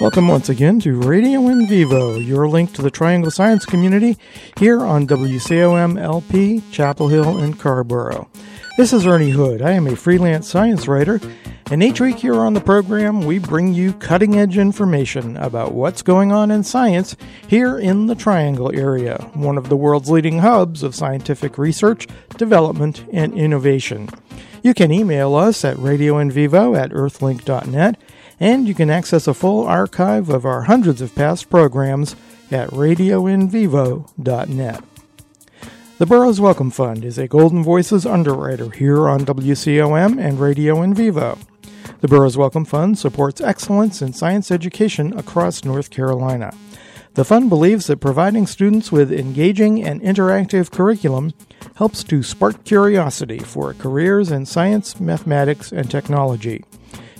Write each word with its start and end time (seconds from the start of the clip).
Welcome 0.00 0.28
once 0.28 0.48
again 0.48 0.78
to 0.80 0.94
Radio 0.94 1.48
in 1.48 1.66
Vivo, 1.66 2.18
your 2.20 2.48
link 2.48 2.72
to 2.74 2.82
the 2.82 2.90
Triangle 2.90 3.32
Science 3.32 3.66
community 3.66 4.16
here 4.56 4.80
on 4.82 5.08
WCOM 5.08 6.00
LP, 6.00 6.62
Chapel 6.70 7.08
Hill, 7.08 7.38
and 7.38 7.58
Carrboro. 7.58 8.30
This 8.76 8.92
is 8.92 9.08
Ernie 9.08 9.30
Hood. 9.30 9.60
I 9.60 9.72
am 9.72 9.88
a 9.88 9.96
freelance 9.96 10.48
science 10.48 10.86
writer, 10.86 11.20
and 11.72 11.82
each 11.82 12.00
week 12.00 12.18
here 12.18 12.36
on 12.36 12.54
the 12.54 12.60
program, 12.60 13.26
we 13.26 13.40
bring 13.40 13.74
you 13.74 13.92
cutting 13.92 14.36
edge 14.36 14.56
information 14.56 15.36
about 15.36 15.74
what's 15.74 16.02
going 16.02 16.30
on 16.30 16.52
in 16.52 16.62
science 16.62 17.16
here 17.48 17.76
in 17.76 18.06
the 18.06 18.14
Triangle 18.14 18.70
area, 18.72 19.28
one 19.34 19.58
of 19.58 19.68
the 19.68 19.76
world's 19.76 20.10
leading 20.10 20.38
hubs 20.38 20.84
of 20.84 20.94
scientific 20.94 21.58
research, 21.58 22.06
development, 22.36 23.04
and 23.12 23.34
innovation. 23.34 24.08
You 24.62 24.74
can 24.74 24.92
email 24.92 25.34
us 25.34 25.64
at 25.64 25.76
radioinvivo 25.76 26.78
at 26.78 26.92
earthlink.net, 26.92 28.00
and 28.40 28.68
you 28.68 28.74
can 28.74 28.90
access 28.90 29.26
a 29.26 29.32
full 29.34 29.66
archive 29.66 30.28
of 30.28 30.44
our 30.44 30.62
hundreds 30.62 31.00
of 31.00 31.14
past 31.14 31.48
programs 31.50 32.14
at 32.50 32.68
radioinvivo.net. 32.70 34.84
The 35.98 36.06
Burroughs 36.06 36.40
Wellcome 36.40 36.70
Fund 36.70 37.04
is 37.04 37.18
a 37.18 37.26
Golden 37.26 37.64
Voices 37.64 38.06
underwriter 38.06 38.70
here 38.70 39.08
on 39.08 39.26
WCOM 39.26 40.20
and 40.20 40.38
Radio 40.38 40.80
in 40.82 40.94
Vivo. 40.94 41.36
The 42.00 42.06
Burroughs 42.06 42.36
Wellcome 42.36 42.66
Fund 42.66 42.96
supports 42.98 43.40
excellence 43.40 44.00
in 44.00 44.12
science 44.12 44.52
education 44.52 45.18
across 45.18 45.64
North 45.64 45.90
Carolina. 45.90 46.54
The 47.14 47.24
fund 47.24 47.48
believes 47.48 47.88
that 47.88 47.96
providing 47.96 48.46
students 48.46 48.92
with 48.92 49.12
engaging 49.12 49.82
and 49.82 50.00
interactive 50.00 50.70
curriculum 50.70 51.32
helps 51.74 52.04
to 52.04 52.22
spark 52.22 52.62
curiosity 52.62 53.40
for 53.40 53.74
careers 53.74 54.30
in 54.30 54.46
science, 54.46 55.00
mathematics, 55.00 55.72
and 55.72 55.90
technology. 55.90 56.62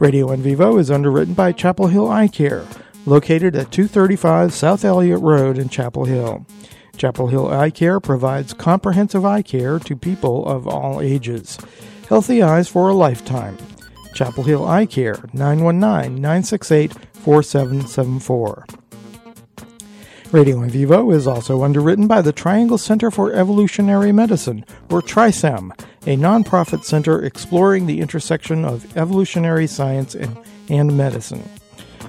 Radio 0.00 0.32
in 0.32 0.42
Vivo 0.42 0.78
is 0.78 0.90
underwritten 0.90 1.34
by 1.34 1.52
Chapel 1.52 1.86
Hill 1.86 2.10
Eye 2.10 2.28
Care 2.28 2.66
located 3.06 3.54
at 3.54 3.70
235 3.70 4.52
South 4.52 4.84
Elliott 4.84 5.20
Road 5.20 5.58
in 5.58 5.68
Chapel 5.68 6.04
Hill. 6.04 6.46
Chapel 6.96 7.26
Hill 7.26 7.48
Eye 7.48 7.70
Care 7.70 8.00
provides 8.00 8.54
comprehensive 8.54 9.24
eye 9.24 9.42
care 9.42 9.78
to 9.80 9.96
people 9.96 10.46
of 10.46 10.68
all 10.68 11.00
ages. 11.00 11.58
Healthy 12.08 12.42
eyes 12.42 12.68
for 12.68 12.88
a 12.88 12.94
lifetime. 12.94 13.56
Chapel 14.14 14.44
Hill 14.44 14.66
Eye 14.66 14.86
Care, 14.86 15.18
919 15.32 16.14
968 16.14 16.92
4774. 17.14 18.66
Radio 20.34 20.62
in 20.62 20.68
Vivo 20.68 21.12
is 21.12 21.28
also 21.28 21.62
underwritten 21.62 22.08
by 22.08 22.20
the 22.20 22.32
Triangle 22.32 22.76
Center 22.76 23.08
for 23.12 23.32
Evolutionary 23.32 24.10
Medicine, 24.10 24.64
or 24.90 25.00
TRICEM, 25.00 25.70
a 26.08 26.16
nonprofit 26.16 26.82
center 26.82 27.22
exploring 27.22 27.86
the 27.86 28.00
intersection 28.00 28.64
of 28.64 28.96
evolutionary 28.96 29.68
science 29.68 30.16
and, 30.16 30.36
and 30.68 30.96
medicine. 30.96 31.48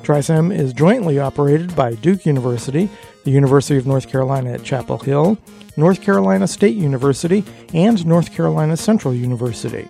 TRICEM 0.01 0.51
is 0.51 0.73
jointly 0.73 1.19
operated 1.19 1.75
by 1.75 1.93
Duke 1.93 2.25
University, 2.25 2.89
the 3.25 3.29
University 3.29 3.77
of 3.77 3.85
North 3.85 4.09
Carolina 4.09 4.53
at 4.53 4.63
Chapel 4.63 4.97
Hill, 4.97 5.37
North 5.77 6.01
Carolina 6.01 6.47
State 6.47 6.75
University, 6.75 7.45
and 7.75 8.03
North 8.07 8.33
Carolina 8.33 8.75
Central 8.75 9.13
University. 9.13 9.87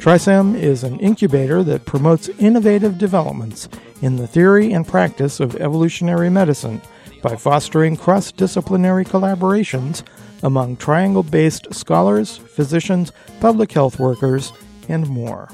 TRICEM 0.00 0.56
is 0.56 0.82
an 0.82 0.98
incubator 0.98 1.62
that 1.62 1.86
promotes 1.86 2.30
innovative 2.40 2.98
developments 2.98 3.68
in 4.02 4.16
the 4.16 4.26
theory 4.26 4.72
and 4.72 4.88
practice 4.88 5.38
of 5.38 5.54
evolutionary 5.54 6.30
medicine 6.30 6.80
by 7.22 7.36
fostering 7.36 7.96
cross 7.96 8.32
disciplinary 8.32 9.04
collaborations 9.04 10.02
among 10.42 10.76
triangle 10.76 11.22
based 11.22 11.72
scholars, 11.74 12.36
physicians, 12.36 13.12
public 13.40 13.72
health 13.72 13.98
workers, 13.98 14.52
and 14.88 15.08
more. 15.08 15.48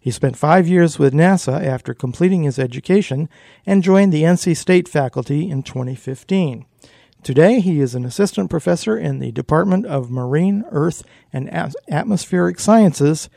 He 0.00 0.10
spent 0.10 0.36
five 0.36 0.68
years 0.68 0.98
with 0.98 1.14
NASA 1.14 1.64
after 1.64 1.94
completing 1.94 2.42
his 2.42 2.58
education 2.58 3.28
and 3.64 3.82
joined 3.82 4.12
the 4.12 4.22
NC 4.22 4.56
State 4.56 4.86
faculty 4.86 5.48
in 5.48 5.62
2015. 5.62 6.66
Today, 7.22 7.60
he 7.60 7.80
is 7.80 7.94
an 7.94 8.04
assistant 8.04 8.50
professor 8.50 8.98
in 8.98 9.18
the 9.18 9.32
Department 9.32 9.86
of 9.86 10.10
Marine, 10.10 10.62
Earth, 10.70 11.02
and 11.32 11.50
Atmospheric 11.88 12.60
Sciences 12.60 13.30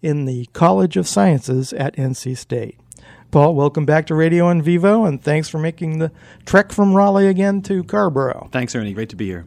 in 0.00 0.26
the 0.26 0.46
College 0.52 0.96
of 0.96 1.08
Sciences 1.08 1.72
at 1.72 1.96
NC 1.96 2.38
State. 2.38 2.78
Paul, 3.32 3.54
welcome 3.54 3.86
back 3.86 4.08
to 4.08 4.14
Radio 4.14 4.50
in 4.50 4.60
Vivo, 4.60 5.06
and 5.06 5.18
thanks 5.18 5.48
for 5.48 5.56
making 5.56 6.00
the 6.00 6.12
trek 6.44 6.70
from 6.70 6.92
Raleigh 6.92 7.28
again 7.28 7.62
to 7.62 7.82
Carrboro. 7.82 8.50
Thanks, 8.52 8.74
Ernie. 8.74 8.92
Great 8.92 9.08
to 9.08 9.16
be 9.16 9.24
here. 9.24 9.46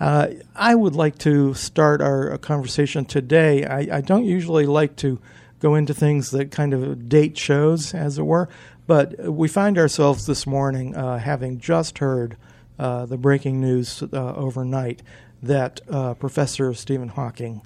Uh, 0.00 0.28
I 0.56 0.74
would 0.74 0.96
like 0.96 1.18
to 1.18 1.52
start 1.52 2.00
our 2.00 2.38
conversation 2.38 3.04
today. 3.04 3.66
I, 3.66 3.98
I 3.98 4.00
don't 4.00 4.24
usually 4.24 4.64
like 4.64 4.96
to 4.96 5.20
go 5.60 5.74
into 5.74 5.92
things 5.92 6.30
that 6.30 6.50
kind 6.50 6.72
of 6.72 7.10
date 7.10 7.36
shows, 7.36 7.92
as 7.92 8.18
it 8.18 8.22
were. 8.22 8.48
But 8.86 9.20
we 9.30 9.46
find 9.46 9.76
ourselves 9.76 10.24
this 10.24 10.46
morning 10.46 10.96
uh, 10.96 11.18
having 11.18 11.60
just 11.60 11.98
heard 11.98 12.38
uh, 12.78 13.04
the 13.04 13.18
breaking 13.18 13.60
news 13.60 14.02
uh, 14.10 14.36
overnight 14.36 15.02
that 15.42 15.82
uh, 15.90 16.14
Professor 16.14 16.72
Stephen 16.72 17.08
Hawking 17.08 17.60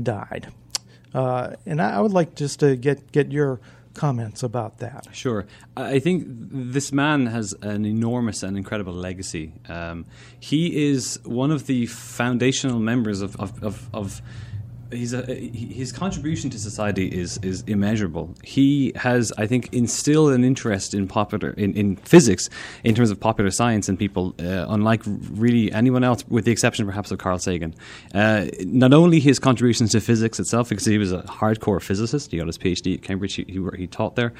died. 0.00 0.52
Uh, 1.12 1.56
and 1.66 1.82
I, 1.82 1.94
I, 1.94 2.00
would 2.00 2.12
like 2.12 2.36
just 2.36 2.60
to 2.60 2.76
get, 2.76 3.10
get 3.10 3.32
your 3.32 3.60
comments 3.98 4.42
about 4.44 4.78
that. 4.78 5.08
Sure. 5.12 5.44
I 5.76 5.98
think 5.98 6.24
this 6.28 6.92
man 6.92 7.26
has 7.26 7.52
an 7.62 7.84
enormous 7.84 8.44
and 8.44 8.56
incredible 8.56 8.92
legacy. 8.92 9.52
Um, 9.68 10.06
he 10.38 10.88
is 10.88 11.18
one 11.24 11.50
of 11.50 11.66
the 11.66 11.86
foundational 11.86 12.78
members 12.78 13.20
of, 13.22 13.34
of, 13.40 13.62
of, 13.62 13.88
of 13.92 14.22
he's 14.90 15.12
a, 15.12 15.22
his 15.22 15.92
contribution 15.92 16.50
to 16.50 16.58
society 16.58 17.06
is 17.08 17.38
is 17.42 17.62
immeasurable. 17.66 18.34
He 18.42 18.92
has, 18.96 19.32
I 19.38 19.46
think, 19.46 19.72
instilled 19.72 20.32
an 20.32 20.44
interest 20.44 20.94
in 20.94 21.06
popular 21.08 21.50
in, 21.50 21.74
in 21.74 21.96
physics 21.96 22.48
in 22.84 22.94
terms 22.94 23.10
of 23.10 23.20
popular 23.20 23.50
science 23.50 23.88
in 23.88 23.96
people, 23.96 24.34
uh, 24.38 24.66
unlike 24.68 25.02
really 25.04 25.72
anyone 25.72 26.04
else, 26.04 26.24
with 26.28 26.44
the 26.44 26.52
exception 26.52 26.86
perhaps 26.86 27.10
of 27.10 27.18
Carl 27.18 27.38
Sagan. 27.38 27.74
Uh, 28.14 28.46
not 28.60 28.92
only 28.92 29.20
his 29.20 29.38
contributions 29.38 29.92
to 29.92 30.00
physics 30.00 30.38
itself, 30.40 30.68
because 30.68 30.84
he 30.84 30.98
was 30.98 31.12
a 31.12 31.22
hardcore 31.22 31.82
physicist, 31.82 32.30
he 32.30 32.38
got 32.38 32.46
his 32.46 32.58
PhD 32.58 32.94
at 32.94 33.02
Cambridge, 33.02 33.34
he, 33.34 33.44
he, 33.48 33.64
he 33.76 33.86
taught 33.86 34.16
there, 34.16 34.32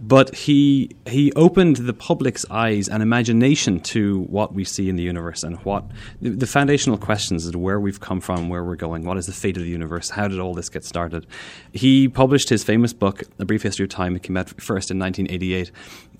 but 0.00 0.34
he 0.34 0.90
he 1.06 1.32
opened 1.32 1.76
the 1.76 1.92
public's 1.92 2.44
eyes 2.50 2.88
and 2.88 3.02
imagination 3.02 3.80
to 3.80 4.20
what 4.22 4.54
we 4.54 4.64
see 4.64 4.88
in 4.88 4.96
the 4.96 5.02
universe 5.02 5.42
and 5.42 5.56
what 5.64 5.84
the, 6.20 6.30
the 6.30 6.46
foundational 6.46 6.98
questions 6.98 7.46
of 7.46 7.54
where 7.56 7.80
we've 7.80 8.00
come 8.00 8.20
from, 8.20 8.48
where 8.48 8.64
we're 8.64 8.76
going, 8.76 9.04
what 9.04 9.16
is 9.16 9.26
the 9.26 9.32
fate 9.32 9.56
of 9.56 9.62
the 9.62 9.68
universe, 9.68 9.87
how 10.10 10.28
did 10.28 10.38
all 10.38 10.54
this 10.54 10.68
get 10.68 10.84
started. 10.84 11.26
He 11.72 12.08
published 12.08 12.48
his 12.48 12.64
famous 12.64 12.92
book, 12.92 13.22
A 13.38 13.44
Brief 13.44 13.62
History 13.62 13.84
of 13.84 13.90
Time. 13.90 14.16
It 14.16 14.22
came 14.22 14.36
out 14.36 14.48
first 14.60 14.90
in 14.90 14.98
1988, 14.98 15.70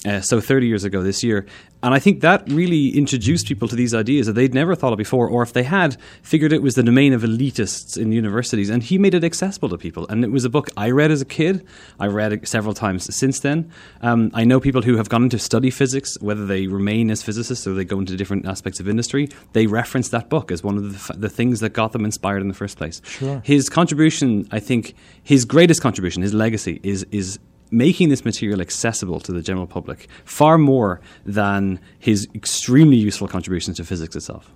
uh, 0.04 0.20
so 0.20 0.40
30 0.40 0.66
years 0.66 0.84
ago 0.84 1.02
this 1.02 1.22
year. 1.22 1.46
And 1.80 1.94
I 1.94 2.00
think 2.00 2.22
that 2.22 2.42
really 2.50 2.88
introduced 2.88 3.46
people 3.46 3.68
to 3.68 3.76
these 3.76 3.94
ideas 3.94 4.26
that 4.26 4.32
they'd 4.32 4.52
never 4.52 4.74
thought 4.74 4.92
of 4.92 4.98
before, 4.98 5.28
or 5.28 5.42
if 5.42 5.52
they 5.52 5.62
had, 5.62 5.96
figured 6.22 6.52
it 6.52 6.60
was 6.60 6.74
the 6.74 6.82
domain 6.82 7.12
of 7.12 7.22
elitists 7.22 7.96
in 7.96 8.10
universities. 8.10 8.68
And 8.68 8.82
he 8.82 8.98
made 8.98 9.14
it 9.14 9.22
accessible 9.22 9.68
to 9.68 9.78
people. 9.78 10.04
And 10.08 10.24
it 10.24 10.32
was 10.32 10.44
a 10.44 10.50
book 10.50 10.70
I 10.76 10.90
read 10.90 11.12
as 11.12 11.20
a 11.20 11.24
kid. 11.24 11.64
I 12.00 12.06
read 12.06 12.32
it 12.32 12.48
several 12.48 12.74
times 12.74 13.14
since 13.14 13.40
then. 13.40 13.70
Um, 14.02 14.32
I 14.34 14.44
know 14.44 14.58
people 14.58 14.82
who 14.82 14.96
have 14.96 15.08
gone 15.08 15.22
into 15.22 15.38
study 15.38 15.70
physics, 15.70 16.16
whether 16.20 16.46
they 16.46 16.66
remain 16.66 17.12
as 17.12 17.22
physicists 17.22 17.64
or 17.64 17.74
they 17.74 17.84
go 17.84 18.00
into 18.00 18.16
different 18.16 18.46
aspects 18.46 18.80
of 18.80 18.88
industry, 18.88 19.28
they 19.52 19.68
reference 19.68 20.08
that 20.08 20.28
book 20.28 20.50
as 20.50 20.64
one 20.64 20.76
of 20.76 20.90
the, 20.90 20.96
f- 20.96 21.20
the 21.20 21.28
things 21.28 21.60
that 21.60 21.74
got 21.74 21.92
them 21.92 22.04
inspired 22.04 22.42
in 22.42 22.48
the 22.48 22.54
first 22.54 22.76
place. 22.76 23.00
Sure. 23.04 23.40
His 23.44 23.68
contribution, 23.68 24.48
I 24.50 24.58
think, 24.58 24.96
his 25.22 25.44
greatest 25.44 25.80
contribution, 25.80 26.22
his 26.22 26.34
legacy, 26.34 26.80
is 26.82 27.06
is 27.12 27.38
making 27.70 28.08
this 28.08 28.24
material 28.24 28.60
accessible 28.60 29.20
to 29.20 29.32
the 29.32 29.42
general 29.42 29.66
public 29.66 30.08
far 30.24 30.58
more 30.58 31.00
than 31.24 31.80
his 31.98 32.28
extremely 32.34 32.96
useful 32.96 33.28
contributions 33.28 33.76
to 33.76 33.84
physics 33.84 34.16
itself. 34.16 34.54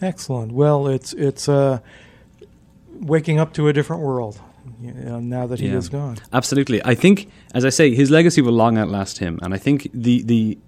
Excellent. 0.00 0.52
Well, 0.52 0.86
it's 0.86 1.12
it's 1.14 1.48
uh, 1.48 1.80
waking 2.92 3.40
up 3.40 3.52
to 3.54 3.68
a 3.68 3.72
different 3.72 4.02
world 4.02 4.40
you 4.80 4.92
know, 4.92 5.20
now 5.20 5.46
that 5.46 5.60
he 5.60 5.68
Yeah. 5.68 5.76
is 5.76 5.88
gone. 5.88 6.18
Absolutely. 6.32 6.80
I 6.84 6.94
think, 6.94 7.30
as 7.54 7.64
I 7.64 7.70
say, 7.70 7.94
his 7.94 8.10
legacy 8.10 8.40
will 8.42 8.52
long 8.52 8.78
outlast 8.78 9.18
him. 9.18 9.38
And 9.42 9.52
I 9.54 9.58
think 9.58 9.88
the, 9.92 10.22
the, 10.22 10.58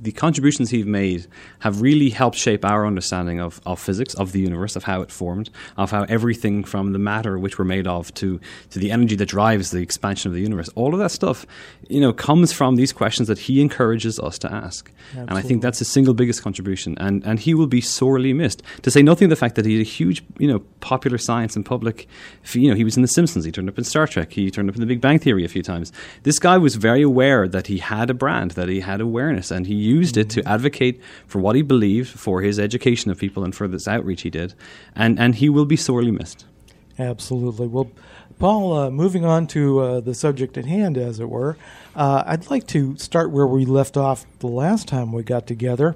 the 0.00 0.12
contributions 0.12 0.70
he's 0.70 0.84
made 0.84 1.26
have 1.60 1.80
really 1.80 2.10
helped 2.10 2.36
shape 2.36 2.64
our 2.64 2.84
understanding 2.86 3.40
of, 3.40 3.60
of 3.64 3.78
physics, 3.78 4.14
of 4.14 4.32
the 4.32 4.40
universe, 4.40 4.74
of 4.74 4.84
how 4.84 5.00
it 5.00 5.12
formed, 5.12 5.48
of 5.76 5.92
how 5.92 6.02
everything 6.08 6.64
from 6.64 6.92
the 6.92 6.98
matter 6.98 7.38
which 7.38 7.58
we're 7.58 7.64
made 7.64 7.86
of 7.86 8.12
to, 8.14 8.40
to 8.70 8.78
the 8.80 8.90
energy 8.90 9.14
that 9.16 9.26
drives 9.26 9.70
the 9.70 9.80
expansion 9.80 10.28
of 10.28 10.34
the 10.34 10.40
universe, 10.42 10.68
all 10.74 10.92
of 10.92 10.98
that 10.98 11.10
stuff, 11.12 11.46
you 11.88 12.00
know, 12.00 12.12
comes 12.12 12.52
from 12.52 12.74
these 12.74 12.92
questions 12.92 13.28
that 13.28 13.38
he 13.38 13.60
encourages 13.60 14.18
us 14.18 14.38
to 14.40 14.52
ask. 14.52 14.90
And 15.14 15.30
I 15.30 15.40
think 15.42 15.62
that's 15.62 15.78
his 15.78 15.88
single 15.88 16.14
biggest 16.14 16.42
contribution. 16.42 16.96
And, 16.98 17.24
and 17.24 17.38
he 17.38 17.54
will 17.54 17.68
be 17.68 17.80
sorely 17.80 18.32
missed. 18.32 18.62
To 18.82 18.90
say 18.90 19.02
nothing 19.02 19.26
of 19.26 19.30
the 19.30 19.36
fact 19.36 19.54
that 19.54 19.64
he's 19.66 19.80
a 19.80 19.84
huge, 19.84 20.24
you 20.38 20.48
know, 20.48 20.60
popular 20.80 21.18
science 21.18 21.54
and 21.54 21.64
public, 21.64 22.08
you 22.54 22.68
know, 22.68 22.74
he 22.74 22.82
was 22.82 22.96
in 22.96 23.02
The 23.02 23.08
Simpsons, 23.08 23.46
he 23.52 23.54
turned 23.54 23.68
up 23.68 23.76
in 23.76 23.84
Star 23.84 24.06
Trek, 24.06 24.32
he 24.32 24.50
turned 24.50 24.70
up 24.70 24.76
in 24.76 24.80
The 24.80 24.86
Big 24.86 25.02
Bang 25.02 25.18
Theory 25.18 25.44
a 25.44 25.48
few 25.48 25.62
times. 25.62 25.92
This 26.22 26.38
guy 26.38 26.56
was 26.56 26.76
very 26.76 27.02
aware 27.02 27.46
that 27.46 27.66
he 27.66 27.78
had 27.78 28.08
a 28.08 28.14
brand, 28.14 28.52
that 28.52 28.70
he 28.70 28.80
had 28.80 29.00
awareness, 29.02 29.50
and 29.50 29.66
he 29.66 29.74
used 29.74 30.16
it 30.16 30.30
to 30.30 30.48
advocate 30.48 31.00
for 31.26 31.38
what 31.38 31.54
he 31.54 31.60
believed, 31.60 32.08
for 32.08 32.40
his 32.40 32.58
education 32.58 33.10
of 33.10 33.18
people, 33.18 33.44
and 33.44 33.54
for 33.54 33.68
this 33.68 33.86
outreach 33.86 34.22
he 34.22 34.30
did. 34.30 34.54
And, 34.96 35.18
and 35.18 35.34
he 35.34 35.50
will 35.50 35.66
be 35.66 35.76
sorely 35.76 36.10
missed. 36.10 36.46
Absolutely. 36.98 37.66
Well, 37.66 37.90
Paul, 38.38 38.72
uh, 38.72 38.90
moving 38.90 39.26
on 39.26 39.46
to 39.48 39.80
uh, 39.80 40.00
the 40.00 40.14
subject 40.14 40.56
at 40.56 40.64
hand, 40.64 40.96
as 40.96 41.20
it 41.20 41.28
were, 41.28 41.58
uh, 41.94 42.24
I'd 42.26 42.50
like 42.50 42.66
to 42.68 42.96
start 42.96 43.30
where 43.30 43.46
we 43.46 43.66
left 43.66 43.98
off 43.98 44.24
the 44.38 44.46
last 44.46 44.88
time 44.88 45.12
we 45.12 45.22
got 45.22 45.46
together. 45.46 45.94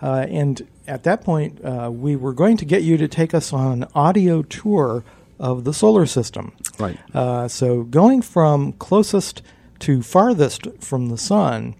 Uh, 0.00 0.26
and 0.28 0.66
at 0.86 1.02
that 1.02 1.22
point, 1.22 1.64
uh, 1.64 1.90
we 1.92 2.16
were 2.16 2.32
going 2.32 2.56
to 2.58 2.64
get 2.64 2.82
you 2.82 2.96
to 2.96 3.08
take 3.08 3.34
us 3.34 3.52
on 3.52 3.82
an 3.82 3.88
audio 3.94 4.42
tour 4.42 5.04
of 5.42 5.64
the 5.64 5.74
solar 5.74 6.06
system. 6.06 6.52
Right. 6.78 6.98
Uh, 7.12 7.48
so, 7.48 7.82
going 7.82 8.22
from 8.22 8.72
closest 8.74 9.42
to 9.80 10.00
farthest 10.00 10.68
from 10.80 11.08
the 11.08 11.18
sun, 11.18 11.74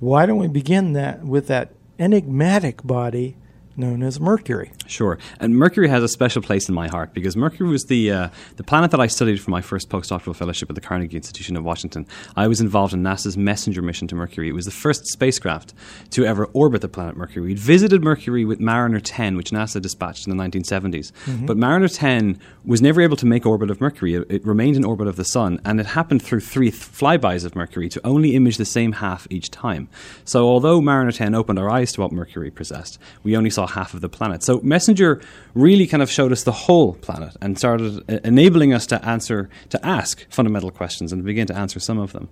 why 0.00 0.26
don't 0.26 0.38
we 0.38 0.48
begin 0.48 0.92
that 0.94 1.24
with 1.24 1.46
that 1.46 1.72
enigmatic 1.98 2.82
body 2.82 3.36
known 3.76 4.02
as 4.02 4.20
Mercury? 4.20 4.72
Sure. 4.86 5.18
And 5.40 5.56
Mercury 5.56 5.88
has 5.88 6.02
a 6.02 6.08
special 6.08 6.42
place 6.42 6.68
in 6.68 6.74
my 6.74 6.88
heart 6.88 7.14
because 7.14 7.36
Mercury 7.36 7.68
was 7.68 7.86
the 7.86 8.10
uh, 8.10 8.28
the 8.56 8.64
planet 8.64 8.90
that 8.90 9.00
I 9.00 9.06
studied 9.06 9.40
for 9.40 9.50
my 9.50 9.60
first 9.60 9.88
postdoctoral 9.88 10.36
fellowship 10.36 10.70
at 10.70 10.74
the 10.74 10.80
Carnegie 10.80 11.16
Institution 11.16 11.56
of 11.56 11.64
Washington. 11.64 12.06
I 12.36 12.48
was 12.48 12.60
involved 12.60 12.94
in 12.94 13.02
NASA's 13.02 13.36
Messenger 13.36 13.82
mission 13.82 14.08
to 14.08 14.14
Mercury. 14.14 14.48
It 14.48 14.54
was 14.54 14.64
the 14.64 14.70
first 14.70 15.06
spacecraft 15.06 15.74
to 16.10 16.24
ever 16.24 16.46
orbit 16.52 16.80
the 16.80 16.88
planet 16.88 17.16
Mercury. 17.16 17.46
We'd 17.46 17.58
visited 17.58 18.02
Mercury 18.02 18.44
with 18.44 18.60
Mariner 18.60 19.00
10, 19.00 19.36
which 19.36 19.50
NASA 19.50 19.80
dispatched 19.80 20.26
in 20.26 20.36
the 20.36 20.42
1970s. 20.42 21.12
But 21.46 21.56
Mariner 21.56 21.88
10 21.88 22.38
was 22.64 22.80
never 22.80 23.00
able 23.00 23.16
to 23.16 23.26
make 23.26 23.44
orbit 23.46 23.70
of 23.70 23.80
Mercury. 23.80 24.14
It, 24.14 24.30
it 24.30 24.46
remained 24.46 24.76
in 24.76 24.84
orbit 24.84 25.06
of 25.06 25.16
the 25.16 25.24
Sun, 25.24 25.60
and 25.64 25.80
it 25.80 25.86
happened 25.86 26.22
through 26.22 26.40
three 26.40 26.70
th- 26.70 26.82
flybys 26.82 27.44
of 27.44 27.54
Mercury 27.54 27.88
to 27.88 28.00
only 28.06 28.34
image 28.34 28.56
the 28.56 28.64
same 28.64 28.92
half 28.92 29.26
each 29.30 29.50
time. 29.50 29.88
So 30.24 30.46
although 30.46 30.80
Mariner 30.80 31.12
10 31.12 31.34
opened 31.34 31.58
our 31.58 31.70
eyes 31.70 31.92
to 31.92 32.00
what 32.00 32.12
Mercury 32.12 32.50
possessed, 32.50 32.98
we 33.22 33.36
only 33.36 33.50
saw 33.50 33.63
half 33.66 33.94
of 33.94 34.00
the 34.00 34.08
planet. 34.08 34.42
So 34.42 34.60
Messenger 34.62 35.20
really 35.54 35.86
kind 35.86 36.02
of 36.02 36.10
showed 36.10 36.32
us 36.32 36.44
the 36.44 36.52
whole 36.52 36.94
planet 36.94 37.36
and 37.40 37.58
started 37.58 38.02
enabling 38.24 38.72
us 38.72 38.86
to 38.88 39.04
answer, 39.04 39.48
to 39.70 39.86
ask 39.86 40.26
fundamental 40.30 40.70
questions 40.70 41.12
and 41.12 41.24
begin 41.24 41.46
to 41.48 41.56
answer 41.56 41.80
some 41.80 41.98
of 41.98 42.12
them. 42.12 42.28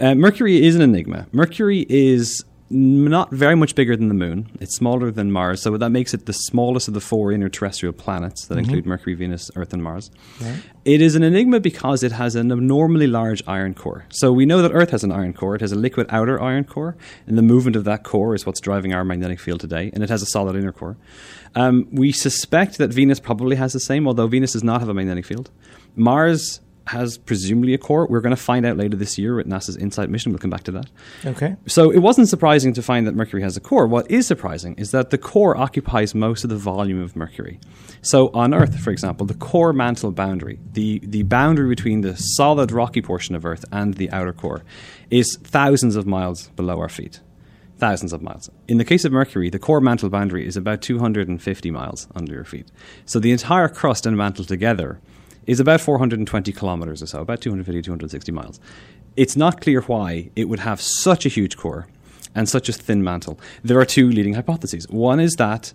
Uh, 0.00 0.14
Mercury 0.14 0.64
is 0.64 0.74
an 0.76 0.82
enigma. 0.82 1.26
Mercury 1.32 1.86
is 1.88 2.44
not 2.70 3.30
very 3.30 3.54
much 3.54 3.74
bigger 3.74 3.94
than 3.96 4.08
the 4.08 4.14
moon. 4.14 4.48
It's 4.60 4.74
smaller 4.74 5.10
than 5.10 5.30
Mars, 5.30 5.62
so 5.62 5.76
that 5.76 5.90
makes 5.90 6.14
it 6.14 6.26
the 6.26 6.32
smallest 6.32 6.88
of 6.88 6.94
the 6.94 7.00
four 7.00 7.30
inner 7.30 7.48
terrestrial 7.48 7.92
planets 7.92 8.46
that 8.46 8.58
include 8.58 8.86
Mercury, 8.86 9.14
Venus, 9.14 9.50
Earth, 9.54 9.72
and 9.72 9.82
Mars. 9.82 10.10
Right. 10.40 10.56
It 10.84 11.00
is 11.00 11.14
an 11.14 11.22
enigma 11.22 11.60
because 11.60 12.02
it 12.02 12.12
has 12.12 12.34
an 12.36 12.50
abnormally 12.50 13.06
large 13.06 13.42
iron 13.46 13.74
core. 13.74 14.06
So 14.08 14.32
we 14.32 14.46
know 14.46 14.62
that 14.62 14.72
Earth 14.72 14.90
has 14.90 15.04
an 15.04 15.12
iron 15.12 15.34
core. 15.34 15.54
It 15.54 15.60
has 15.60 15.72
a 15.72 15.76
liquid 15.76 16.06
outer 16.10 16.40
iron 16.40 16.64
core, 16.64 16.96
and 17.26 17.36
the 17.36 17.42
movement 17.42 17.76
of 17.76 17.84
that 17.84 18.02
core 18.02 18.34
is 18.34 18.46
what's 18.46 18.60
driving 18.60 18.94
our 18.94 19.04
magnetic 19.04 19.40
field 19.40 19.60
today. 19.60 19.90
And 19.92 20.02
it 20.02 20.08
has 20.08 20.22
a 20.22 20.26
solid 20.26 20.56
inner 20.56 20.72
core. 20.72 20.96
Um, 21.54 21.86
we 21.92 22.12
suspect 22.12 22.78
that 22.78 22.92
Venus 22.92 23.20
probably 23.20 23.56
has 23.56 23.72
the 23.72 23.80
same, 23.80 24.08
although 24.08 24.26
Venus 24.26 24.52
does 24.52 24.64
not 24.64 24.80
have 24.80 24.88
a 24.88 24.94
magnetic 24.94 25.26
field. 25.26 25.50
Mars 25.96 26.60
has 26.86 27.16
presumably 27.16 27.74
a 27.74 27.78
core. 27.78 28.06
We're 28.08 28.20
going 28.20 28.34
to 28.34 28.40
find 28.40 28.66
out 28.66 28.76
later 28.76 28.96
this 28.96 29.16
year 29.18 29.36
with 29.36 29.46
NASA's 29.46 29.76
InSight 29.76 30.10
mission. 30.10 30.32
We'll 30.32 30.38
come 30.38 30.50
back 30.50 30.64
to 30.64 30.72
that. 30.72 30.86
Okay. 31.24 31.56
So 31.66 31.90
it 31.90 31.98
wasn't 31.98 32.28
surprising 32.28 32.74
to 32.74 32.82
find 32.82 33.06
that 33.06 33.14
Mercury 33.14 33.42
has 33.42 33.56
a 33.56 33.60
core. 33.60 33.86
What 33.86 34.10
is 34.10 34.26
surprising 34.26 34.74
is 34.74 34.90
that 34.90 35.10
the 35.10 35.18
core 35.18 35.56
occupies 35.56 36.14
most 36.14 36.44
of 36.44 36.50
the 36.50 36.56
volume 36.56 37.00
of 37.00 37.16
Mercury. 37.16 37.58
So 38.02 38.30
on 38.34 38.52
Earth, 38.52 38.78
for 38.78 38.90
example, 38.90 39.26
the 39.26 39.34
core 39.34 39.72
mantle 39.72 40.12
boundary, 40.12 40.58
the, 40.72 41.00
the 41.04 41.22
boundary 41.22 41.68
between 41.68 42.02
the 42.02 42.16
solid 42.16 42.70
rocky 42.70 43.00
portion 43.00 43.34
of 43.34 43.46
Earth 43.46 43.64
and 43.72 43.94
the 43.94 44.10
outer 44.10 44.32
core, 44.32 44.62
is 45.10 45.38
thousands 45.42 45.96
of 45.96 46.06
miles 46.06 46.48
below 46.50 46.78
our 46.80 46.88
feet. 46.88 47.20
Thousands 47.78 48.12
of 48.12 48.22
miles. 48.22 48.50
In 48.68 48.78
the 48.78 48.84
case 48.84 49.04
of 49.04 49.12
Mercury, 49.12 49.50
the 49.50 49.58
core 49.58 49.80
mantle 49.80 50.08
boundary 50.08 50.46
is 50.46 50.56
about 50.56 50.80
250 50.80 51.70
miles 51.70 52.06
under 52.14 52.32
your 52.32 52.44
feet. 52.44 52.68
So 53.04 53.18
the 53.18 53.32
entire 53.32 53.68
crust 53.68 54.06
and 54.06 54.16
mantle 54.16 54.44
together 54.44 55.00
is 55.46 55.60
about 55.60 55.80
420 55.80 56.52
kilometers 56.52 57.02
or 57.02 57.06
so, 57.06 57.20
about 57.20 57.40
250, 57.40 57.82
260 57.82 58.32
miles. 58.32 58.60
It's 59.16 59.36
not 59.36 59.60
clear 59.60 59.80
why 59.82 60.30
it 60.34 60.48
would 60.48 60.60
have 60.60 60.80
such 60.80 61.24
a 61.24 61.28
huge 61.28 61.56
core 61.56 61.86
and 62.34 62.48
such 62.48 62.68
a 62.68 62.72
thin 62.72 63.04
mantle. 63.04 63.38
There 63.62 63.78
are 63.78 63.84
two 63.84 64.10
leading 64.10 64.34
hypotheses. 64.34 64.88
One 64.88 65.20
is 65.20 65.34
that 65.34 65.72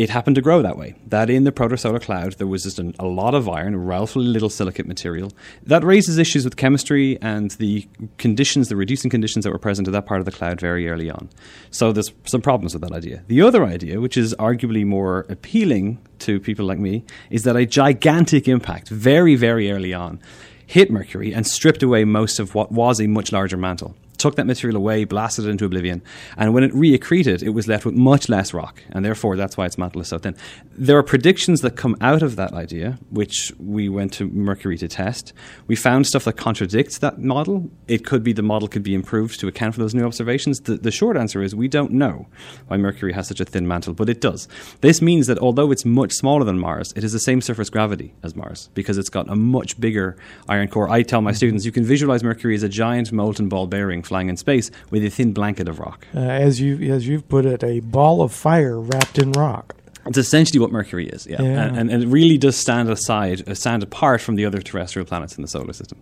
it 0.00 0.08
happened 0.08 0.34
to 0.34 0.40
grow 0.40 0.62
that 0.62 0.78
way, 0.78 0.94
that 1.08 1.28
in 1.28 1.44
the 1.44 1.52
protosolar 1.52 2.00
cloud 2.00 2.32
there 2.38 2.46
was 2.46 2.62
just 2.62 2.78
an, 2.78 2.94
a 2.98 3.04
lot 3.04 3.34
of 3.34 3.46
iron, 3.50 3.76
relatively 3.76 4.24
little 4.24 4.48
silicate 4.48 4.86
material. 4.86 5.30
That 5.62 5.84
raises 5.84 6.16
issues 6.16 6.42
with 6.42 6.56
chemistry 6.56 7.18
and 7.20 7.50
the 7.52 7.86
conditions, 8.16 8.70
the 8.70 8.76
reducing 8.76 9.10
conditions 9.10 9.44
that 9.44 9.52
were 9.52 9.58
present 9.58 9.86
at 9.88 9.92
that 9.92 10.06
part 10.06 10.20
of 10.20 10.24
the 10.24 10.32
cloud 10.32 10.58
very 10.58 10.88
early 10.88 11.10
on. 11.10 11.28
So 11.70 11.92
there's 11.92 12.12
some 12.24 12.40
problems 12.40 12.72
with 12.72 12.82
that 12.82 12.92
idea. 12.92 13.24
The 13.26 13.42
other 13.42 13.62
idea, 13.62 14.00
which 14.00 14.16
is 14.16 14.34
arguably 14.36 14.86
more 14.86 15.26
appealing 15.28 15.98
to 16.20 16.40
people 16.40 16.64
like 16.64 16.78
me, 16.78 17.04
is 17.28 17.42
that 17.42 17.56
a 17.56 17.66
gigantic 17.66 18.48
impact 18.48 18.88
very, 18.88 19.34
very 19.34 19.70
early 19.70 19.92
on 19.92 20.18
hit 20.66 20.90
Mercury 20.90 21.34
and 21.34 21.46
stripped 21.46 21.82
away 21.82 22.04
most 22.04 22.38
of 22.38 22.54
what 22.54 22.72
was 22.72 23.00
a 23.00 23.06
much 23.06 23.32
larger 23.32 23.58
mantle. 23.58 23.94
Took 24.20 24.36
that 24.36 24.46
material 24.46 24.76
away, 24.76 25.04
blasted 25.04 25.46
it 25.46 25.48
into 25.48 25.64
oblivion, 25.64 26.02
and 26.36 26.54
when 26.54 26.62
it 26.62 26.72
reaccreted, 26.72 27.42
it 27.42 27.50
was 27.50 27.66
left 27.66 27.84
with 27.84 27.94
much 27.94 28.28
less 28.28 28.54
rock, 28.54 28.82
and 28.90 29.04
therefore 29.04 29.36
that's 29.36 29.56
why 29.56 29.66
its 29.66 29.78
mantle 29.78 30.00
is 30.00 30.08
so 30.08 30.18
thin. 30.18 30.36
There 30.76 30.96
are 30.98 31.02
predictions 31.02 31.60
that 31.62 31.76
come 31.76 31.96
out 32.00 32.22
of 32.22 32.36
that 32.36 32.52
idea, 32.52 32.98
which 33.10 33.52
we 33.58 33.88
went 33.88 34.12
to 34.14 34.28
Mercury 34.28 34.78
to 34.78 34.88
test. 34.88 35.32
We 35.66 35.76
found 35.76 36.06
stuff 36.06 36.24
that 36.24 36.34
contradicts 36.34 36.98
that 36.98 37.18
model. 37.18 37.70
It 37.88 38.04
could 38.04 38.22
be 38.22 38.32
the 38.32 38.42
model 38.42 38.68
could 38.68 38.82
be 38.82 38.94
improved 38.94 39.40
to 39.40 39.48
account 39.48 39.74
for 39.74 39.80
those 39.80 39.94
new 39.94 40.04
observations. 40.04 40.60
The, 40.60 40.76
the 40.76 40.90
short 40.90 41.16
answer 41.16 41.42
is 41.42 41.54
we 41.54 41.68
don't 41.68 41.92
know 41.92 42.26
why 42.68 42.76
Mercury 42.76 43.12
has 43.12 43.28
such 43.28 43.40
a 43.40 43.44
thin 43.44 43.66
mantle, 43.66 43.94
but 43.94 44.08
it 44.08 44.20
does. 44.20 44.48
This 44.80 45.00
means 45.00 45.26
that 45.26 45.38
although 45.38 45.70
it's 45.70 45.84
much 45.84 46.12
smaller 46.12 46.44
than 46.44 46.58
Mars, 46.58 46.92
it 46.96 47.02
has 47.02 47.12
the 47.12 47.20
same 47.20 47.40
surface 47.40 47.70
gravity 47.70 48.14
as 48.22 48.36
Mars 48.36 48.70
because 48.74 48.98
it's 48.98 49.08
got 49.08 49.28
a 49.28 49.36
much 49.36 49.80
bigger 49.80 50.16
iron 50.48 50.68
core. 50.68 50.88
I 50.88 51.02
tell 51.02 51.20
my 51.20 51.32
students 51.32 51.64
you 51.64 51.72
can 51.72 51.84
visualize 51.84 52.22
Mercury 52.22 52.54
as 52.54 52.62
a 52.62 52.68
giant 52.68 53.12
molten 53.12 53.48
ball 53.48 53.66
bearing 53.66 54.02
flying 54.10 54.28
in 54.28 54.36
space 54.36 54.70
with 54.90 55.02
a 55.04 55.08
thin 55.08 55.32
blanket 55.32 55.68
of 55.68 55.78
rock. 55.78 56.04
Uh, 56.14 56.18
as 56.18 56.60
you 56.60 56.92
as 56.92 57.06
you've 57.08 57.26
put 57.28 57.46
it, 57.46 57.62
a 57.62 57.78
ball 57.80 58.20
of 58.22 58.32
fire 58.32 58.78
wrapped 58.78 59.18
in 59.18 59.30
rock. 59.32 59.74
It's 60.06 60.18
essentially 60.18 60.58
what 60.58 60.72
Mercury 60.72 61.06
is, 61.08 61.26
yeah, 61.26 61.42
Yeah. 61.42 61.48
And, 61.48 61.78
and, 61.78 61.90
and 61.92 62.02
it 62.02 62.08
really 62.08 62.38
does 62.38 62.56
stand 62.56 62.88
aside, 62.90 63.48
uh, 63.48 63.54
stand 63.54 63.82
apart 63.82 64.20
from 64.20 64.34
the 64.34 64.44
other 64.46 64.60
terrestrial 64.60 65.06
planets 65.06 65.36
in 65.36 65.42
the 65.42 65.48
solar 65.48 65.72
system. 65.72 65.98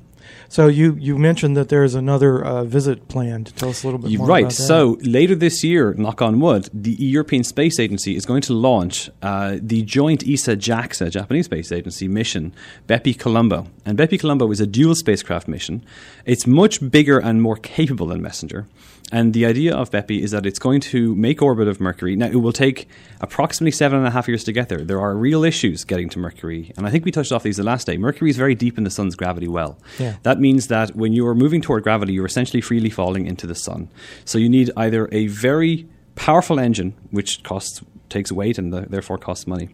So 0.49 0.67
you 0.67 0.97
you 0.99 1.19
mentioned 1.19 1.57
that 1.57 1.69
there's 1.69 1.95
another 1.95 2.45
uh, 2.45 2.65
visit 2.65 3.09
planned. 3.09 3.55
Tell 3.57 3.69
us 3.69 3.83
a 3.83 3.87
little 3.87 4.01
bit 4.01 4.11
You're 4.11 4.21
more 4.21 4.29
right. 4.29 4.45
about 4.45 4.55
that. 4.55 4.63
So 4.63 4.97
later 5.03 5.35
this 5.35 5.63
year, 5.63 5.95
knock 5.95 6.23
on 6.23 6.41
wood, 6.41 6.71
the 6.73 6.93
European 6.93 7.45
Space 7.45 7.79
Agency 7.79 8.17
is 8.17 8.25
going 8.25 8.43
to 8.43 8.55
launch 8.55 9.11
uh, 9.23 9.59
the 9.61 9.83
joint 9.83 10.27
ESA 10.27 10.57
JAXA, 10.57 11.11
Japanese 11.11 11.47
Space 11.47 11.71
Agency 11.73 12.09
mission, 12.09 12.55
Bepi 12.87 13.15
Colombo. 13.15 13.67
And 13.85 13.99
Bepi 13.99 14.19
Colombo 14.19 14.51
is 14.51 14.61
a 14.61 14.67
dual 14.67 14.95
spacecraft 14.95 15.49
mission. 15.49 15.85
It's 16.25 16.47
much 16.47 16.91
bigger 16.91 17.19
and 17.19 17.43
more 17.43 17.57
capable 17.57 18.07
than 18.07 18.23
Messenger. 18.23 18.67
And 19.11 19.33
the 19.33 19.47
idea 19.47 19.75
of 19.75 19.91
Bepi 19.91 20.23
is 20.23 20.33
that 20.33 20.45
it's 20.45 20.59
going 20.59 20.81
to 20.81 21.15
make 21.15 21.41
orbit 21.41 21.67
of 21.67 21.81
Mercury. 21.81 22.15
Now, 22.15 22.27
it 22.27 22.37
will 22.37 22.53
take 22.53 22.89
approximately 23.21 23.71
seven 23.71 23.99
and 23.99 24.07
a 24.07 24.11
half 24.11 24.29
years 24.29 24.45
to 24.45 24.53
get 24.53 24.69
there. 24.69 24.85
There 24.85 25.01
are 25.01 25.17
real 25.17 25.45
issues 25.45 25.85
getting 25.85 26.11
to 26.11 26.19
Mercury. 26.19 26.73
And 26.77 26.87
I 26.87 26.91
think 26.91 27.07
we 27.07 27.11
touched 27.11 27.33
off 27.33 27.43
these 27.43 27.57
the 27.57 27.63
last 27.63 27.87
day. 27.87 27.97
Mercury 27.97 28.29
is 28.29 28.37
very 28.37 28.55
deep 28.55 28.77
in 28.77 28.85
the 28.85 28.91
sun's 28.91 29.17
gravity 29.17 29.49
well. 29.49 29.79
Yeah. 29.99 30.17
That 30.25 30.41
means 30.41 30.67
that 30.67 30.95
when 30.95 31.15
you 31.15 31.27
are 31.27 31.35
moving 31.35 31.63
toward 31.63 31.85
gravity, 31.85 32.13
you're 32.13 32.27
essentially 32.27 32.61
freely 32.61 32.91
falling 32.91 33.27
into 33.27 33.47
the 33.47 33.55
sun. 33.55 33.89
So 34.27 34.37
you 34.37 34.49
need 34.49 34.71
either 34.77 35.09
a 35.11 35.29
very 35.29 35.89
powerful 36.15 36.61
engine, 36.61 36.95
which 37.11 37.43
costs 37.45 37.81
takes 38.11 38.33
weight 38.33 38.59
and 38.59 38.73
the, 38.73 38.83
therefore 38.83 39.19
costs 39.19 39.47
money, 39.47 39.69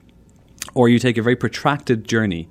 or 0.74 0.88
you 0.88 0.98
take 0.98 1.16
a 1.16 1.22
very 1.22 1.36
protracted 1.36 2.06
journey 2.06 2.48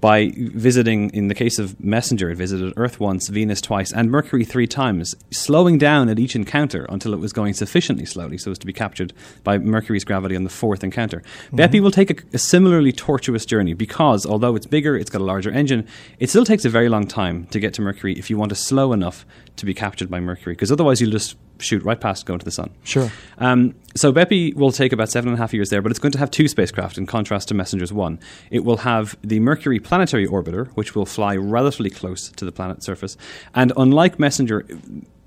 by 0.00 0.32
visiting, 0.36 1.10
in 1.10 1.28
the 1.28 1.34
case 1.34 1.58
of 1.58 1.78
Messenger, 1.78 2.30
it 2.30 2.36
visited 2.36 2.72
Earth 2.76 2.98
once, 3.00 3.28
Venus 3.28 3.60
twice, 3.60 3.92
and 3.92 4.10
Mercury 4.10 4.44
three 4.44 4.66
times, 4.66 5.14
slowing 5.30 5.78
down 5.78 6.08
at 6.08 6.18
each 6.18 6.34
encounter 6.34 6.86
until 6.88 7.12
it 7.12 7.20
was 7.20 7.32
going 7.32 7.54
sufficiently 7.54 8.06
slowly 8.06 8.38
so 8.38 8.50
as 8.50 8.58
to 8.58 8.66
be 8.66 8.72
captured 8.72 9.12
by 9.44 9.58
Mercury's 9.58 10.04
gravity 10.04 10.36
on 10.36 10.44
the 10.44 10.50
fourth 10.50 10.82
encounter. 10.82 11.18
Mm-hmm. 11.18 11.56
Bepi 11.56 11.80
will 11.80 11.90
take 11.90 12.10
a, 12.10 12.36
a 12.36 12.38
similarly 12.38 12.92
tortuous 12.92 13.44
journey 13.44 13.74
because, 13.74 14.24
although 14.24 14.56
it's 14.56 14.66
bigger, 14.66 14.96
it's 14.96 15.10
got 15.10 15.20
a 15.20 15.24
larger 15.24 15.50
engine, 15.50 15.86
it 16.18 16.30
still 16.30 16.44
takes 16.44 16.64
a 16.64 16.70
very 16.70 16.88
long 16.88 17.06
time 17.06 17.46
to 17.46 17.60
get 17.60 17.74
to 17.74 17.82
Mercury 17.82 18.14
if 18.14 18.30
you 18.30 18.38
want 18.38 18.50
to 18.50 18.56
slow 18.56 18.92
enough 18.92 19.26
to 19.56 19.66
be 19.66 19.74
captured 19.74 20.10
by 20.10 20.20
Mercury, 20.20 20.54
because 20.54 20.72
otherwise 20.72 21.00
you'll 21.00 21.10
just 21.10 21.36
shoot 21.60 21.82
right 21.82 22.00
past 22.00 22.26
going 22.26 22.38
to 22.38 22.44
the 22.44 22.50
sun. 22.50 22.70
Sure. 22.84 23.10
Um, 23.38 23.74
so 23.94 24.12
Bepi 24.12 24.54
will 24.54 24.72
take 24.72 24.92
about 24.92 25.10
seven 25.10 25.28
and 25.28 25.38
a 25.38 25.40
half 25.40 25.52
years 25.52 25.70
there, 25.70 25.82
but 25.82 25.90
it's 25.90 25.98
going 25.98 26.12
to 26.12 26.18
have 26.18 26.30
two 26.30 26.48
spacecraft 26.48 26.98
in 26.98 27.06
contrast 27.06 27.48
to 27.48 27.54
Messenger's 27.54 27.92
one. 27.92 28.20
It 28.50 28.64
will 28.64 28.78
have 28.78 29.16
the 29.22 29.40
Mercury 29.40 29.80
Planetary 29.80 30.26
Orbiter, 30.26 30.68
which 30.74 30.94
will 30.94 31.06
fly 31.06 31.36
relatively 31.36 31.90
close 31.90 32.30
to 32.30 32.44
the 32.44 32.52
planet's 32.52 32.86
surface, 32.86 33.16
and 33.54 33.72
unlike 33.76 34.18
Messenger. 34.18 34.66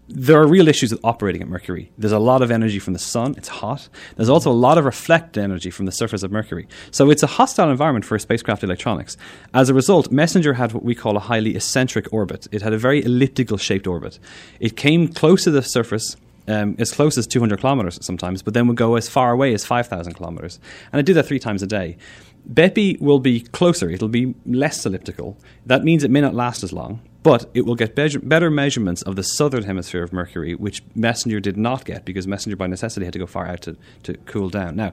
There 0.10 0.40
are 0.40 0.46
real 0.46 0.68
issues 0.68 0.92
with 0.92 1.00
operating 1.04 1.42
at 1.42 1.48
Mercury. 1.48 1.90
There's 1.98 2.12
a 2.12 2.20
lot 2.20 2.42
of 2.42 2.52
energy 2.52 2.78
from 2.78 2.92
the 2.92 3.00
sun. 3.00 3.36
It's 3.38 3.48
hot. 3.48 3.88
There's 4.18 4.30
also 4.30 4.52
a 4.52 4.54
lot 4.54 4.78
of 4.78 4.84
reflected 4.84 5.42
energy 5.42 5.72
from 5.72 5.86
the 5.86 5.94
surface 5.94 6.24
of 6.24 6.32
Mercury. 6.32 6.68
So 6.92 7.10
it's 7.10 7.24
a 7.24 7.28
hostile 7.28 7.72
environment 7.72 8.04
for 8.04 8.20
spacecraft 8.20 8.64
electronics. 8.64 9.16
As 9.54 9.70
a 9.70 9.74
result, 9.74 10.12
Messenger 10.12 10.56
had 10.56 10.74
what 10.74 10.84
we 10.84 10.94
call 10.94 11.16
a 11.16 11.22
highly 11.22 11.56
eccentric 11.56 12.12
orbit. 12.12 12.48
It 12.52 12.62
had 12.62 12.74
a 12.74 12.78
very 12.78 13.04
elliptical 13.04 13.58
shaped 13.58 13.88
orbit. 13.88 14.20
It 14.60 14.76
came 14.76 15.08
close 15.08 15.46
to 15.46 15.52
the 15.52 15.64
surface 15.64 16.18
um, 16.48 16.76
as 16.80 16.92
close 16.92 17.18
as 17.18 17.28
200 17.28 17.60
kilometers 17.60 18.00
sometimes, 18.02 18.42
but 18.42 18.54
then 18.54 18.68
would 18.68 18.78
go 18.78 18.96
as 18.96 19.10
far 19.10 19.32
away 19.32 19.54
as 19.54 19.66
5,000 19.66 20.14
kilometers. 20.14 20.60
And 20.92 21.00
I 21.00 21.02
do 21.02 21.14
that 21.14 21.26
three 21.26 21.40
times 21.40 21.64
a 21.64 21.68
day. 21.68 21.98
Bepi 22.52 22.98
will 23.00 23.20
be 23.20 23.40
closer, 23.40 23.90
it'll 23.90 24.10
be 24.10 24.36
less 24.46 24.86
elliptical. 24.86 25.38
That 25.66 25.84
means 25.84 26.04
it 26.04 26.12
may 26.12 26.20
not 26.20 26.36
last 26.36 26.64
as 26.64 26.74
long, 26.74 27.02
but 27.24 27.50
it 27.54 27.66
will 27.66 27.76
get 27.76 27.96
better, 27.96 28.20
better 28.20 28.52
measurements 28.52 29.02
of 29.04 29.16
the 29.16 29.24
southern 29.24 29.64
hemisphere 29.64 30.04
of 30.04 30.12
Mercury, 30.12 30.56
which 30.56 30.84
Messenger 30.94 31.40
did 31.40 31.56
not 31.56 31.86
get 31.86 32.04
because 32.04 32.28
Messenger 32.28 32.58
by 32.58 32.68
necessity 32.68 33.06
had 33.06 33.14
to 33.14 33.20
go 33.20 33.26
far 33.26 33.48
out 33.48 33.62
to, 33.62 33.78
to 34.04 34.16
cool 34.26 34.50
down. 34.50 34.76
Now, 34.76 34.92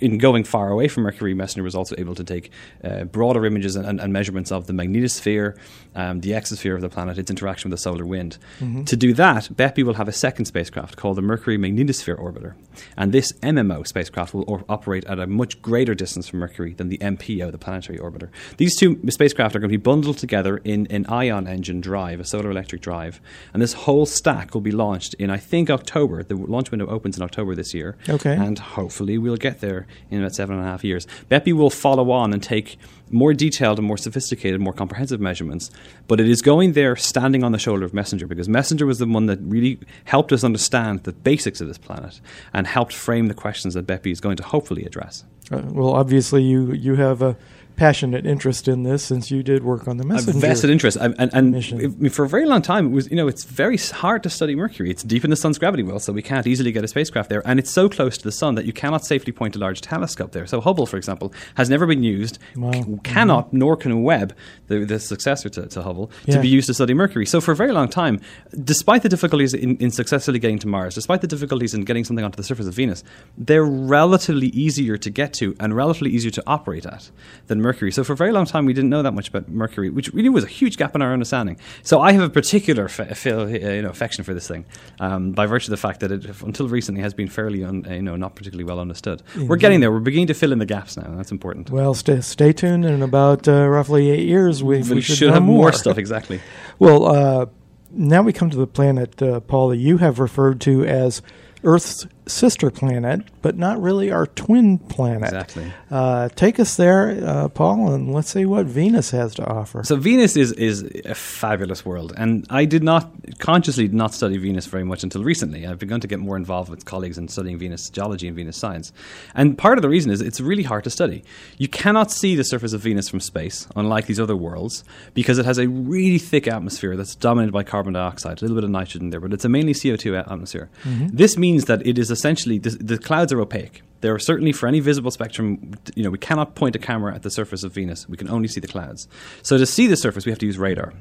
in 0.00 0.18
going 0.18 0.44
far 0.44 0.70
away 0.70 0.88
from 0.88 1.04
Mercury, 1.04 1.34
Messenger 1.34 1.62
was 1.62 1.74
also 1.74 1.94
able 1.98 2.14
to 2.14 2.24
take 2.24 2.50
uh, 2.82 3.04
broader 3.04 3.46
images 3.46 3.76
and, 3.76 4.00
and, 4.00 4.12
measurements 4.12 4.50
of 4.50 4.66
the 4.66 4.72
magnetosphere, 4.72 5.56
um, 5.94 6.20
the 6.20 6.30
exosphere 6.30 6.74
of 6.74 6.80
the 6.80 6.88
planet, 6.88 7.18
its 7.18 7.30
interaction 7.30 7.70
with 7.70 7.78
the 7.78 7.82
solar 7.82 8.04
wind. 8.04 8.38
To 8.86 8.96
do 8.96 9.12
that, 9.14 9.56
Bepi 9.56 9.84
will 9.84 9.94
have 9.94 10.08
a 10.08 10.12
second 10.12 10.46
spacecraft 10.46 10.96
called 10.96 11.16
the 11.16 11.22
Mercury 11.22 11.56
Magnetosphere 11.56 12.18
Orbiter. 12.18 12.54
And 12.96 13.12
this 13.12 13.32
MMO 13.42 13.86
spacecraft 13.86 14.34
will 14.34 14.44
or- 14.46 14.64
operate 14.68 15.04
at 15.04 15.18
a 15.18 15.26
much 15.26 15.60
greater 15.62 15.94
distance 15.94 16.28
from 16.28 16.40
Mercury 16.40 16.74
than 16.74 16.88
the 16.88 16.98
MPO, 16.98 17.50
the 17.50 17.58
Planetary 17.58 17.98
Orbiter. 17.98 18.28
These 18.56 18.76
two 18.76 19.00
spacecraft 19.08 19.54
are 19.56 19.60
going 19.60 19.70
to 19.70 19.78
be 19.78 19.82
bundled 19.82 20.18
together 20.18 20.58
in 20.58 20.86
an 20.88 21.06
ion 21.06 21.46
engine 21.46 21.80
drive, 21.80 22.20
a 22.20 22.24
solar 22.24 22.50
electric 22.50 22.82
drive. 22.82 23.20
And 23.52 23.62
this 23.62 23.72
whole 23.72 24.06
stack 24.06 24.54
will 24.54 24.60
be 24.60 24.72
launched 24.72 25.14
in, 25.14 25.30
I 25.30 25.38
think, 25.38 25.70
October. 25.70 26.22
The 26.22 26.36
launch 26.36 26.70
window 26.70 26.86
opens 26.86 27.16
in 27.16 27.22
October 27.22 27.54
this 27.54 27.74
year. 27.74 27.96
Okay. 28.08 28.34
And 28.34 28.58
hopefully 28.58 29.18
we'll 29.18 29.36
get 29.36 29.60
there 29.60 29.71
in 30.10 30.20
about 30.20 30.34
seven 30.34 30.56
and 30.56 30.64
a 30.64 30.68
half 30.68 30.84
years. 30.84 31.06
Bepi 31.28 31.52
will 31.52 31.70
follow 31.70 32.10
on 32.10 32.32
and 32.32 32.42
take 32.42 32.78
more 33.10 33.34
detailed 33.34 33.78
and 33.78 33.86
more 33.86 33.98
sophisticated, 33.98 34.60
more 34.60 34.72
comprehensive 34.72 35.20
measurements, 35.20 35.70
but 36.08 36.18
it 36.18 36.28
is 36.28 36.40
going 36.40 36.72
there 36.72 36.96
standing 36.96 37.44
on 37.44 37.52
the 37.52 37.58
shoulder 37.58 37.84
of 37.84 37.92
Messenger 37.92 38.26
because 38.26 38.48
Messenger 38.48 38.86
was 38.86 38.98
the 38.98 39.06
one 39.06 39.26
that 39.26 39.38
really 39.42 39.78
helped 40.04 40.32
us 40.32 40.42
understand 40.42 41.04
the 41.04 41.12
basics 41.12 41.60
of 41.60 41.68
this 41.68 41.78
planet 41.78 42.20
and 42.52 42.66
helped 42.66 42.94
frame 42.94 43.28
the 43.28 43.34
questions 43.34 43.74
that 43.74 43.86
Bepi 43.86 44.10
is 44.10 44.20
going 44.20 44.36
to 44.36 44.42
hopefully 44.42 44.84
address. 44.84 45.24
Uh, 45.50 45.62
well, 45.66 45.94
obviously 45.94 46.42
you 46.42 46.72
you 46.72 46.94
have 46.94 47.20
a 47.20 47.36
passionate 47.82 48.24
interest 48.24 48.68
in 48.68 48.84
this 48.84 49.04
since 49.04 49.28
you 49.32 49.42
did 49.42 49.64
work 49.64 49.88
on 49.88 49.96
the 49.96 50.04
a 50.04 50.32
vested 50.32 50.70
interest. 50.70 50.96
And, 51.00 51.16
and, 51.18 51.34
and 51.34 51.50
mission. 51.50 51.78
I 51.80 51.88
mean, 51.88 52.10
for 52.10 52.24
a 52.24 52.28
very 52.28 52.46
long 52.46 52.62
time, 52.62 52.86
it 52.86 52.90
was 52.90 53.10
you 53.10 53.16
know 53.16 53.26
it's 53.26 53.42
very 53.42 53.76
hard 53.76 54.22
to 54.22 54.30
study 54.30 54.54
Mercury. 54.54 54.88
It's 54.88 55.02
deep 55.02 55.24
in 55.24 55.30
the 55.30 55.36
sun's 55.36 55.58
gravity 55.58 55.82
well, 55.82 55.98
so 55.98 56.12
we 56.12 56.22
can't 56.22 56.46
easily 56.46 56.70
get 56.70 56.84
a 56.84 56.88
spacecraft 56.88 57.28
there, 57.28 57.42
and 57.44 57.58
it's 57.58 57.72
so 57.72 57.88
close 57.88 58.16
to 58.18 58.22
the 58.22 58.30
sun 58.30 58.54
that 58.54 58.66
you 58.66 58.72
cannot 58.72 59.04
safely 59.04 59.32
point 59.32 59.56
a 59.56 59.58
large 59.58 59.80
telescope 59.80 60.30
there. 60.30 60.46
So 60.46 60.60
Hubble, 60.60 60.86
for 60.86 60.96
example, 60.96 61.34
has 61.56 61.68
never 61.68 61.86
been 61.86 62.04
used. 62.04 62.38
Wow. 62.54 62.70
c- 62.70 62.78
mm-hmm. 62.80 62.96
cannot 62.98 63.52
nor 63.52 63.76
can 63.76 64.02
Webb, 64.04 64.36
the, 64.68 64.84
the 64.84 65.00
successor 65.00 65.48
to, 65.48 65.66
to 65.66 65.82
Hubble, 65.82 66.10
Yeah. 66.24 66.36
to 66.36 66.40
be 66.40 66.48
used 66.48 66.68
to 66.68 66.74
study 66.74 66.94
Mercury. 66.94 67.26
So 67.26 67.40
for 67.40 67.50
a 67.50 67.56
very 67.56 67.72
long 67.72 67.88
time, 67.88 68.20
despite 68.62 69.02
the 69.02 69.08
difficulties 69.08 69.54
in, 69.54 69.76
in 69.78 69.90
successfully 69.90 70.38
getting 70.38 70.60
to 70.60 70.68
Mars, 70.68 70.94
despite 70.94 71.20
the 71.20 71.26
difficulties 71.26 71.74
in 71.74 71.80
getting 71.82 72.04
something 72.04 72.24
onto 72.24 72.36
the 72.36 72.44
surface 72.44 72.68
of 72.68 72.74
Venus, 72.74 73.02
they're 73.36 73.64
relatively 73.64 74.48
easier 74.48 74.96
to 74.96 75.10
get 75.10 75.32
to 75.40 75.56
and 75.58 75.74
relatively 75.74 76.10
easier 76.10 76.30
to 76.30 76.42
operate 76.46 76.86
at 76.86 77.10
than 77.48 77.60
Mercury. 77.60 77.71
So 77.72 78.04
for 78.04 78.12
a 78.12 78.16
very 78.16 78.32
long 78.32 78.46
time, 78.46 78.64
we 78.64 78.72
didn't 78.72 78.90
know 78.90 79.02
that 79.02 79.12
much 79.12 79.28
about 79.28 79.48
Mercury, 79.48 79.90
which 79.90 80.12
really 80.12 80.28
was 80.28 80.44
a 80.44 80.48
huge 80.48 80.76
gap 80.76 80.94
in 80.94 81.02
our 81.02 81.12
understanding. 81.12 81.58
So 81.82 82.00
I 82.00 82.12
have 82.12 82.22
a 82.22 82.30
particular 82.30 82.88
fa- 82.88 83.14
feel, 83.14 83.40
uh, 83.40 83.46
you 83.48 83.82
know, 83.82 83.88
affection 83.88 84.24
for 84.24 84.34
this 84.34 84.46
thing 84.46 84.64
um, 85.00 85.32
by 85.32 85.46
virtue 85.46 85.66
of 85.66 85.70
the 85.70 85.76
fact 85.76 86.00
that 86.00 86.12
it, 86.12 86.24
until 86.42 86.68
recently, 86.68 87.00
has 87.00 87.14
been 87.14 87.28
fairly, 87.28 87.64
un, 87.64 87.84
uh, 87.88 87.94
you 87.94 88.02
know, 88.02 88.16
not 88.16 88.34
particularly 88.34 88.64
well 88.64 88.80
understood. 88.80 89.22
We're 89.36 89.56
getting 89.56 89.80
there. 89.80 89.90
We're 89.90 90.00
beginning 90.00 90.28
to 90.28 90.34
fill 90.34 90.52
in 90.52 90.58
the 90.58 90.66
gaps 90.66 90.96
now. 90.96 91.04
and 91.04 91.18
That's 91.18 91.32
important. 91.32 91.70
Well, 91.70 91.94
stay, 91.94 92.20
stay 92.20 92.52
tuned. 92.52 92.84
In 92.84 93.02
about 93.02 93.48
uh, 93.48 93.66
roughly 93.68 94.10
eight 94.10 94.26
years, 94.26 94.62
we, 94.62 94.82
we, 94.82 94.94
we 94.94 95.00
should, 95.00 95.16
should, 95.16 95.30
have 95.30 95.42
more 95.42 95.72
stuff. 95.72 95.98
Exactly. 95.98 96.40
Well, 96.78 97.06
uh, 97.06 97.46
now 97.92 98.22
we 98.22 98.32
come 98.32 98.50
to 98.50 98.56
the 98.56 98.66
planet, 98.66 99.22
uh, 99.22 99.38
Paul, 99.40 99.68
that 99.68 99.76
you 99.76 99.98
have 99.98 100.18
referred 100.18 100.60
to 100.62 100.84
as 100.84 101.22
Earth's 101.62 102.06
sister 102.26 102.70
planet, 102.70 103.22
but 103.42 103.56
not 103.56 103.80
really 103.82 104.10
our 104.10 104.26
twin 104.26 104.78
planet. 104.78 105.24
Exactly. 105.24 105.72
Uh, 105.90 106.28
take 106.30 106.60
us 106.60 106.76
there, 106.76 107.18
uh, 107.24 107.48
Paul, 107.48 107.92
and 107.92 108.12
let's 108.12 108.30
see 108.30 108.44
what 108.44 108.66
Venus 108.66 109.10
has 109.10 109.34
to 109.34 109.44
offer. 109.46 109.82
So 109.84 109.96
Venus 109.96 110.36
is 110.36 110.52
is 110.52 110.82
a 111.04 111.14
fabulous 111.14 111.84
world, 111.84 112.12
and 112.16 112.46
I 112.48 112.64
did 112.64 112.82
not 112.82 113.10
consciously 113.38 113.88
not 113.88 114.14
study 114.14 114.36
Venus 114.36 114.66
very 114.66 114.84
much 114.84 115.02
until 115.02 115.24
recently. 115.24 115.66
I've 115.66 115.78
begun 115.78 116.00
to 116.00 116.06
get 116.06 116.20
more 116.20 116.36
involved 116.36 116.70
with 116.70 116.84
colleagues 116.84 117.18
in 117.18 117.28
studying 117.28 117.58
Venus 117.58 117.90
geology 117.90 118.28
and 118.28 118.36
Venus 118.36 118.56
science, 118.56 118.92
and 119.34 119.58
part 119.58 119.78
of 119.78 119.82
the 119.82 119.88
reason 119.88 120.12
is 120.12 120.20
it's 120.20 120.40
really 120.40 120.62
hard 120.62 120.84
to 120.84 120.90
study. 120.90 121.24
You 121.58 121.68
cannot 121.68 122.10
see 122.12 122.36
the 122.36 122.44
surface 122.44 122.72
of 122.72 122.80
Venus 122.82 123.08
from 123.08 123.20
space, 123.20 123.66
unlike 123.74 124.06
these 124.06 124.20
other 124.20 124.36
worlds, 124.36 124.84
because 125.14 125.38
it 125.38 125.44
has 125.44 125.58
a 125.58 125.66
really 125.68 126.18
thick 126.18 126.46
atmosphere 126.46 126.96
that's 126.96 127.16
dominated 127.16 127.52
by 127.52 127.64
carbon 127.64 127.94
dioxide, 127.94 128.38
a 128.38 128.40
little 128.42 128.56
bit 128.56 128.64
of 128.64 128.70
nitrogen 128.70 129.10
there, 129.10 129.20
but 129.20 129.32
it's 129.32 129.44
a 129.44 129.48
mainly 129.48 129.74
CO 129.74 129.96
two 129.96 130.14
atmosphere. 130.16 130.70
This 130.84 131.36
means 131.36 131.64
that 131.64 131.84
it 131.86 131.98
is 131.98 132.11
essentially 132.12 132.58
the, 132.58 132.70
the 132.70 132.98
clouds 132.98 133.32
are 133.32 133.40
opaque. 133.40 133.82
There 134.00 134.14
are 134.14 134.18
certainly 134.18 134.52
for 134.52 134.66
any 134.66 134.80
visible 134.80 135.10
spectrum, 135.10 135.74
you 135.94 136.02
know, 136.02 136.10
we 136.10 136.18
cannot 136.18 136.56
point 136.56 136.74
a 136.74 136.78
camera 136.78 137.14
at 137.14 137.22
the 137.22 137.30
surface 137.30 137.62
of 137.62 137.72
Venus. 137.72 138.08
We 138.08 138.16
can 138.16 138.28
only 138.28 138.48
see 138.48 138.60
the 138.60 138.66
clouds. 138.66 139.06
So 139.42 139.58
to 139.58 139.66
see 139.66 139.86
the 139.86 139.96
surface, 139.96 140.26
we 140.26 140.32
have 140.32 140.40
to 140.40 140.46
use 140.46 140.58
radar. 140.58 140.92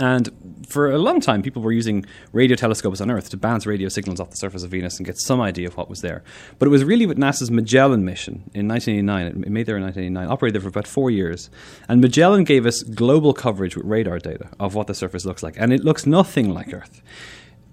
And 0.00 0.28
for 0.68 0.90
a 0.90 0.98
long 0.98 1.20
time, 1.20 1.42
people 1.42 1.62
were 1.62 1.72
using 1.72 2.06
radio 2.32 2.56
telescopes 2.56 3.00
on 3.00 3.10
Earth 3.10 3.30
to 3.30 3.36
bounce 3.36 3.66
radio 3.66 3.88
signals 3.88 4.20
off 4.20 4.30
the 4.30 4.36
surface 4.36 4.62
of 4.62 4.70
Venus 4.70 4.96
and 4.98 5.06
get 5.06 5.18
some 5.18 5.40
idea 5.40 5.66
of 5.66 5.76
what 5.76 5.88
was 5.88 6.00
there. 6.00 6.22
But 6.58 6.66
it 6.66 6.70
was 6.70 6.84
really 6.84 7.06
with 7.06 7.18
NASA's 7.18 7.50
Magellan 7.50 8.04
mission 8.04 8.50
in 8.54 8.68
1989. 8.68 9.44
It 9.44 9.50
made 9.50 9.66
there 9.66 9.76
in 9.76 9.82
1989, 9.82 10.28
operated 10.30 10.54
there 10.54 10.62
for 10.62 10.68
about 10.68 10.86
four 10.86 11.10
years. 11.10 11.50
And 11.88 12.00
Magellan 12.00 12.44
gave 12.44 12.64
us 12.64 12.82
global 12.82 13.32
coverage 13.32 13.76
with 13.76 13.86
radar 13.86 14.18
data 14.18 14.48
of 14.60 14.74
what 14.74 14.86
the 14.86 14.94
surface 14.94 15.24
looks 15.24 15.42
like. 15.42 15.54
And 15.58 15.72
it 15.72 15.84
looks 15.84 16.06
nothing 16.06 16.50
like 16.50 16.72
Earth. 16.72 17.02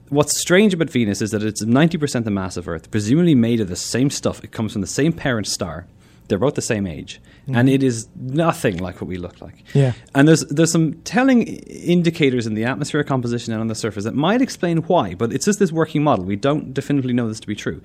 What's 0.09 0.39
strange 0.39 0.73
about 0.73 0.89
Venus 0.89 1.21
is 1.21 1.31
that 1.31 1.41
it's 1.41 1.63
90% 1.63 2.25
the 2.25 2.31
mass 2.31 2.57
of 2.57 2.67
Earth, 2.67 2.91
presumably 2.91 3.35
made 3.35 3.59
of 3.59 3.69
the 3.69 3.75
same 3.75 4.09
stuff. 4.09 4.43
It 4.43 4.51
comes 4.51 4.73
from 4.73 4.81
the 4.81 4.87
same 4.87 5.13
parent 5.13 5.47
star. 5.47 5.87
They're 6.27 6.39
both 6.39 6.55
the 6.55 6.61
same 6.61 6.87
age, 6.87 7.21
mm-hmm. 7.43 7.55
and 7.55 7.69
it 7.69 7.83
is 7.83 8.07
nothing 8.15 8.77
like 8.77 8.99
what 8.99 9.07
we 9.07 9.17
look 9.17 9.41
like. 9.41 9.63
Yeah. 9.75 9.93
And 10.15 10.27
there's 10.27 10.43
there's 10.47 10.71
some 10.71 10.93
telling 11.03 11.43
indicators 11.43 12.47
in 12.47 12.55
the 12.55 12.63
atmospheric 12.63 13.05
composition 13.05 13.53
and 13.53 13.61
on 13.61 13.67
the 13.67 13.75
surface 13.75 14.05
that 14.05 14.15
might 14.15 14.41
explain 14.41 14.77
why, 14.77 15.13
but 15.13 15.31
it's 15.31 15.45
just 15.45 15.59
this 15.59 15.71
working 15.71 16.03
model. 16.03 16.25
We 16.25 16.35
don't 16.35 16.73
definitively 16.73 17.13
know 17.13 17.27
this 17.27 17.39
to 17.41 17.47
be 17.47 17.55
true 17.55 17.81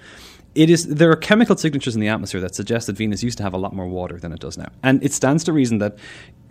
it 0.55 0.71
is 0.71 0.87
there 0.87 1.11
are 1.11 1.17
chemical 1.17 1.57
signatures 1.57 1.95
in 1.95 2.01
the 2.01 2.09
atmosphere 2.09 2.41
that 2.41 2.55
suggest 2.55 2.87
that 2.87 2.97
Venus 2.97 3.23
used 3.23 3.39
to 3.39 3.45
have 3.45 3.55
a 3.55 3.59
lot 3.59 3.75
more 3.75 3.87
water 3.87 4.19
than 4.19 4.33
it 4.33 4.41
does 4.41 4.59
now, 4.59 4.69
and 4.83 5.03
it 5.05 5.13
stands 5.13 5.45
to 5.45 5.53
reason 5.53 5.79
that 5.79 5.97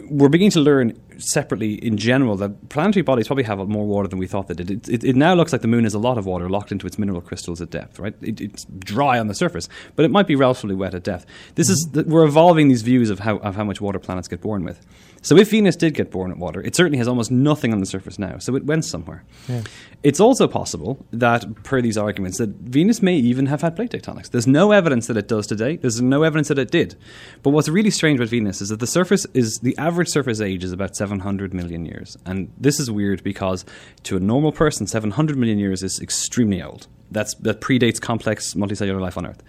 we're 0.10 0.29
beginning 0.29 0.51
to 0.51 0.60
learn 0.60 1.00
separately 1.20 1.74
in 1.74 1.98
general 1.98 2.36
that 2.38 2.70
planetary 2.70 3.03
bodies 3.03 3.27
probably 3.27 3.44
have 3.44 3.60
more 3.68 3.86
water 3.86 4.08
than 4.08 4.18
we 4.18 4.27
thought 4.27 4.48
they 4.48 4.53
did. 4.53 4.72
It, 4.72 4.89
it, 4.89 5.03
it 5.03 5.15
now 5.15 5.34
looks 5.34 5.51
like 5.51 5.62
the 5.62 5.68
moon 5.68 5.84
has 5.84 5.94
a 5.94 6.00
lot 6.00 6.18
of 6.18 6.25
water 6.25 6.50
locked 6.50 6.72
into 6.72 6.88
its 6.88 6.98
mineral 6.98 7.22
crystals 7.22 7.62
at 7.62 7.70
depth, 7.70 8.00
right? 8.00 8.15
It, 8.22 8.41
it's 8.41 8.65
dry 8.65 9.20
on 9.20 9.27
the 9.27 9.36
surface, 9.36 9.70
but 9.96 10.06
it 10.06 10.12
might 10.12 10.27
be 10.27 10.36
relatively 10.36 10.75
wet 10.75 10.96
at 10.96 11.03
depth. 11.03 11.25
This 11.56 11.70
is 11.70 11.88
we're 11.94 12.25
evolving 12.25 12.70
these 12.70 12.82
views 12.82 13.10
of 13.10 13.20
how 13.20 13.38
of 13.38 13.56
how 13.56 13.63
much 13.63 13.82
water 13.82 14.00
planets 14.00 14.27
get 14.27 14.41
born 14.41 14.63
with. 14.63 14.86
So 15.22 15.38
if 15.38 15.52
Venus 15.52 15.76
did 15.76 15.94
get 15.94 16.12
born 16.12 16.30
with 16.30 16.40
water, 16.40 16.62
it 16.62 16.76
certainly 16.76 16.98
has 16.98 17.08
almost 17.08 17.32
nothing 17.32 17.74
on 17.74 17.80
the 17.80 17.86
surface 17.86 18.18
now. 18.18 18.38
So 18.38 18.56
it 18.56 18.66
went 18.66 18.86
somewhere. 18.86 19.24
Yeah. 19.48 19.64
It's 20.02 20.20
also 20.20 20.48
possible 20.48 21.06
that, 21.12 21.64
per 21.64 21.82
these 21.82 21.98
arguments, 21.98 22.38
that 22.38 22.50
Venus 22.50 23.02
may 23.02 23.16
even 23.16 23.48
have 23.48 23.62
had 23.62 23.76
plate 23.76 23.92
tectonics. 23.92 24.30
There's 24.32 24.48
no 24.48 24.72
evidence 24.72 25.08
that 25.08 25.18
it 25.18 25.28
does 25.28 25.46
today. 25.46 25.76
There's 25.76 26.02
no 26.02 26.24
evidence 26.24 26.48
that 26.48 26.58
it 26.58 26.72
did. 26.72 26.96
But 27.44 27.50
what's 27.52 27.68
really 27.68 27.92
strange 27.92 28.20
about 28.20 28.30
Venus 28.30 28.62
is 28.62 28.70
that 28.70 28.80
the 28.80 28.88
surface 28.88 29.26
is 29.34 29.60
the 29.62 29.78
average 29.78 30.10
surface 30.10 30.40
age 30.40 30.64
is 30.64 30.72
about 30.72 30.96
700 30.96 31.54
million 31.54 31.86
years, 31.86 32.18
and 32.26 32.52
this 32.58 32.80
is 32.80 32.90
weird 32.90 33.24
because 33.24 33.66
to 34.04 34.16
a 34.16 34.20
normal 34.20 34.52
person, 34.52 34.88
700 34.88 35.38
million 35.38 35.60
years 35.60 35.84
is 35.84 36.00
extremely 36.00 36.62
old. 36.62 36.88
That's 37.12 37.34
that 37.36 37.60
predates 37.60 38.00
complex 38.00 38.54
multicellular 38.54 39.02
life 39.02 39.18
on 39.18 39.26
Earth. 39.26 39.44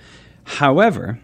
However, 0.45 1.21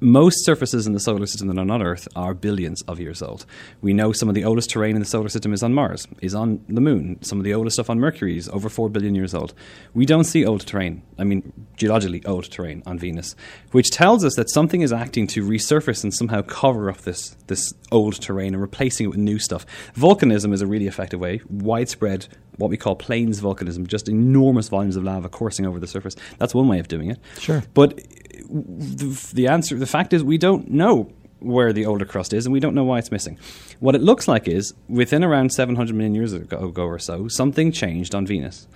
most 0.00 0.44
surfaces 0.44 0.86
in 0.86 0.92
the 0.92 1.00
solar 1.00 1.26
system 1.26 1.48
that 1.48 1.58
are 1.58 1.64
not 1.64 1.82
Earth 1.82 2.08
are 2.14 2.34
billions 2.34 2.82
of 2.82 3.00
years 3.00 3.22
old. 3.22 3.44
We 3.80 3.92
know 3.92 4.12
some 4.12 4.28
of 4.28 4.34
the 4.34 4.44
oldest 4.44 4.70
terrain 4.70 4.94
in 4.94 5.00
the 5.00 5.06
solar 5.06 5.28
system 5.28 5.52
is 5.52 5.62
on 5.62 5.74
Mars, 5.74 6.06
is 6.20 6.34
on 6.34 6.64
the 6.68 6.80
Moon. 6.80 7.22
Some 7.22 7.38
of 7.38 7.44
the 7.44 7.54
oldest 7.54 7.74
stuff 7.74 7.90
on 7.90 7.98
Mercury 7.98 8.36
is 8.36 8.48
over 8.50 8.68
4 8.68 8.88
billion 8.88 9.14
years 9.14 9.34
old. 9.34 9.54
We 9.94 10.06
don't 10.06 10.24
see 10.24 10.44
old 10.44 10.66
terrain, 10.66 11.02
I 11.18 11.24
mean, 11.24 11.52
geologically 11.76 12.24
old 12.24 12.50
terrain 12.50 12.82
on 12.86 12.98
Venus, 12.98 13.34
which 13.72 13.90
tells 13.90 14.24
us 14.24 14.34
that 14.36 14.50
something 14.50 14.82
is 14.82 14.92
acting 14.92 15.26
to 15.28 15.44
resurface 15.44 16.02
and 16.02 16.14
somehow 16.14 16.42
cover 16.42 16.90
up 16.90 16.98
this, 17.02 17.36
this 17.46 17.72
old 17.90 18.20
terrain 18.20 18.54
and 18.54 18.60
replacing 18.60 19.04
it 19.04 19.10
with 19.10 19.18
new 19.18 19.38
stuff. 19.38 19.66
Volcanism 19.94 20.52
is 20.52 20.62
a 20.62 20.66
really 20.66 20.86
effective 20.86 21.20
way, 21.20 21.40
widespread 21.48 22.28
what 22.58 22.70
we 22.70 22.76
call 22.76 22.96
plains 22.96 23.40
volcanism, 23.40 23.86
just 23.86 24.08
enormous 24.08 24.68
volumes 24.68 24.96
of 24.96 25.04
lava 25.04 25.28
coursing 25.28 25.64
over 25.64 25.78
the 25.78 25.86
surface. 25.86 26.16
That's 26.38 26.54
one 26.54 26.68
way 26.68 26.80
of 26.80 26.88
doing 26.88 27.10
it. 27.10 27.18
Sure. 27.38 27.62
But 27.72 28.00
the, 28.48 29.30
the 29.34 29.46
answer, 29.48 29.76
the 29.76 29.86
fact 29.86 30.12
is, 30.12 30.22
we 30.24 30.38
don't 30.38 30.70
know 30.70 31.10
where 31.40 31.72
the 31.72 31.86
older 31.86 32.04
crust 32.04 32.32
is, 32.32 32.46
and 32.46 32.52
we 32.52 32.60
don't 32.60 32.74
know 32.74 32.84
why 32.84 32.98
it's 32.98 33.12
missing. 33.12 33.38
What 33.80 33.94
it 33.94 34.02
looks 34.02 34.26
like 34.26 34.48
is, 34.48 34.74
within 34.88 35.22
around 35.22 35.52
700 35.52 35.94
million 35.94 36.14
years 36.14 36.32
ago, 36.32 36.72
or 36.76 36.98
so, 36.98 37.28
something 37.28 37.70
changed 37.70 38.14
on 38.14 38.26
Venus. 38.26 38.66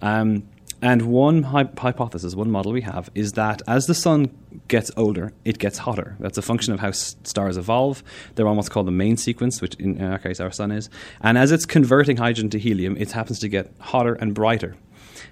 Um, 0.00 0.44
and 0.80 1.02
one 1.02 1.44
hy- 1.44 1.68
hypothesis, 1.78 2.34
one 2.34 2.50
model 2.50 2.72
we 2.72 2.80
have, 2.82 3.08
is 3.14 3.32
that 3.32 3.62
as 3.68 3.86
the 3.86 3.94
sun 3.94 4.36
gets 4.66 4.90
older, 4.96 5.32
it 5.44 5.58
gets 5.58 5.78
hotter. 5.78 6.16
That's 6.18 6.38
a 6.38 6.42
function 6.42 6.74
of 6.74 6.80
how 6.80 6.88
s- 6.88 7.16
stars 7.22 7.56
evolve. 7.56 8.02
They're 8.34 8.46
what's 8.46 8.68
called 8.68 8.88
the 8.88 8.92
main 8.92 9.16
sequence, 9.16 9.60
which 9.62 9.74
in 9.76 10.02
our 10.02 10.18
case 10.18 10.40
our 10.40 10.50
sun 10.50 10.72
is. 10.72 10.90
And 11.20 11.38
as 11.38 11.52
it's 11.52 11.66
converting 11.66 12.16
hydrogen 12.16 12.50
to 12.50 12.58
helium, 12.58 12.96
it 12.96 13.12
happens 13.12 13.38
to 13.40 13.48
get 13.48 13.72
hotter 13.78 14.14
and 14.14 14.34
brighter. 14.34 14.76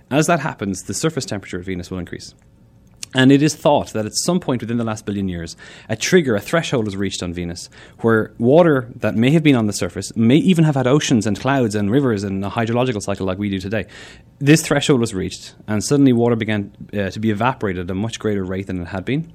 As 0.09 0.29
that 0.29 0.39
happens, 0.41 0.85
the 0.85 0.95
surface 0.95 1.25
temperature 1.25 1.59
of 1.59 1.67
Venus 1.67 1.91
will 1.91 1.99
increase. 1.99 2.35
And 3.15 3.33
it 3.33 3.43
is 3.43 3.57
thought 3.57 3.93
that 3.93 4.07
at 4.07 4.15
some 4.15 4.39
point 4.39 4.63
within 4.63 4.77
the 4.77 4.85
last 4.85 5.05
billion 5.05 5.29
years, 5.29 5.57
a 5.89 5.97
trigger, 5.97 6.37
a 6.37 6.41
threshold 6.41 6.87
is 6.87 6.97
reached 6.97 7.23
on 7.23 7.33
Venus 7.33 7.69
where 7.99 8.33
water 8.39 8.89
that 8.95 9.17
may 9.17 9.31
have 9.33 9.43
been 9.43 9.57
on 9.57 9.67
the 9.67 9.73
surface, 9.73 10.15
may 10.15 10.37
even 10.37 10.65
have 10.65 10.77
had 10.77 10.87
oceans 10.87 11.27
and 11.27 11.39
clouds 11.39 11.75
and 11.75 11.91
rivers 11.91 12.23
and 12.23 12.45
a 12.45 12.51
hydrological 12.51 13.03
cycle 13.03 13.27
like 13.27 13.39
we 13.39 13.51
do 13.51 13.59
today. 13.59 13.87
This 14.39 14.63
threshold 14.63 15.01
was 15.01 15.13
reached, 15.13 15.55
and 15.67 15.83
suddenly 15.83 16.13
water 16.13 16.37
began 16.37 16.73
uh, 16.95 17.11
to 17.11 17.19
be 17.19 17.31
evaporated 17.31 17.87
at 17.87 17.91
a 17.91 17.95
much 17.95 18.21
greater 18.21 18.45
rate 18.45 18.69
than 18.69 18.81
it 18.81 18.87
had 18.87 19.05
been. 19.05 19.33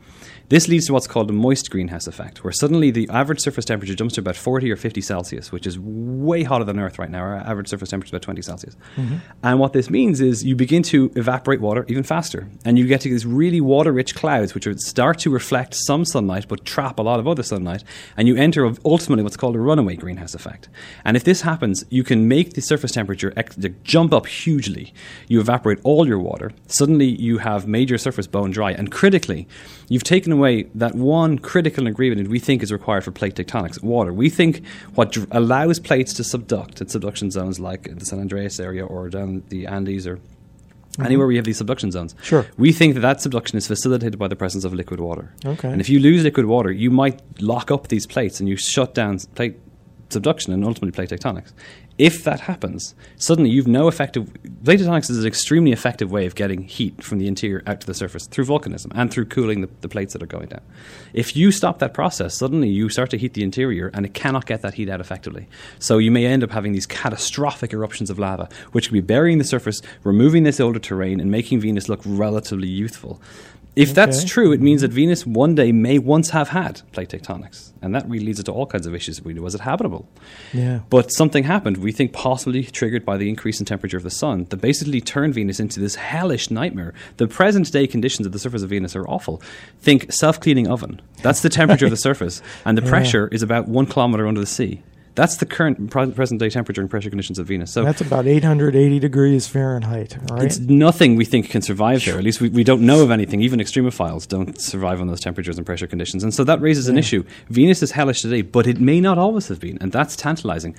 This 0.49 0.67
leads 0.67 0.85
to 0.85 0.93
what's 0.93 1.07
called 1.07 1.29
a 1.29 1.33
moist 1.33 1.71
greenhouse 1.71 2.05
effect, 2.05 2.43
where 2.43 2.53
suddenly 2.53 2.91
the 2.91 3.09
average 3.09 3.39
surface 3.39 3.65
temperature 3.65 3.95
jumps 3.95 4.15
to 4.15 4.21
about 4.21 4.35
40 4.35 4.71
or 4.71 4.75
50 4.75 5.01
Celsius, 5.01 5.51
which 5.51 5.65
is 5.65 5.79
way 5.79 6.43
hotter 6.43 6.63
than 6.63 6.79
Earth 6.79 6.99
right 6.99 7.09
now. 7.09 7.21
Our 7.21 7.37
average 7.37 7.67
surface 7.67 7.89
temperature 7.89 8.09
is 8.09 8.13
about 8.13 8.21
20 8.21 8.41
Celsius. 8.43 8.77
Mm-hmm. 8.95 9.15
And 9.43 9.59
what 9.59 9.73
this 9.73 9.89
means 9.89 10.21
is 10.21 10.43
you 10.43 10.55
begin 10.55 10.83
to 10.83 11.11
evaporate 11.15 11.61
water 11.61 11.85
even 11.87 12.03
faster, 12.03 12.47
and 12.63 12.77
you 12.77 12.85
get 12.85 13.01
to 13.01 13.09
these 13.09 13.25
really 13.25 13.59
water 13.59 13.91
rich 13.91 14.13
clouds, 14.15 14.53
which 14.53 14.67
start 14.77 15.19
to 15.19 15.29
reflect 15.29 15.73
some 15.73 16.05
sunlight 16.05 16.47
but 16.47 16.63
trap 16.65 16.99
a 16.99 17.01
lot 17.01 17.19
of 17.19 17.27
other 17.27 17.43
sunlight, 17.43 17.83
and 18.15 18.27
you 18.27 18.35
enter 18.35 18.71
ultimately 18.85 19.23
what's 19.23 19.37
called 19.37 19.55
a 19.55 19.59
runaway 19.59 19.95
greenhouse 19.95 20.35
effect. 20.35 20.69
And 21.03 21.17
if 21.17 21.23
this 21.23 21.41
happens, 21.41 21.85
you 21.89 22.03
can 22.03 22.27
make 22.27 22.53
the 22.53 22.61
surface 22.61 22.91
temperature 22.91 23.33
ex- 23.35 23.57
jump 23.83 24.13
up 24.13 24.27
hugely. 24.27 24.93
You 25.27 25.39
evaporate 25.39 25.79
all 25.83 26.07
your 26.07 26.19
water. 26.19 26.51
Suddenly, 26.67 27.07
you 27.07 27.39
have 27.39 27.67
major 27.67 27.97
surface 27.97 28.27
bone 28.27 28.51
dry, 28.51 28.71
and 28.71 28.91
critically, 28.91 29.47
you've 29.89 30.03
taken 30.03 30.31
away 30.31 30.63
that 30.75 30.95
one 30.95 31.37
critical 31.39 31.87
ingredient 31.87 32.29
we 32.29 32.39
think 32.39 32.63
is 32.63 32.71
required 32.71 33.03
for 33.03 33.11
plate 33.11 33.35
tectonics 33.35 33.81
water. 33.83 34.11
We 34.13 34.29
think 34.29 34.65
what 34.95 35.11
dr- 35.11 35.27
allows 35.31 35.79
plates 35.79 36.13
to 36.15 36.23
subduct 36.23 36.81
at 36.81 36.89
subduction 36.91 37.31
zones 37.31 37.59
like 37.59 37.83
the 37.97 38.05
San 38.05 38.19
Andreas 38.19 38.59
area 38.59 38.85
or 38.85 39.09
down 39.09 39.43
the 39.49 39.67
Andes 39.67 40.05
or 40.07 40.19
Mm-hmm. 40.95 41.07
anywhere 41.07 41.27
we 41.27 41.35
have 41.35 41.43
these 41.43 41.57
subduction 41.57 41.91
zones. 41.91 42.15
Sure. 42.23 42.45
We 42.57 42.71
think 42.71 42.93
that 42.93 43.01
that 43.01 43.19
subduction 43.19 43.57
is 43.57 43.67
facilitated 43.67 44.17
by 44.17 44.29
the 44.29 44.35
presence 44.37 44.63
of 44.63 44.73
liquid 44.73 45.01
water. 45.01 45.33
Okay. 45.45 45.67
And 45.69 45.81
if 45.81 45.89
you 45.89 45.99
lose 45.99 46.23
liquid 46.23 46.45
water, 46.45 46.71
you 46.71 46.89
might 46.89 47.19
lock 47.41 47.69
up 47.69 47.89
these 47.89 48.07
plates 48.07 48.39
and 48.39 48.47
you 48.47 48.55
shut 48.55 48.93
down 48.93 49.19
plate 49.35 49.59
subduction 50.09 50.53
and 50.53 50.63
ultimately 50.63 50.91
plate 50.93 51.09
tectonics. 51.09 51.51
If 51.97 52.25
that 52.25 52.41
happens, 52.41 52.93
suddenly 53.15 53.49
you've 53.49 53.67
no 53.67 53.87
effective. 53.87 54.29
Plate 54.65 54.81
tectonics 54.81 55.09
is 55.09 55.19
an 55.19 55.25
extremely 55.25 55.71
effective 55.71 56.11
way 56.11 56.25
of 56.25 56.35
getting 56.35 56.63
heat 56.63 57.01
from 57.01 57.19
the 57.19 57.27
interior 57.27 57.63
out 57.65 57.79
to 57.81 57.87
the 57.87 57.93
surface 57.93 58.27
through 58.27 58.45
volcanism 58.45 58.91
and 58.93 59.09
through 59.09 59.25
cooling 59.25 59.61
the, 59.61 59.69
the 59.79 59.87
plates 59.87 60.11
that 60.11 60.21
are 60.21 60.27
going 60.27 60.47
down. 60.47 60.61
If 61.13 61.37
you 61.37 61.51
stop 61.51 61.79
that 61.79 61.93
process, 61.93 62.37
suddenly 62.37 62.69
you 62.69 62.89
start 62.89 63.11
to 63.11 63.17
heat 63.17 63.33
the 63.33 63.43
interior 63.43 63.91
and 63.93 64.05
it 64.05 64.13
cannot 64.13 64.45
get 64.45 64.61
that 64.61 64.73
heat 64.73 64.89
out 64.89 64.99
effectively. 64.99 65.47
So 65.79 65.97
you 65.97 66.11
may 66.11 66.25
end 66.25 66.43
up 66.43 66.51
having 66.51 66.73
these 66.73 66.85
catastrophic 66.85 67.71
eruptions 67.71 68.09
of 68.09 68.19
lava, 68.19 68.49
which 68.73 68.87
could 68.87 68.93
be 68.93 68.99
burying 69.01 69.37
the 69.37 69.45
surface, 69.45 69.81
removing 70.03 70.43
this 70.43 70.59
older 70.59 70.79
terrain, 70.79 71.21
and 71.21 71.31
making 71.31 71.61
Venus 71.61 71.87
look 71.87 72.01
relatively 72.03 72.67
youthful. 72.67 73.21
If 73.75 73.89
okay. 73.89 73.93
that's 73.93 74.23
true, 74.23 74.51
it 74.53 74.61
means 74.61 74.81
that 74.81 74.91
Venus 74.91 75.25
one 75.25 75.55
day 75.55 75.71
may 75.71 75.99
once 75.99 76.29
have 76.29 76.49
had 76.49 76.81
plate 76.93 77.09
tectonics. 77.09 77.71
And 77.85 77.93
that 77.93 78.09
really 78.09 78.25
leads 78.25 78.39
it 78.39 78.43
to 78.45 78.51
all 78.51 78.65
kinds 78.65 78.87
of 78.87 78.95
issues. 78.95 79.21
Was 79.21 79.53
it 79.53 79.61
habitable? 79.61 80.09
Yeah. 80.53 80.79
But 80.89 81.13
something 81.13 81.43
happened, 81.43 81.77
we 81.77 81.91
think 81.91 82.13
possibly 82.13 82.63
triggered 82.63 83.05
by 83.05 83.15
the 83.17 83.29
increase 83.29 83.59
in 83.59 83.65
temperature 83.67 83.95
of 83.95 84.01
the 84.01 84.09
sun, 84.09 84.45
that 84.49 84.57
basically 84.57 85.01
turned 85.01 85.35
Venus 85.35 85.59
into 85.59 85.79
this 85.79 85.93
hellish 85.93 86.49
nightmare. 86.49 86.95
The 87.17 87.27
present 87.27 87.71
day 87.71 87.85
conditions 87.85 88.25
of 88.25 88.33
the 88.33 88.39
surface 88.39 88.63
of 88.63 88.69
Venus 88.69 88.95
are 88.95 89.07
awful. 89.07 89.39
Think 89.81 90.11
self 90.11 90.39
cleaning 90.39 90.67
oven. 90.67 90.99
That's 91.21 91.41
the 91.41 91.49
temperature 91.49 91.85
of 91.85 91.91
the 91.91 91.97
surface. 92.09 92.41
And 92.65 92.75
the 92.75 92.81
yeah. 92.81 92.89
pressure 92.89 93.27
is 93.27 93.43
about 93.43 93.67
one 93.67 93.85
kilometer 93.85 94.25
under 94.27 94.41
the 94.41 94.47
sea. 94.47 94.81
That's 95.15 95.37
the 95.37 95.45
current 95.45 95.89
present 95.89 96.39
day 96.39 96.49
temperature 96.49 96.81
and 96.81 96.89
pressure 96.89 97.09
conditions 97.09 97.39
of 97.39 97.47
Venus. 97.47 97.71
So 97.71 97.83
that's 97.83 98.01
about 98.01 98.27
880 98.27 98.99
degrees 98.99 99.47
Fahrenheit, 99.47 100.17
right? 100.29 100.43
It's 100.43 100.59
nothing 100.59 101.15
we 101.15 101.23
think 101.23 101.49
can 101.49 101.61
survive 101.61 102.03
there. 102.03 102.17
At 102.17 102.23
least 102.23 102.41
we, 102.41 102.49
we 102.49 102.65
don't 102.65 102.81
know 102.81 103.01
of 103.01 103.11
anything. 103.11 103.41
Even 103.41 103.59
extremophiles 103.59 104.27
don't 104.27 104.59
survive 104.59 104.99
on 104.99 105.07
those 105.07 105.21
temperatures 105.21 105.57
and 105.57 105.65
pressure 105.65 105.87
conditions. 105.87 106.23
And 106.23 106.33
so 106.33 106.43
that 106.43 106.59
raises 106.59 106.87
yeah. 106.87 106.91
an 106.91 106.97
issue. 106.97 107.23
Venus 107.49 107.81
is 107.81 107.91
hellish 107.91 108.21
today, 108.21 108.41
but 108.41 108.67
it 108.67 108.81
may 108.81 108.99
not 108.99 109.17
always 109.17 109.47
have 109.47 109.61
been. 109.61 109.77
And 109.79 109.91
that's 109.91 110.17
tantalizing. 110.17 110.75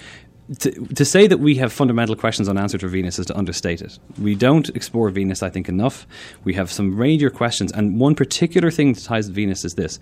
To, 0.61 0.71
to, 0.71 1.05
say 1.05 1.27
that 1.27 1.39
we 1.39 1.57
have 1.57 1.73
fundamental 1.73 2.15
questions 2.15 2.49
unanswered 2.49 2.81
for 2.81 2.87
Venus 2.87 3.19
is 3.19 3.27
to 3.27 3.37
understate 3.37 3.83
it. 3.83 3.99
We 4.21 4.37
don't 4.37 4.69
explore 4.77 5.11
Venus, 5.11 5.43
I 5.43 5.51
think, 5.51 5.69
enough. 5.69 6.07
We 6.45 6.55
have 6.55 6.71
some 6.71 6.97
major 6.97 7.31
questions, 7.31 7.73
and 7.73 7.99
one 7.99 8.15
particular 8.15 8.71
thing 8.71 8.93
that 8.93 9.03
ties 9.03 9.27
Venus 9.27 9.65
is 9.65 9.75
this: 9.75 9.99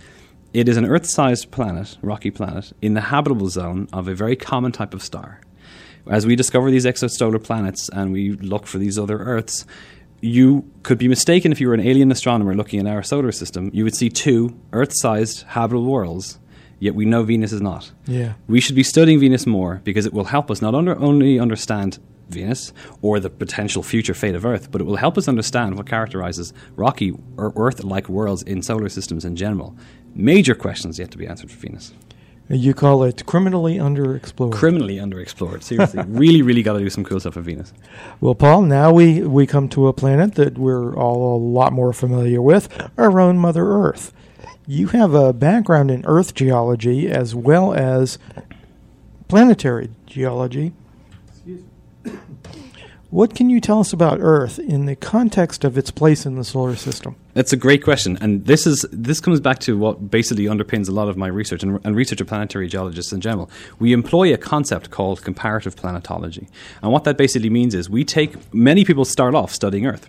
it 0.54 0.68
is 0.68 0.76
an 0.76 0.86
Earth 0.86 1.04
sized 1.04 1.50
planet, 1.50 1.98
rocky 2.00 2.30
planet, 2.30 2.72
in 2.80 2.94
the 2.94 3.00
habitable 3.00 3.48
zone 3.48 3.88
of 3.92 4.06
a 4.06 4.14
very 4.14 4.36
common 4.36 4.70
type 4.70 4.94
of 4.94 5.02
star. 5.02 5.40
As 6.06 6.26
we 6.26 6.36
discover 6.36 6.70
these 6.70 6.86
exosolar 6.86 7.42
planets 7.42 7.90
and 7.92 8.12
we 8.12 8.32
look 8.32 8.66
for 8.66 8.78
these 8.78 8.96
other 8.96 9.18
Earths, 9.18 9.66
you 10.20 10.70
could 10.84 10.96
be 10.96 11.08
mistaken 11.08 11.50
if 11.50 11.60
you 11.60 11.66
were 11.68 11.74
an 11.74 11.80
alien 11.80 12.10
astronomer 12.12 12.54
looking 12.54 12.78
at 12.78 12.86
our 12.86 13.02
solar 13.02 13.32
system. 13.32 13.70
You 13.74 13.82
would 13.84 13.96
see 13.96 14.08
two 14.08 14.56
Earth 14.72 14.92
sized 14.92 15.42
habitable 15.42 15.86
worlds, 15.86 16.38
yet 16.78 16.94
we 16.94 17.04
know 17.04 17.24
Venus 17.24 17.52
is 17.52 17.60
not. 17.60 17.90
Yeah. 18.06 18.34
We 18.46 18.60
should 18.60 18.76
be 18.76 18.84
studying 18.84 19.18
Venus 19.18 19.46
more 19.46 19.80
because 19.82 20.06
it 20.06 20.12
will 20.12 20.24
help 20.24 20.52
us 20.52 20.62
not 20.62 20.74
under, 20.74 20.96
only 20.98 21.40
understand 21.40 21.98
Venus 22.28 22.72
or 23.02 23.18
the 23.18 23.28
potential 23.28 23.82
future 23.82 24.14
fate 24.14 24.34
of 24.34 24.46
Earth, 24.46 24.70
but 24.70 24.80
it 24.80 24.84
will 24.84 24.96
help 24.96 25.18
us 25.18 25.26
understand 25.26 25.76
what 25.76 25.86
characterizes 25.86 26.52
rocky 26.76 27.12
or 27.36 27.52
Earth 27.56 27.82
like 27.82 28.08
worlds 28.08 28.42
in 28.42 28.62
solar 28.62 28.88
systems 28.88 29.24
in 29.24 29.36
general. 29.36 29.76
Major 30.14 30.54
questions 30.54 30.98
yet 30.98 31.10
to 31.10 31.18
be 31.18 31.26
answered 31.26 31.50
for 31.50 31.58
Venus. 31.58 31.92
Uh, 32.50 32.54
you 32.54 32.74
call 32.74 33.02
it 33.02 33.24
criminally 33.26 33.76
underexplored. 33.76 34.52
Criminally 34.52 34.96
underexplored. 34.96 35.62
Seriously. 35.62 36.02
really, 36.06 36.42
really 36.42 36.62
got 36.62 36.74
to 36.74 36.78
do 36.78 36.90
some 36.90 37.04
cool 37.04 37.18
stuff 37.18 37.36
with 37.36 37.44
Venus. 37.46 37.72
Well, 38.20 38.34
Paul, 38.34 38.62
now 38.62 38.92
we, 38.92 39.22
we 39.22 39.46
come 39.46 39.68
to 39.70 39.88
a 39.88 39.92
planet 39.92 40.34
that 40.34 40.58
we're 40.58 40.94
all 40.94 41.36
a 41.36 41.38
lot 41.38 41.72
more 41.72 41.92
familiar 41.92 42.42
with 42.42 42.68
our 42.98 43.18
own 43.18 43.38
Mother 43.38 43.66
Earth. 43.66 44.12
You 44.66 44.88
have 44.88 45.14
a 45.14 45.32
background 45.32 45.90
in 45.90 46.04
Earth 46.06 46.34
geology 46.34 47.10
as 47.10 47.34
well 47.34 47.74
as 47.74 48.18
planetary 49.28 49.90
geology. 50.06 50.72
Excuse 51.28 51.62
me. 52.04 52.12
What 53.10 53.34
can 53.34 53.48
you 53.48 53.60
tell 53.60 53.80
us 53.80 53.92
about 53.92 54.18
Earth 54.20 54.58
in 54.58 54.86
the 54.86 54.96
context 54.96 55.64
of 55.64 55.78
its 55.78 55.90
place 55.90 56.26
in 56.26 56.34
the 56.36 56.44
solar 56.44 56.76
system? 56.76 57.16
That's 57.34 57.52
a 57.52 57.56
great 57.56 57.82
question, 57.82 58.16
and 58.20 58.46
this 58.46 58.64
is 58.64 58.86
this 58.92 59.18
comes 59.18 59.40
back 59.40 59.58
to 59.60 59.76
what 59.76 60.08
basically 60.08 60.44
underpins 60.44 60.88
a 60.88 60.92
lot 60.92 61.08
of 61.08 61.16
my 61.16 61.26
research 61.26 61.64
and, 61.64 61.80
and, 61.84 61.96
research 61.96 62.20
of 62.20 62.28
planetary 62.28 62.68
geologists 62.68 63.12
in 63.12 63.20
general. 63.20 63.50
We 63.80 63.92
employ 63.92 64.32
a 64.32 64.38
concept 64.38 64.92
called 64.92 65.22
comparative 65.22 65.74
planetology, 65.74 66.48
and 66.80 66.92
what 66.92 67.02
that 67.04 67.18
basically 67.18 67.50
means 67.50 67.74
is 67.74 67.90
we 67.90 68.04
take 68.04 68.54
many 68.54 68.84
people 68.84 69.04
start 69.04 69.34
off 69.34 69.52
studying 69.52 69.84
Earth. 69.84 70.08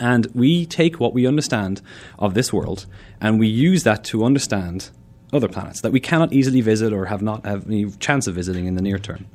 And 0.00 0.26
we 0.34 0.66
take 0.66 0.98
what 0.98 1.14
we 1.14 1.24
understand 1.24 1.80
of 2.18 2.34
this 2.34 2.52
world 2.52 2.86
and 3.20 3.38
we 3.38 3.46
use 3.46 3.84
that 3.84 4.02
to 4.06 4.24
understand 4.24 4.90
other 5.32 5.46
planets 5.46 5.82
that 5.82 5.92
we 5.92 6.00
cannot 6.00 6.32
easily 6.32 6.60
visit 6.60 6.92
or 6.92 7.04
have 7.04 7.22
not 7.22 7.46
have 7.46 7.68
any 7.68 7.88
chance 8.00 8.26
of 8.26 8.34
visiting 8.34 8.66
in 8.66 8.74
the 8.74 8.82
near 8.82 8.98
term 8.98 9.26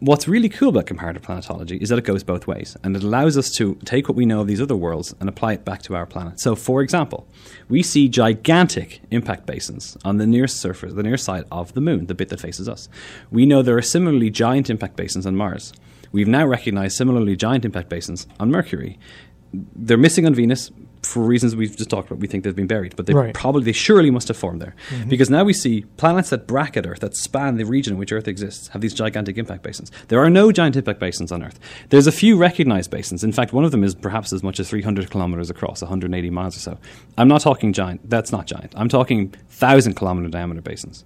what's 0.00 0.28
really 0.28 0.48
cool 0.48 0.68
about 0.68 0.86
comparative 0.86 1.22
planetology 1.22 1.80
is 1.80 1.88
that 1.88 1.98
it 1.98 2.04
goes 2.04 2.22
both 2.22 2.46
ways 2.46 2.76
and 2.84 2.96
it 2.96 3.02
allows 3.02 3.36
us 3.36 3.50
to 3.50 3.74
take 3.84 4.08
what 4.08 4.16
we 4.16 4.26
know 4.26 4.40
of 4.40 4.46
these 4.46 4.60
other 4.60 4.76
worlds 4.76 5.14
and 5.20 5.28
apply 5.28 5.54
it 5.54 5.64
back 5.64 5.82
to 5.82 5.96
our 5.96 6.06
planet. 6.06 6.40
So, 6.40 6.54
for 6.54 6.82
example, 6.82 7.26
we 7.68 7.82
see 7.82 8.08
gigantic 8.08 9.00
impact 9.10 9.46
basins 9.46 9.96
on 10.04 10.18
the 10.18 10.26
near 10.26 10.46
surface, 10.46 10.94
the 10.94 11.02
near 11.02 11.16
side 11.16 11.44
of 11.50 11.74
the 11.74 11.80
moon, 11.80 12.06
the 12.06 12.14
bit 12.14 12.28
that 12.28 12.40
faces 12.40 12.68
us. 12.68 12.88
We 13.30 13.46
know 13.46 13.62
there 13.62 13.76
are 13.76 13.82
similarly 13.82 14.30
giant 14.30 14.70
impact 14.70 14.96
basins 14.96 15.26
on 15.26 15.36
Mars. 15.36 15.72
We've 16.12 16.28
now 16.28 16.46
recognized 16.46 16.96
similarly 16.96 17.36
giant 17.36 17.64
impact 17.64 17.88
basins 17.88 18.26
on 18.38 18.50
Mercury. 18.50 18.98
They're 19.52 19.96
missing 19.96 20.26
on 20.26 20.34
Venus, 20.34 20.70
for 21.02 21.22
reasons 21.22 21.54
we've 21.54 21.76
just 21.76 21.90
talked 21.90 22.10
about, 22.10 22.20
we 22.20 22.26
think 22.26 22.44
they've 22.44 22.54
been 22.54 22.66
buried, 22.66 22.96
but 22.96 23.06
they 23.06 23.14
right. 23.14 23.34
probably, 23.34 23.64
they 23.64 23.72
surely 23.72 24.10
must 24.10 24.28
have 24.28 24.36
formed 24.36 24.60
there. 24.60 24.74
Mm-hmm. 24.90 25.08
Because 25.08 25.30
now 25.30 25.44
we 25.44 25.52
see 25.52 25.82
planets 25.96 26.30
that 26.30 26.46
bracket 26.46 26.86
Earth, 26.86 27.00
that 27.00 27.16
span 27.16 27.56
the 27.56 27.64
region 27.64 27.94
in 27.94 27.98
which 27.98 28.12
Earth 28.12 28.28
exists, 28.28 28.68
have 28.68 28.80
these 28.80 28.94
gigantic 28.94 29.38
impact 29.38 29.62
basins. 29.62 29.90
There 30.08 30.20
are 30.20 30.30
no 30.30 30.52
giant 30.52 30.76
impact 30.76 31.00
basins 31.00 31.32
on 31.32 31.42
Earth. 31.42 31.58
There's 31.90 32.06
a 32.06 32.12
few 32.12 32.36
recognized 32.36 32.90
basins. 32.90 33.24
In 33.24 33.32
fact, 33.32 33.52
one 33.52 33.64
of 33.64 33.70
them 33.70 33.84
is 33.84 33.94
perhaps 33.94 34.32
as 34.32 34.42
much 34.42 34.60
as 34.60 34.68
300 34.68 35.10
kilometers 35.10 35.50
across, 35.50 35.82
180 35.82 36.30
miles 36.30 36.56
or 36.56 36.60
so. 36.60 36.78
I'm 37.16 37.28
not 37.28 37.40
talking 37.40 37.72
giant, 37.72 38.08
that's 38.08 38.32
not 38.32 38.46
giant. 38.46 38.72
I'm 38.76 38.88
talking 38.88 39.30
1,000 39.30 39.94
kilometer 39.94 40.28
diameter 40.28 40.60
basins. 40.60 41.04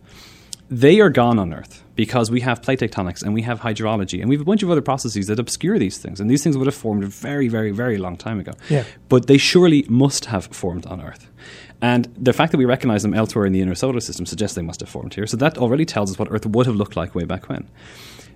They 0.70 1.00
are 1.00 1.11
gone 1.11 1.38
on 1.38 1.52
Earth 1.52 1.81
because 1.94 2.31
we 2.31 2.40
have 2.40 2.62
plate 2.62 2.81
tectonics 2.81 3.22
and 3.22 3.35
we 3.35 3.42
have 3.42 3.61
hydrology 3.61 4.20
and 4.20 4.28
we 4.28 4.37
have 4.37 4.42
a 4.42 4.44
bunch 4.44 4.62
of 4.62 4.70
other 4.70 4.81
processes 4.81 5.26
that 5.26 5.38
obscure 5.38 5.78
these 5.78 5.98
things. 5.98 6.20
And 6.20 6.31
these 6.31 6.42
things 6.42 6.57
would 6.57 6.66
have 6.66 6.74
formed 6.74 7.05
a 7.05 7.07
very, 7.07 7.48
very, 7.48 7.70
very 7.70 7.98
long 7.98 8.16
time 8.16 8.40
ago. 8.40 8.52
Yeah. 8.68 8.85
But 9.09 9.26
they 9.26 9.38
surely 9.38 9.85
must 9.88 10.26
have 10.26 10.46
formed 10.46 10.87
on 10.87 11.00
Earth. 11.02 11.28
And 11.81 12.14
the 12.16 12.33
fact 12.33 12.52
that 12.52 12.59
we 12.59 12.64
recognize 12.64 13.02
them 13.02 13.12
elsewhere 13.12 13.44
in 13.44 13.52
the 13.52 13.61
inner 13.61 13.74
solar 13.74 14.00
system 14.00 14.24
suggests 14.24 14.55
they 14.55 14.62
must 14.62 14.81
have 14.81 14.88
formed 14.88 15.14
here. 15.14 15.26
So 15.26 15.37
that 15.38 15.59
already 15.59 15.85
tells 15.85 16.12
us 16.12 16.18
what 16.18 16.31
Earth 16.31 16.46
would 16.46 16.66
have 16.66 16.76
looked 16.76 16.96
like 16.96 17.14
way 17.14 17.24
back 17.24 17.48
when 17.48 17.68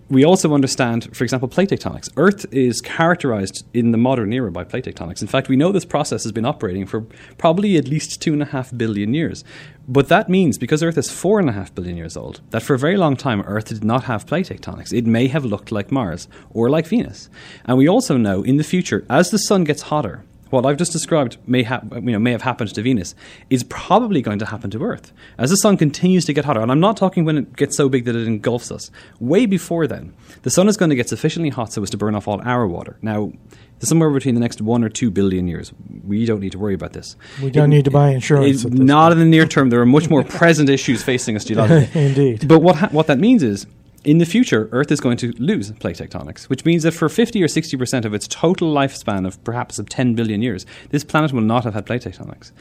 we 0.08 0.24
also 0.24 0.54
understand, 0.54 1.14
for 1.16 1.24
example, 1.24 1.48
plate 1.48 1.70
tectonics. 1.70 2.08
Earth 2.16 2.46
is 2.52 2.80
characterized 2.80 3.66
in 3.74 3.90
the 3.90 3.98
modern 3.98 4.32
era 4.32 4.52
by 4.52 4.62
plate 4.62 4.84
tectonics. 4.84 5.20
In 5.20 5.26
fact, 5.26 5.48
we 5.48 5.56
know 5.56 5.72
this 5.72 5.84
process 5.84 6.22
has 6.22 6.32
been 6.32 6.44
operating 6.44 6.86
for 6.86 7.06
probably 7.38 7.76
at 7.76 7.88
least 7.88 8.22
two 8.22 8.32
and 8.32 8.42
a 8.42 8.46
half 8.46 8.76
billion 8.76 9.14
years. 9.14 9.42
But 9.88 10.08
that 10.08 10.28
means, 10.28 10.58
because 10.58 10.82
Earth 10.82 10.98
is 10.98 11.10
four 11.10 11.40
and 11.40 11.48
a 11.48 11.52
half 11.52 11.74
billion 11.74 11.96
years 11.96 12.16
old, 12.16 12.40
that 12.50 12.62
for 12.62 12.74
a 12.74 12.78
very 12.78 12.96
long 12.96 13.16
time 13.16 13.42
Earth 13.42 13.66
did 13.66 13.84
not 13.84 14.04
have 14.04 14.26
plate 14.26 14.48
tectonics. 14.48 14.92
It 14.92 15.06
may 15.06 15.26
have 15.28 15.44
looked 15.44 15.72
like 15.72 15.90
Mars 15.90 16.28
or 16.50 16.70
like 16.70 16.86
Venus. 16.86 17.28
And 17.64 17.76
we 17.76 17.88
also 17.88 18.16
know 18.16 18.42
in 18.42 18.58
the 18.58 18.64
future, 18.64 19.04
as 19.10 19.30
the 19.30 19.38
sun 19.38 19.64
gets 19.64 19.82
hotter, 19.82 20.24
what 20.50 20.64
I've 20.64 20.76
just 20.76 20.92
described 20.92 21.38
may, 21.46 21.62
ha- 21.62 21.82
you 21.94 22.12
know, 22.12 22.18
may 22.18 22.32
have 22.32 22.42
happened 22.42 22.74
to 22.74 22.82
Venus 22.82 23.14
is 23.50 23.64
probably 23.64 24.22
going 24.22 24.38
to 24.38 24.46
happen 24.46 24.70
to 24.70 24.82
Earth. 24.82 25.12
As 25.38 25.50
the 25.50 25.56
sun 25.56 25.76
continues 25.76 26.24
to 26.26 26.32
get 26.32 26.44
hotter, 26.44 26.60
and 26.60 26.70
I'm 26.70 26.80
not 26.80 26.96
talking 26.96 27.24
when 27.24 27.38
it 27.38 27.56
gets 27.56 27.76
so 27.76 27.88
big 27.88 28.04
that 28.04 28.16
it 28.16 28.26
engulfs 28.26 28.70
us, 28.70 28.90
way 29.20 29.46
before 29.46 29.86
then, 29.86 30.14
the 30.42 30.50
sun 30.50 30.68
is 30.68 30.76
going 30.76 30.90
to 30.90 30.96
get 30.96 31.08
sufficiently 31.08 31.50
hot 31.50 31.72
so 31.72 31.82
as 31.82 31.90
to 31.90 31.96
burn 31.96 32.14
off 32.14 32.28
all 32.28 32.40
our 32.44 32.66
water. 32.66 32.96
Now, 33.02 33.32
somewhere 33.80 34.10
between 34.10 34.34
the 34.34 34.40
next 34.40 34.60
one 34.60 34.82
or 34.82 34.88
two 34.88 35.10
billion 35.10 35.46
years. 35.46 35.72
We 36.06 36.24
don't 36.24 36.40
need 36.40 36.52
to 36.52 36.58
worry 36.58 36.74
about 36.74 36.92
this. 36.92 37.16
We 37.42 37.50
don't 37.50 37.72
it, 37.72 37.76
need 37.76 37.84
to 37.86 37.90
buy 37.90 38.10
insurance. 38.10 38.64
It, 38.64 38.72
not 38.72 39.12
in 39.12 39.18
the 39.18 39.24
near 39.24 39.46
term. 39.46 39.70
There 39.70 39.80
are 39.80 39.86
much 39.86 40.08
more 40.08 40.24
present 40.24 40.68
issues 40.68 41.02
facing 41.02 41.36
us 41.36 41.44
geologically. 41.46 42.06
Indeed. 42.06 42.48
But 42.48 42.60
what 42.60 42.76
ha- 42.76 42.88
what 42.90 43.06
that 43.08 43.18
means 43.18 43.42
is 43.42 43.66
in 44.06 44.18
the 44.18 44.24
future, 44.24 44.68
Earth 44.70 44.92
is 44.92 45.00
going 45.00 45.16
to 45.16 45.32
lose 45.32 45.72
plate 45.72 45.96
tectonics, 45.96 46.44
which 46.44 46.64
means 46.64 46.84
that 46.84 46.92
for 46.92 47.08
50 47.08 47.42
or 47.42 47.48
60% 47.48 48.04
of 48.04 48.14
its 48.14 48.28
total 48.28 48.72
lifespan 48.72 49.26
of 49.26 49.42
perhaps 49.42 49.80
of 49.80 49.88
10 49.88 50.14
billion 50.14 50.42
years, 50.42 50.64
this 50.90 51.02
planet 51.02 51.32
will 51.32 51.40
not 51.40 51.64
have 51.64 51.74
had 51.74 51.86
plate 51.86 52.02
tectonics. 52.02 52.52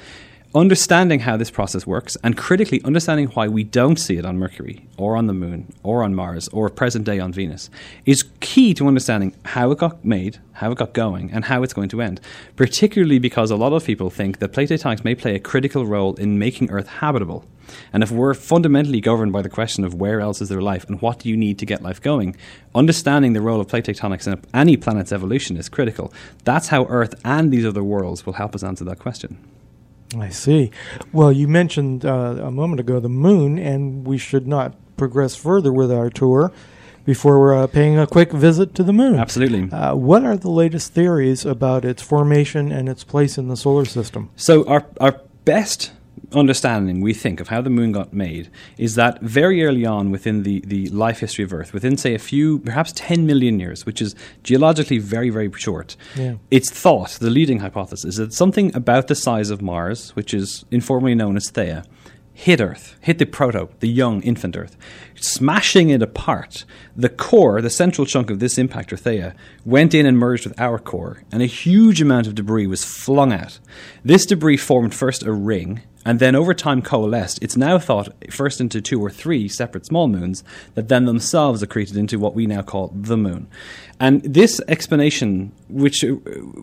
Understanding 0.55 1.19
how 1.19 1.35
this 1.35 1.51
process 1.51 1.85
works, 1.85 2.15
and 2.23 2.37
critically 2.37 2.81
understanding 2.85 3.27
why 3.27 3.49
we 3.49 3.65
don't 3.65 3.99
see 3.99 4.15
it 4.15 4.25
on 4.25 4.39
Mercury, 4.39 4.87
or 4.97 5.17
on 5.17 5.27
the 5.27 5.33
Moon, 5.33 5.73
or 5.83 6.01
on 6.01 6.15
Mars, 6.15 6.47
or 6.47 6.69
present 6.69 7.03
day 7.03 7.19
on 7.19 7.33
Venus, 7.33 7.69
is 8.05 8.23
key 8.39 8.73
to 8.75 8.87
understanding 8.87 9.35
how 9.43 9.69
it 9.71 9.79
got 9.79 10.05
made, 10.05 10.37
how 10.53 10.71
it 10.71 10.77
got 10.77 10.93
going, 10.93 11.29
and 11.33 11.43
how 11.43 11.61
it's 11.61 11.73
going 11.73 11.89
to 11.89 12.01
end. 12.01 12.21
Particularly 12.55 13.19
because 13.19 13.51
a 13.51 13.57
lot 13.57 13.73
of 13.73 13.83
people 13.83 14.09
think 14.09 14.39
that 14.39 14.53
plate 14.53 14.69
tectonics 14.69 15.03
may 15.03 15.13
play 15.13 15.35
a 15.35 15.39
critical 15.39 15.85
role 15.85 16.15
in 16.15 16.39
making 16.39 16.71
Earth 16.71 16.87
habitable 16.87 17.43
and 17.91 18.03
if 18.03 18.11
we're 18.11 18.35
fundamentally 18.35 19.01
governed 19.01 19.33
by 19.33 19.41
the 19.41 19.49
question 19.49 19.83
of 19.83 19.95
where 19.95 20.21
else 20.21 20.39
is 20.39 20.49
there 20.49 20.61
life 20.61 20.85
and 20.87 21.01
what 21.01 21.19
do 21.19 21.29
you 21.29 21.35
need 21.35 21.57
to 21.59 21.65
get 21.65 21.81
life 21.81 21.99
going, 21.99 22.35
understanding 22.75 23.33
the 23.33 23.41
role 23.41 23.59
of 23.59 23.67
plate 23.67 23.85
tectonics 23.85 24.31
in 24.31 24.39
any 24.53 24.77
planet's 24.77 25.11
evolution 25.11 25.57
is 25.57 25.67
critical. 25.67 26.13
That's 26.43 26.67
how 26.67 26.85
Earth 26.85 27.15
and 27.25 27.51
these 27.51 27.65
other 27.65 27.83
worlds 27.83 28.25
will 28.25 28.33
help 28.33 28.53
us 28.53 28.63
answer 28.63 28.85
that 28.85 28.99
question. 28.99 29.37
I 30.17 30.29
see. 30.29 30.71
Well, 31.11 31.31
you 31.31 31.47
mentioned 31.47 32.05
uh, 32.05 32.37
a 32.41 32.51
moment 32.51 32.79
ago 32.79 32.99
the 32.99 33.09
moon, 33.09 33.57
and 33.57 34.05
we 34.05 34.17
should 34.17 34.47
not 34.47 34.75
progress 34.97 35.35
further 35.35 35.73
with 35.73 35.91
our 35.91 36.09
tour 36.09 36.51
before 37.05 37.39
we're 37.39 37.63
uh, 37.63 37.67
paying 37.67 37.97
a 37.97 38.07
quick 38.07 38.31
visit 38.31 38.73
to 38.75 38.83
the 38.83 38.93
moon. 38.93 39.15
Absolutely. 39.15 39.71
Uh, 39.71 39.95
what 39.95 40.23
are 40.23 40.35
the 40.35 40.49
latest 40.49 40.93
theories 40.93 41.45
about 41.45 41.85
its 41.85 42.01
formation 42.01 42.71
and 42.71 42.89
its 42.89 43.03
place 43.03 43.37
in 43.37 43.47
the 43.47 43.57
solar 43.57 43.85
system? 43.85 44.29
So, 44.35 44.65
our, 44.67 44.85
our 44.99 45.21
best 45.45 45.91
understanding, 46.33 47.01
we 47.01 47.13
think, 47.13 47.39
of 47.39 47.49
how 47.49 47.61
the 47.61 47.69
moon 47.69 47.91
got 47.91 48.13
made 48.13 48.49
is 48.77 48.95
that 48.95 49.21
very 49.21 49.63
early 49.63 49.85
on 49.85 50.11
within 50.11 50.43
the, 50.43 50.61
the 50.65 50.87
life 50.89 51.19
history 51.19 51.43
of 51.43 51.53
Earth, 51.53 51.73
within, 51.73 51.97
say, 51.97 52.13
a 52.13 52.19
few, 52.19 52.59
perhaps 52.59 52.91
10 52.95 53.25
million 53.25 53.59
years, 53.59 53.85
which 53.85 54.01
is 54.01 54.15
geologically 54.43 54.97
very, 54.97 55.29
very 55.29 55.51
short, 55.53 55.95
yeah. 56.15 56.35
it's 56.51 56.69
thought, 56.69 57.11
the 57.11 57.29
leading 57.29 57.59
hypothesis, 57.59 58.17
that 58.17 58.33
something 58.33 58.75
about 58.75 59.07
the 59.07 59.15
size 59.15 59.49
of 59.49 59.61
Mars, 59.61 60.15
which 60.15 60.33
is 60.33 60.65
informally 60.71 61.15
known 61.15 61.37
as 61.37 61.51
Theia, 61.51 61.85
hit 62.35 62.59
Earth, 62.59 62.97
hit 62.99 63.17
the 63.17 63.25
proto, 63.25 63.69
the 63.79 63.87
young 63.87 64.21
infant 64.21 64.57
Earth, 64.57 64.75
smashing 65.15 65.89
it 65.89 66.01
apart. 66.01 66.65
The 66.95 67.09
core, 67.09 67.61
the 67.61 67.69
central 67.69 68.05
chunk 68.05 68.29
of 68.29 68.39
this 68.39 68.55
impactor, 68.55 68.99
Theia, 68.99 69.33
went 69.63 69.93
in 69.93 70.05
and 70.05 70.17
merged 70.17 70.45
with 70.45 70.59
our 70.59 70.77
core, 70.77 71.23
and 71.31 71.41
a 71.41 71.47
huge 71.47 72.01
amount 72.01 72.27
of 72.27 72.35
debris 72.35 72.67
was 72.67 72.83
flung 72.83 73.31
out. 73.31 73.59
This 74.03 74.25
debris 74.25 74.57
formed 74.57 74.93
first 74.93 75.23
a 75.23 75.31
ring, 75.31 75.81
and 76.05 76.19
then 76.19 76.35
over 76.35 76.53
time 76.53 76.81
coalesced. 76.81 77.41
It's 77.41 77.57
now 77.57 77.79
thought 77.79 78.09
first 78.29 78.61
into 78.61 78.79
two 78.81 79.01
or 79.01 79.09
three 79.09 79.47
separate 79.49 79.85
small 79.85 80.07
moons 80.07 80.43
that 80.75 80.87
then 80.87 81.05
themselves 81.05 81.63
accreted 81.63 81.97
into 81.97 82.19
what 82.19 82.35
we 82.35 82.45
now 82.45 82.61
call 82.61 82.93
the 82.95 83.17
moon. 83.17 83.47
And 83.99 84.21
this 84.23 84.59
explanation, 84.67 85.53
which 85.69 86.03
uh, 86.03 86.15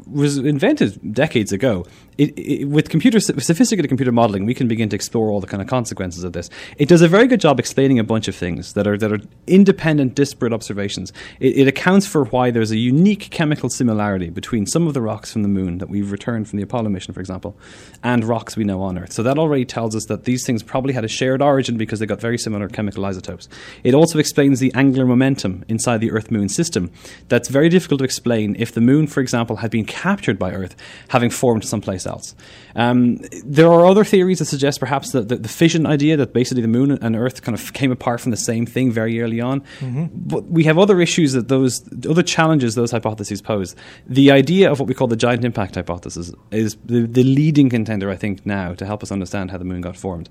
was 0.07 0.37
invented 0.37 1.15
decades 1.15 1.51
ago, 1.51 1.87
it, 2.19 2.39
it, 2.39 2.65
with 2.67 2.91
computer 2.91 3.21
sophisticated 3.21 3.89
computer 3.89 4.13
modeling, 4.13 4.45
we 4.45 4.53
can 4.53 4.69
begin 4.69 4.91
to 4.91 4.97
explore 4.97 5.31
all 5.31 5.41
the 5.41 5.47
kind 5.47 5.63
of 5.63 5.69
consequences 5.69 6.25
of 6.25 6.35
this. 6.35 6.51
It 6.77 6.89
does 6.89 7.01
a 7.01 7.09
very 7.09 7.27
good 7.27 7.41
job 7.41 7.59
explaining 7.59 7.99
a 7.99 8.05
bunch 8.05 8.29
of 8.29 8.35
things 8.37 8.75
that 8.75 8.87
are 8.87 8.99
that 8.99 9.13
are 9.13 9.19
independent, 9.47 10.15
disparate 10.15 10.53
observations. 10.53 11.13
It, 11.41 11.61
it 11.61 11.69
accounts 11.69 12.07
for 12.07 12.27
why 12.27 12.51
there's 12.51 12.71
a 12.71 12.77
unique 12.77 13.31
chemical 13.31 13.71
similarity 13.71 14.29
between 14.29 14.67
some 14.67 14.87
of 14.87 14.93
the 14.93 15.01
rocks 15.01 15.33
from 15.33 15.43
the 15.43 15.49
moon 15.49 15.79
that 15.79 15.89
we've 15.89 16.13
returned 16.13 16.49
from 16.49 16.59
the 16.59 16.63
Apollo 16.63 16.91
mission, 16.91 17.15
for 17.15 17.21
example, 17.21 17.57
and 18.03 18.25
rocks 18.25 18.57
we 18.57 18.65
know 18.65 18.83
on 18.83 18.99
Earth. 18.99 19.13
So 19.13 19.23
that 19.23 19.39
already 19.39 19.65
tells 19.65 19.97
us 19.97 20.05
that 20.07 20.25
these 20.25 20.45
things 20.45 20.63
probably 20.63 20.93
had 20.93 21.05
a 21.05 21.09
shared 21.09 21.41
origin 21.41 21.79
because 21.79 21.99
they 21.99 22.07
got 22.07 22.21
very 22.21 22.37
similar 22.37 22.69
chemical 22.69 23.07
isotopes. 23.07 23.49
It 23.85 23.95
also 23.95 24.19
explains 24.19 24.61
the 24.61 24.73
angular 24.75 25.07
momentum 25.07 25.65
inside 25.69 26.03
the 26.03 26.11
Earth 26.11 26.31
Moon 26.31 26.51
system. 26.51 26.91
That's 27.29 27.49
very 27.49 27.69
difficult 27.69 27.99
to 27.99 28.05
explain 28.05 28.57
if 28.59 28.73
the 28.73 28.81
Moon, 28.81 29.07
for 29.07 29.21
example, 29.21 29.57
had 29.57 29.71
been 29.71 29.85
captured 29.85 30.39
by 30.39 30.53
Earth, 30.53 30.77
having 31.09 31.31
formed 31.31 31.65
someplace 31.65 32.07
else. 32.07 32.35
Um, 32.75 33.19
there 33.45 33.71
are 33.71 33.87
other 33.87 34.05
theories 34.05 34.39
that 34.39 34.47
suggest 34.47 34.81
perhaps 34.81 35.13
that 35.13 35.29
the, 35.29 35.37
the, 35.37 35.49
fission 35.49 35.87
idea 35.87 36.17
that 36.17 36.33
basically 36.33 36.63
the 36.63 36.69
Moon 36.69 36.93
and 36.93 37.15
Earth 37.15 37.43
kind 37.43 37.57
of 37.57 37.73
came 37.75 37.93
apart 37.93 38.21
from 38.21 38.31
the 38.31 38.37
same 38.37 38.65
thing 38.65 38.91
very 38.91 39.21
early 39.21 39.41
on. 39.41 39.61
Mm-hmm. 39.81 40.07
But 40.13 40.45
we 40.45 40.65
have 40.65 40.79
other 40.79 41.01
issues 41.01 41.33
that 41.33 41.49
those 41.49 41.83
other 42.09 42.23
challenges 42.23 42.75
those 42.75 42.91
hypotheses 42.91 43.43
pose. 43.43 43.77
The 44.07 44.31
idea 44.31 44.71
of 44.71 44.81
what 44.81 44.89
we 44.89 44.95
call 44.95 45.07
the 45.07 45.17
giant 45.17 45.45
impact 45.45 45.75
hypothesis 45.75 46.33
is 46.51 46.77
the, 46.85 47.07
the 47.07 47.25
leading 47.25 47.69
contender, 47.69 48.11
I 48.11 48.17
think, 48.17 48.47
now 48.47 48.75
to 48.75 48.87
help 48.87 49.03
us 49.03 49.13
understand 49.13 49.51
how 49.51 49.59
the 49.59 49.65
Moon 49.65 49.83
got 49.83 49.97
formed. 49.97 50.29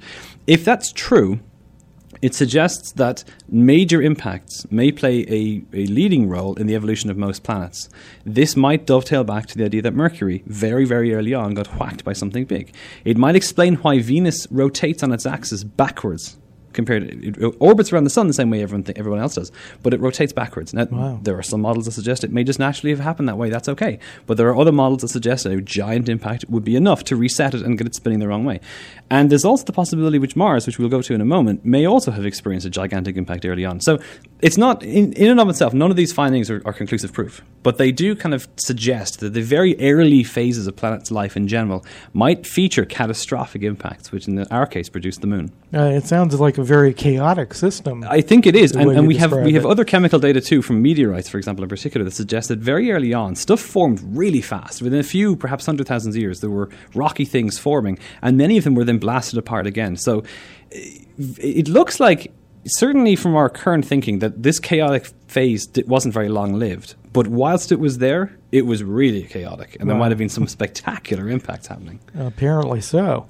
If 0.47 0.65
that's 0.65 0.91
true, 0.91 1.39
it 2.21 2.35
suggests 2.35 2.91
that 2.93 3.23
major 3.49 4.01
impacts 4.01 4.69
may 4.71 4.91
play 4.91 5.21
a, 5.21 5.61
a 5.73 5.85
leading 5.87 6.27
role 6.27 6.55
in 6.55 6.67
the 6.67 6.75
evolution 6.75 7.09
of 7.09 7.17
most 7.17 7.43
planets. 7.43 7.89
This 8.25 8.55
might 8.55 8.85
dovetail 8.85 9.23
back 9.23 9.47
to 9.47 9.57
the 9.57 9.65
idea 9.65 9.81
that 9.83 9.93
Mercury, 9.93 10.43
very, 10.45 10.85
very 10.85 11.13
early 11.13 11.33
on, 11.33 11.53
got 11.53 11.67
whacked 11.79 12.03
by 12.03 12.13
something 12.13 12.45
big. 12.45 12.73
It 13.05 13.17
might 13.17 13.35
explain 13.35 13.75
why 13.75 13.99
Venus 13.99 14.47
rotates 14.51 15.03
on 15.03 15.11
its 15.11 15.25
axis 15.25 15.63
backwards 15.63 16.37
compared 16.73 17.09
to, 17.09 17.47
it 17.47 17.55
orbits 17.59 17.91
around 17.91 18.03
the 18.03 18.09
sun 18.09 18.27
the 18.27 18.33
same 18.33 18.49
way 18.49 18.61
everyone 18.61 18.83
th- 18.83 18.97
everyone 18.97 19.19
else 19.19 19.35
does, 19.35 19.51
but 19.83 19.93
it 19.93 19.99
rotates 19.99 20.33
backwards. 20.33 20.73
Now, 20.73 20.85
wow. 20.85 21.19
there 21.21 21.37
are 21.37 21.43
some 21.43 21.61
models 21.61 21.85
that 21.85 21.91
suggest 21.91 22.23
it 22.23 22.31
may 22.31 22.43
just 22.43 22.59
naturally 22.59 22.91
have 22.91 22.99
happened 22.99 23.27
that 23.29 23.37
way. 23.37 23.49
That's 23.49 23.69
okay. 23.69 23.99
But 24.25 24.37
there 24.37 24.47
are 24.49 24.57
other 24.57 24.71
models 24.71 25.01
that 25.01 25.09
suggest 25.09 25.45
a 25.45 25.61
giant 25.61 26.09
impact 26.09 26.45
would 26.49 26.63
be 26.63 26.75
enough 26.75 27.03
to 27.05 27.15
reset 27.15 27.53
it 27.53 27.61
and 27.61 27.77
get 27.77 27.87
it 27.87 27.95
spinning 27.95 28.19
the 28.19 28.27
wrong 28.27 28.45
way. 28.45 28.59
And 29.09 29.29
there's 29.29 29.45
also 29.45 29.65
the 29.65 29.73
possibility 29.73 30.19
which 30.19 30.35
Mars, 30.35 30.65
which 30.65 30.79
we'll 30.79 30.89
go 30.89 31.01
to 31.01 31.13
in 31.13 31.21
a 31.21 31.25
moment, 31.25 31.65
may 31.65 31.85
also 31.85 32.11
have 32.11 32.25
experienced 32.25 32.65
a 32.65 32.69
gigantic 32.69 33.17
impact 33.17 33.45
early 33.45 33.65
on. 33.65 33.79
So 33.81 33.99
it's 34.41 34.57
not 34.57 34.83
in, 34.83 35.13
in 35.13 35.29
and 35.29 35.39
of 35.39 35.49
itself. 35.49 35.73
None 35.73 35.91
of 35.91 35.97
these 35.97 36.11
findings 36.11 36.49
are, 36.49 36.61
are 36.65 36.73
conclusive 36.73 37.13
proof, 37.13 37.41
but 37.63 37.77
they 37.77 37.91
do 37.91 38.15
kind 38.15 38.33
of 38.33 38.47
suggest 38.55 39.19
that 39.19 39.33
the 39.33 39.41
very 39.41 39.79
early 39.79 40.23
phases 40.23 40.67
of 40.67 40.75
planet's 40.75 41.11
life 41.11 41.37
in 41.37 41.47
general 41.47 41.85
might 42.13 42.47
feature 42.47 42.85
catastrophic 42.85 43.61
impacts, 43.61 44.11
which 44.11 44.27
in 44.27 44.35
the, 44.35 44.51
our 44.53 44.65
case 44.65 44.89
produced 44.89 45.21
the 45.21 45.27
moon. 45.27 45.51
Uh, 45.73 45.83
it 45.83 46.05
sounds 46.05 46.39
like 46.39 46.57
a 46.57 46.63
very 46.63 46.93
chaotic 46.93 47.53
system. 47.53 48.03
I 48.07 48.21
think 48.21 48.45
it 48.47 48.55
is, 48.55 48.71
and, 48.71 48.89
and 48.91 49.07
we 49.07 49.17
have 49.17 49.31
we 49.31 49.53
have 49.53 49.65
other 49.65 49.85
chemical 49.85 50.19
data 50.19 50.41
too 50.41 50.61
from 50.61 50.81
meteorites, 50.81 51.29
for 51.29 51.37
example, 51.37 51.63
in 51.63 51.69
particular, 51.69 52.03
that 52.03 52.11
suggest 52.11 52.49
that 52.49 52.59
very 52.59 52.91
early 52.91 53.13
on 53.13 53.35
stuff 53.35 53.59
formed 53.59 54.01
really 54.03 54.41
fast. 54.41 54.81
Within 54.81 54.99
a 54.99 55.03
few, 55.03 55.35
perhaps 55.35 55.65
hundred 55.65 55.87
thousand 55.87 56.15
years, 56.15 56.41
there 56.41 56.49
were 56.49 56.69
rocky 56.95 57.25
things 57.25 57.57
forming, 57.57 57.99
and 58.21 58.37
many 58.37 58.57
of 58.57 58.63
them 58.63 58.75
were 58.75 58.83
then 58.83 58.97
blasted 58.97 59.37
apart 59.37 59.67
again. 59.67 59.95
So 59.95 60.23
it 60.71 61.67
looks 61.67 61.99
like 61.99 62.31
certainly 62.65 63.15
from 63.15 63.35
our 63.35 63.49
current 63.49 63.85
thinking 63.85 64.19
that 64.19 64.43
this 64.43 64.59
chaotic 64.59 65.07
phase 65.27 65.67
wasn't 65.87 66.13
very 66.13 66.29
long 66.29 66.53
lived. 66.53 66.95
But 67.13 67.27
whilst 67.27 67.71
it 67.71 67.79
was 67.79 67.97
there, 67.97 68.37
it 68.51 68.65
was 68.65 68.83
really 68.83 69.23
chaotic, 69.23 69.75
and 69.75 69.81
right. 69.81 69.93
there 69.93 69.99
might 69.99 70.11
have 70.11 70.17
been 70.17 70.29
some 70.29 70.47
spectacular 70.57 71.29
impacts 71.29 71.67
happening. 71.67 71.99
Apparently 72.17 72.81
so. 72.81 73.27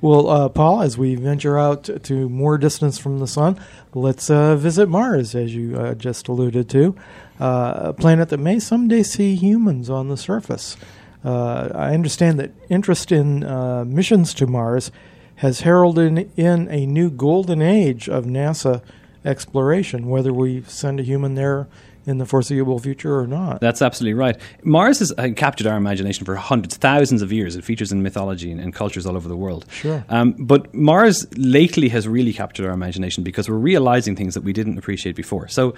Well, 0.00 0.28
uh, 0.28 0.48
Paul, 0.48 0.82
as 0.82 0.96
we 0.96 1.14
venture 1.16 1.58
out 1.58 1.88
to 2.04 2.28
more 2.28 2.58
distance 2.58 2.98
from 2.98 3.18
the 3.18 3.26
sun, 3.26 3.58
let's 3.92 4.30
uh, 4.30 4.56
visit 4.56 4.88
Mars, 4.88 5.34
as 5.34 5.54
you 5.54 5.76
uh, 5.76 5.94
just 5.94 6.28
alluded 6.28 6.68
to, 6.70 6.96
uh, 7.40 7.74
a 7.76 7.92
planet 7.92 8.28
that 8.28 8.38
may 8.38 8.60
someday 8.60 9.02
see 9.02 9.34
humans 9.34 9.90
on 9.90 10.08
the 10.08 10.16
surface. 10.16 10.76
Uh, 11.24 11.70
I 11.74 11.94
understand 11.94 12.38
that 12.38 12.52
interest 12.68 13.10
in 13.10 13.42
uh, 13.44 13.84
missions 13.84 14.34
to 14.34 14.46
Mars 14.46 14.92
has 15.36 15.60
heralded 15.60 16.30
in 16.36 16.68
a 16.70 16.86
new 16.86 17.10
golden 17.10 17.60
age 17.60 18.08
of 18.08 18.24
NASA 18.24 18.82
exploration, 19.24 20.08
whether 20.08 20.32
we 20.32 20.62
send 20.62 21.00
a 21.00 21.02
human 21.02 21.34
there 21.34 21.66
in 22.06 22.18
the 22.18 22.26
foreseeable 22.26 22.78
future 22.78 23.18
or 23.18 23.26
not. 23.26 23.60
That's 23.60 23.80
absolutely 23.80 24.14
right. 24.14 24.38
Mars 24.62 24.98
has 24.98 25.12
uh, 25.16 25.30
captured 25.36 25.66
our 25.66 25.76
imagination 25.76 26.24
for 26.24 26.36
hundreds, 26.36 26.76
thousands 26.76 27.22
of 27.22 27.32
years. 27.32 27.56
It 27.56 27.64
features 27.64 27.92
in 27.92 28.02
mythology 28.02 28.50
and, 28.50 28.60
and 28.60 28.74
cultures 28.74 29.06
all 29.06 29.16
over 29.16 29.28
the 29.28 29.36
world. 29.36 29.64
Sure. 29.70 30.04
Um, 30.08 30.32
but 30.32 30.74
Mars 30.74 31.26
lately 31.38 31.88
has 31.88 32.06
really 32.06 32.32
captured 32.32 32.66
our 32.66 32.72
imagination 32.72 33.24
because 33.24 33.48
we're 33.48 33.56
realizing 33.56 34.16
things 34.16 34.34
that 34.34 34.42
we 34.42 34.52
didn't 34.52 34.76
appreciate 34.78 35.16
before. 35.16 35.48
So, 35.48 35.74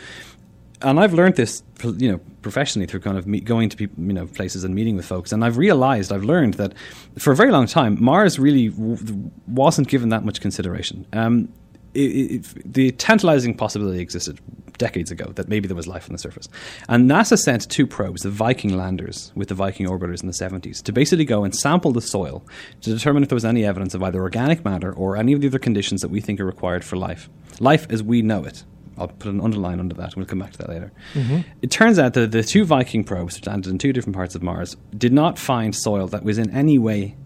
and 0.83 1.01
I've 1.01 1.15
learned 1.15 1.37
this, 1.37 1.62
you 1.83 2.11
know, 2.11 2.19
professionally 2.43 2.87
through 2.87 3.01
kind 3.01 3.19
of 3.19 3.27
meet, 3.27 3.45
going 3.45 3.69
to 3.69 3.77
people, 3.77 4.03
you 4.05 4.12
know, 4.12 4.27
places 4.27 4.65
and 4.65 4.75
meeting 4.75 4.97
with 4.97 5.07
folks. 5.07 5.33
And 5.33 5.45
I've 5.45 5.57
realized, 5.57 6.12
I've 6.12 6.25
learned 6.25 6.55
that 6.55 6.75
for 7.19 7.33
a 7.33 7.37
very 7.37 7.51
long 7.51 7.67
time, 7.67 8.03
Mars 8.03 8.39
really 8.39 8.69
w- 8.69 9.31
wasn't 9.47 9.89
given 9.89 10.11
that 10.11 10.25
much 10.25 10.41
consideration. 10.41 11.07
Um, 11.12 11.53
it, 11.95 11.99
it, 11.99 12.73
the 12.73 12.93
tantalizing 12.93 13.57
possibility 13.57 14.01
existed 14.01 14.39
decades 14.77 15.11
ago 15.11 15.33
that 15.37 15.49
maybe 15.49 15.67
there 15.67 15.77
was 15.77 15.87
life 15.87 16.09
on 16.09 16.12
the 16.12 16.19
surface. 16.19 16.49
And 16.89 17.11
NASA 17.11 17.39
sent 17.39 17.69
two 17.71 17.87
probes, 17.87 18.23
the 18.23 18.31
Viking 18.31 18.77
landers 18.77 19.33
with 19.35 19.49
the 19.49 19.55
Viking 19.55 19.87
orbiters 19.87 20.21
in 20.21 20.27
the 20.27 20.35
70s, 20.35 20.83
to 20.83 20.93
basically 20.93 21.25
go 21.25 21.45
and 21.45 21.55
sample 21.55 21.93
the 21.93 22.03
soil 22.03 22.45
to 22.83 22.91
determine 22.91 23.23
if 23.23 23.31
there 23.31 23.37
was 23.37 23.45
any 23.45 23.65
evidence 23.65 23.95
of 23.95 24.03
either 24.03 24.21
organic 24.21 24.65
matter 24.65 24.93
or 24.93 25.17
any 25.17 25.33
of 25.33 25.41
the 25.41 25.47
other 25.47 25.59
conditions 25.59 26.03
that 26.03 26.09
we 26.09 26.21
think 26.21 26.39
are 26.39 26.45
required 26.45 26.85
for 26.85 26.97
life. 26.97 27.31
Life 27.61 27.87
as 27.91 28.03
we 28.03 28.21
know 28.21 28.45
it. 28.45 28.65
I'll 28.99 29.09
put 29.09 29.31
an 29.31 29.41
underline 29.41 29.81
under 29.81 29.95
that. 29.97 30.17
We'll 30.17 30.27
come 30.27 30.39
back 30.39 30.53
to 30.53 30.59
that 30.59 30.69
later. 30.69 30.93
Mm-hmm. 31.15 31.41
It 31.63 31.71
turns 31.71 31.99
out 31.99 32.15
that 32.15 32.33
the 32.33 32.43
two 32.43 32.65
Viking 32.65 33.05
probes, 33.05 33.37
which 33.37 33.47
landed 33.47 33.71
in 33.71 33.79
two 33.79 33.93
different 33.93 34.17
parts 34.17 34.35
of 34.35 34.43
Mars, 34.43 34.77
did 34.97 35.13
not 35.13 35.39
find 35.39 35.75
soil 35.75 36.07
that 36.09 36.25
was 36.25 36.39
in 36.39 36.51
any 36.51 36.79
way 36.79 37.17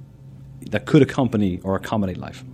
that 0.70 0.86
could 0.86 1.02
accompany 1.02 1.60
or 1.62 1.76
accommodate 1.76 2.18
life. 2.18 2.44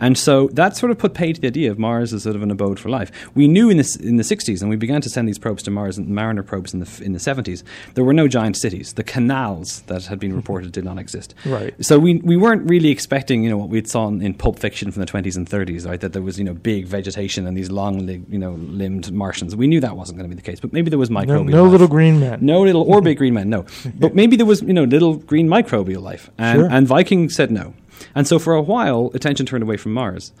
And 0.00 0.16
so 0.16 0.48
that 0.52 0.76
sort 0.76 0.90
of 0.90 0.98
put 0.98 1.14
paid 1.14 1.34
to 1.36 1.40
the 1.40 1.48
idea 1.48 1.70
of 1.70 1.78
Mars 1.78 2.12
as 2.12 2.22
sort 2.22 2.36
of 2.36 2.42
an 2.42 2.50
abode 2.50 2.78
for 2.78 2.88
life. 2.88 3.10
We 3.34 3.48
knew 3.48 3.68
in 3.68 3.76
the, 3.76 3.98
in 4.02 4.16
the 4.16 4.22
60s, 4.22 4.60
and 4.60 4.70
we 4.70 4.76
began 4.76 5.00
to 5.00 5.10
send 5.10 5.28
these 5.28 5.38
probes 5.38 5.62
to 5.64 5.70
Mars, 5.70 5.98
and 5.98 6.08
Mariner 6.08 6.42
probes 6.42 6.72
in 6.72 6.80
the, 6.80 7.02
in 7.04 7.12
the 7.12 7.18
70s, 7.18 7.62
there 7.94 8.04
were 8.04 8.12
no 8.12 8.28
giant 8.28 8.56
cities. 8.56 8.94
The 8.94 9.02
canals 9.02 9.82
that 9.82 10.06
had 10.06 10.18
been 10.18 10.34
reported 10.34 10.72
did 10.72 10.84
not 10.84 10.98
exist. 10.98 11.34
Right. 11.48 11.74
So 11.82 11.98
we, 11.98 12.16
we 12.16 12.36
weren't 12.36 12.68
really 12.68 12.90
expecting, 12.90 13.42
you 13.42 13.48
know, 13.48 13.56
what 13.56 13.70
we'd 13.70 13.88
saw 13.88 14.06
in, 14.06 14.20
in 14.20 14.34
Pulp 14.34 14.58
Fiction 14.58 14.90
from 14.90 15.00
the 15.00 15.06
20s 15.06 15.34
and 15.34 15.48
30s, 15.48 15.86
right, 15.86 15.98
that 16.00 16.12
there 16.12 16.20
was, 16.20 16.38
you 16.38 16.44
know, 16.44 16.52
big 16.52 16.84
vegetation 16.84 17.46
and 17.46 17.56
these 17.56 17.70
long, 17.70 18.06
you 18.06 18.38
know, 18.38 18.52
limbed 18.52 19.10
Martians. 19.10 19.56
We 19.56 19.66
knew 19.66 19.80
that 19.80 19.96
wasn't 19.96 20.18
going 20.18 20.28
to 20.28 20.36
be 20.36 20.40
the 20.40 20.44
case, 20.44 20.60
but 20.60 20.74
maybe 20.74 20.90
there 20.90 20.98
was 20.98 21.08
microbial 21.08 21.46
No, 21.46 21.64
no 21.64 21.64
little 21.64 21.88
green 21.88 22.20
men. 22.20 22.40
No 22.44 22.60
little, 22.60 22.82
or 22.82 23.00
big 23.00 23.16
green 23.16 23.32
men, 23.32 23.48
no. 23.48 23.64
But 23.98 24.14
maybe 24.14 24.36
there 24.36 24.46
was, 24.46 24.60
you 24.60 24.74
know, 24.74 24.84
little 24.84 25.16
green 25.16 25.48
microbial 25.48 26.02
life. 26.02 26.30
And, 26.36 26.58
sure. 26.58 26.68
and 26.70 26.86
Viking 26.86 27.30
said 27.30 27.47
no. 27.50 27.74
And 28.14 28.26
so 28.26 28.38
for 28.38 28.54
a 28.54 28.62
while, 28.62 29.10
attention 29.14 29.46
turned 29.46 29.62
away 29.62 29.76
from 29.76 29.92
Mars. 29.92 30.32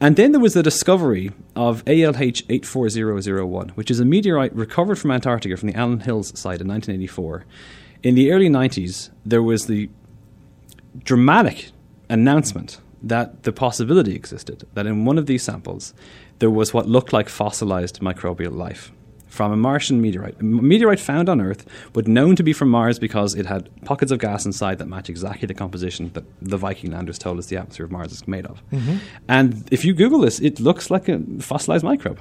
And 0.00 0.16
then 0.16 0.32
there 0.32 0.40
was 0.40 0.54
the 0.54 0.62
discovery 0.62 1.32
of 1.54 1.84
ALH 1.84 2.42
84001, 2.48 3.70
which 3.70 3.90
is 3.90 4.00
a 4.00 4.04
meteorite 4.04 4.54
recovered 4.54 4.96
from 4.96 5.10
Antarctica 5.10 5.56
from 5.56 5.68
the 5.68 5.76
Allan 5.76 6.00
Hills 6.00 6.28
site 6.38 6.60
in 6.60 6.68
1984. 6.68 7.44
In 8.02 8.14
the 8.14 8.32
early 8.32 8.48
90s, 8.48 9.10
there 9.24 9.42
was 9.42 9.66
the 9.66 9.88
dramatic 11.04 11.70
announcement 12.08 12.80
that 13.02 13.42
the 13.44 13.52
possibility 13.52 14.14
existed 14.14 14.66
that 14.74 14.86
in 14.86 15.04
one 15.04 15.18
of 15.18 15.26
these 15.26 15.42
samples 15.42 15.94
there 16.38 16.50
was 16.50 16.72
what 16.72 16.88
looked 16.88 17.12
like 17.12 17.28
fossilized 17.28 18.00
microbial 18.00 18.54
life 18.54 18.92
from 19.34 19.50
a 19.50 19.56
Martian 19.56 20.00
meteorite. 20.00 20.40
A 20.40 20.44
meteorite 20.44 21.00
found 21.00 21.28
on 21.28 21.40
Earth, 21.40 21.66
but 21.92 22.06
known 22.06 22.36
to 22.36 22.44
be 22.44 22.52
from 22.52 22.68
Mars 22.68 23.00
because 23.00 23.34
it 23.34 23.46
had 23.46 23.68
pockets 23.84 24.12
of 24.12 24.20
gas 24.20 24.46
inside 24.46 24.78
that 24.78 24.86
match 24.86 25.10
exactly 25.10 25.46
the 25.46 25.54
composition 25.54 26.10
that 26.14 26.24
the 26.40 26.56
Viking 26.56 26.92
landers 26.92 27.18
told 27.18 27.38
us 27.38 27.46
the 27.46 27.56
atmosphere 27.56 27.86
of 27.86 27.90
Mars 27.90 28.12
is 28.12 28.28
made 28.28 28.46
of. 28.46 28.62
Mm-hmm. 28.70 28.98
And 29.28 29.68
if 29.72 29.84
you 29.84 29.92
Google 29.92 30.20
this, 30.20 30.38
it 30.38 30.60
looks 30.60 30.88
like 30.88 31.08
a 31.08 31.20
fossilized 31.40 31.84
microbe. 31.84 32.20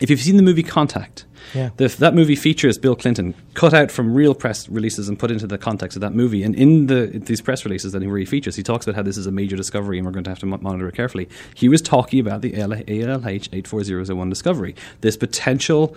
If 0.00 0.10
you've 0.10 0.20
seen 0.20 0.36
the 0.36 0.42
movie 0.42 0.62
Contact, 0.62 1.26
yeah. 1.54 1.70
the, 1.76 1.88
that 1.88 2.14
movie 2.14 2.36
features 2.36 2.78
Bill 2.78 2.96
Clinton 2.96 3.34
cut 3.54 3.74
out 3.74 3.90
from 3.90 4.14
real 4.14 4.34
press 4.34 4.68
releases 4.68 5.08
and 5.08 5.18
put 5.18 5.30
into 5.30 5.46
the 5.46 5.58
context 5.58 5.96
of 5.96 6.00
that 6.00 6.14
movie. 6.14 6.42
And 6.42 6.54
in 6.54 6.86
the 6.86 7.06
these 7.06 7.40
press 7.40 7.64
releases 7.64 7.92
that 7.92 8.02
he 8.02 8.08
really 8.08 8.26
features, 8.26 8.56
he 8.56 8.62
talks 8.62 8.86
about 8.86 8.96
how 8.96 9.02
this 9.02 9.16
is 9.16 9.26
a 9.26 9.32
major 9.32 9.56
discovery 9.56 9.98
and 9.98 10.06
we're 10.06 10.12
going 10.12 10.24
to 10.24 10.30
have 10.30 10.38
to 10.40 10.46
monitor 10.46 10.88
it 10.88 10.94
carefully. 10.94 11.28
He 11.54 11.68
was 11.68 11.82
talking 11.82 12.20
about 12.20 12.42
the 12.42 12.52
ALH 12.52 13.48
84001 13.52 14.28
discovery, 14.28 14.74
this 15.00 15.16
potential 15.16 15.96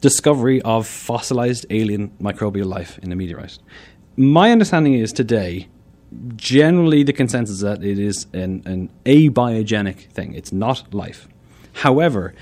discovery 0.00 0.62
of 0.62 0.86
fossilized 0.86 1.66
alien 1.70 2.10
microbial 2.20 2.66
life 2.66 2.98
in 2.98 3.12
a 3.12 3.16
meteorite. 3.16 3.58
My 4.16 4.52
understanding 4.52 4.94
is 4.94 5.12
today 5.12 5.68
generally 6.36 7.02
the 7.02 7.12
consensus 7.12 7.56
is 7.56 7.60
that 7.60 7.84
it 7.84 7.98
is 7.98 8.26
an, 8.32 8.62
an 8.64 8.90
abiogenic 9.04 10.10
thing. 10.10 10.34
It's 10.34 10.52
not 10.52 10.94
life. 10.94 11.28
However, 11.74 12.34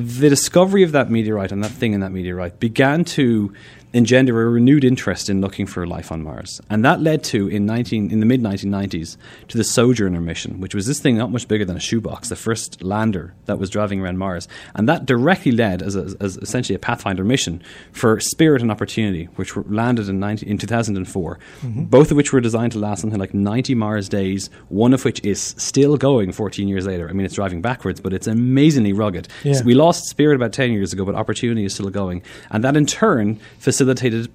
the 0.00 0.28
discovery 0.28 0.82
of 0.82 0.92
that 0.92 1.10
meteorite 1.10 1.52
and 1.52 1.62
that 1.62 1.70
thing 1.70 1.92
in 1.92 2.00
that 2.00 2.10
meteorite 2.10 2.58
began 2.58 3.04
to 3.04 3.52
engender 3.92 4.40
a 4.42 4.48
renewed 4.48 4.84
interest 4.84 5.28
in 5.28 5.40
looking 5.40 5.66
for 5.66 5.86
life 5.86 6.12
on 6.12 6.22
Mars. 6.22 6.60
And 6.70 6.84
that 6.84 7.00
led 7.00 7.24
to, 7.24 7.48
in, 7.48 7.66
19, 7.66 8.10
in 8.10 8.20
the 8.20 8.26
mid 8.26 8.40
1990s, 8.40 9.16
to 9.48 9.58
the 9.58 9.64
Sojourner 9.64 10.20
mission, 10.20 10.60
which 10.60 10.74
was 10.74 10.86
this 10.86 11.00
thing 11.00 11.16
not 11.16 11.32
much 11.32 11.48
bigger 11.48 11.64
than 11.64 11.76
a 11.76 11.80
shoebox, 11.80 12.28
the 12.28 12.36
first 12.36 12.82
lander 12.82 13.34
that 13.46 13.58
was 13.58 13.68
driving 13.68 14.00
around 14.00 14.18
Mars. 14.18 14.46
And 14.74 14.88
that 14.88 15.06
directly 15.06 15.52
led, 15.52 15.82
as, 15.82 15.96
a, 15.96 16.14
as 16.20 16.36
essentially 16.36 16.76
a 16.76 16.78
Pathfinder 16.78 17.24
mission, 17.24 17.62
for 17.90 18.20
Spirit 18.20 18.62
and 18.62 18.70
Opportunity, 18.70 19.24
which 19.36 19.56
were 19.56 19.64
landed 19.68 20.08
in, 20.08 20.20
90, 20.20 20.46
in 20.46 20.58
2004, 20.58 21.38
mm-hmm. 21.62 21.84
both 21.84 22.10
of 22.10 22.16
which 22.16 22.32
were 22.32 22.40
designed 22.40 22.72
to 22.72 22.78
last 22.78 23.00
something 23.00 23.18
like 23.18 23.34
90 23.34 23.74
Mars 23.74 24.08
days, 24.08 24.50
one 24.68 24.94
of 24.94 25.04
which 25.04 25.22
is 25.24 25.54
still 25.58 25.96
going 25.96 26.30
14 26.32 26.68
years 26.68 26.86
later. 26.86 27.08
I 27.08 27.12
mean, 27.12 27.26
it's 27.26 27.34
driving 27.34 27.60
backwards, 27.60 28.00
but 28.00 28.12
it's 28.12 28.28
amazingly 28.28 28.92
rugged. 28.92 29.26
Yeah. 29.42 29.54
So 29.54 29.64
we 29.64 29.74
lost 29.74 30.06
Spirit 30.06 30.36
about 30.36 30.52
10 30.52 30.72
years 30.72 30.92
ago, 30.92 31.04
but 31.04 31.16
Opportunity 31.16 31.64
is 31.64 31.74
still 31.74 31.90
going. 31.90 32.22
And 32.50 32.62
that 32.62 32.76
in 32.76 32.86
turn 32.86 33.40
facilitated 33.58 33.79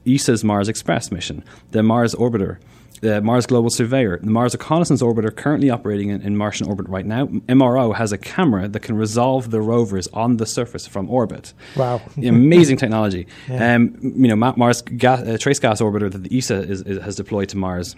ESA's 0.06 0.44
Mars 0.44 0.70
Express 0.70 1.12
mission, 1.12 1.44
the 1.72 1.84
Mars 1.84 2.16
Orbiter 2.16 2.58
the 3.02 3.22
Mars 3.22 3.46
Global 3.46 3.70
Surveyor, 3.70 4.20
the 4.22 4.32
Mars 4.32 4.54
Reconnaissance 4.54 5.02
Orbiter, 5.02 5.36
currently 5.36 5.70
operating 5.70 6.10
in, 6.10 6.22
in, 6.22 6.38
Martian 6.38 6.68
orbit 6.68 6.88
right 6.88 7.06
now. 7.06 7.28
MRO 7.28 7.96
has 7.96 8.12
a 8.12 8.18
camera 8.18 8.68
that 8.68 8.82
can 8.82 8.96
resolve 8.96 9.52
the 9.52 9.62
rovers 9.62 10.08
on 10.10 10.38
the 10.38 10.46
surface 10.46 10.88
from 10.88 11.10
orbit. 11.10 11.54
Wow! 11.76 12.02
Amazing 12.18 12.78
technology. 12.78 13.28
Yeah. 13.48 13.76
Um, 13.76 13.96
you 14.02 14.34
know, 14.34 14.36
Mars 14.36 14.82
gas, 14.82 15.22
uh, 15.22 15.38
Trace 15.40 15.60
Gas 15.60 15.80
Orbiter 15.80 16.12
that 16.12 16.24
the 16.24 16.38
ESA 16.38 16.64
is, 16.64 16.82
is, 16.82 17.04
has 17.04 17.16
deployed 17.16 17.50
to 17.50 17.58
Mars 17.58 17.96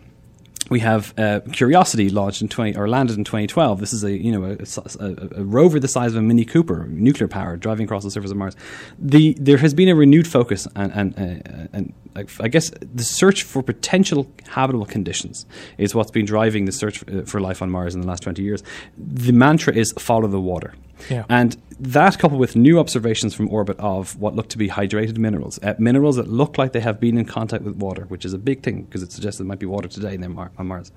we 0.70 0.80
have 0.82 1.14
uh, 1.18 1.42
Curiosity 1.52 2.10
launched 2.10 2.42
in 2.42 2.50
20 2.50 2.76
or 2.76 2.88
landed 2.88 3.18
in 3.18 3.24
2012. 3.24 3.80
This 3.80 3.94
is 3.94 4.04
a 4.04 4.12
you 4.12 4.32
know 4.32 4.44
a, 4.44 5.04
a, 5.04 5.40
a, 5.40 5.44
rover 5.44 5.80
the 5.80 5.88
size 5.88 6.12
of 6.12 6.18
a 6.18 6.22
Mini 6.22 6.46
Cooper, 6.46 6.88
nuclear 6.88 7.28
powered, 7.28 7.60
driving 7.60 7.86
across 7.86 8.04
the 8.04 8.12
surface 8.12 8.32
of 8.32 8.38
Mars. 8.38 8.56
The 9.00 9.36
there 9.40 9.58
has 9.58 9.74
been 9.74 9.90
a 9.90 9.96
renewed 9.96 10.28
focus 10.28 10.68
and 10.76 10.92
and, 10.94 11.14
uh, 11.18 11.68
and 11.74 11.94
I 12.40 12.48
guess 12.48 12.72
the 12.72 13.04
search 13.04 13.44
for 13.44 13.62
potential 13.62 14.32
habitable 14.48 14.86
conditions 14.86 15.46
is 15.78 15.94
what's 15.94 16.12
been 16.12 16.26
driving 16.26 16.66
the 16.66 16.72
search 16.72 17.08
uh, 17.08 17.22
for 17.24 17.40
life 17.40 17.62
on 17.62 17.70
Mars 17.70 17.94
in 17.94 18.02
the 18.02 18.08
last 18.08 18.24
20 18.24 18.42
years. 18.42 18.64
The 18.98 19.32
mantra 19.32 19.74
is 19.74 19.94
follow 20.00 20.28
the 20.28 20.42
water. 20.42 20.74
Yeah. 21.10 21.26
And 21.30 21.58
that 21.80 22.18
coupled 22.18 22.40
with 22.40 22.56
new 22.56 22.80
observations 22.80 23.36
from 23.36 23.50
orbit 23.50 23.80
of 23.80 24.20
what 24.20 24.36
look 24.36 24.50
to 24.50 24.58
be 24.58 24.68
hydrated 24.68 25.18
minerals, 25.18 25.60
uh, 25.62 25.76
minerals 25.78 26.16
that 26.16 26.28
look 26.28 26.58
like 26.58 26.72
they 26.72 26.80
have 26.80 27.00
been 27.00 27.18
in 27.18 27.26
contact 27.26 27.64
with 27.64 27.76
water, 27.76 28.06
which 28.06 28.26
is 28.26 28.34
a 28.34 28.38
big 28.38 28.64
thing 28.64 28.84
because 28.84 29.04
it 29.04 29.12
suggests 29.12 29.38
there 29.38 29.46
might 29.46 29.60
be 29.60 29.66
water 29.68 29.88
today 29.88 30.18
Mar- 30.18 30.52
on 30.58 30.68
Mars. 30.68 30.92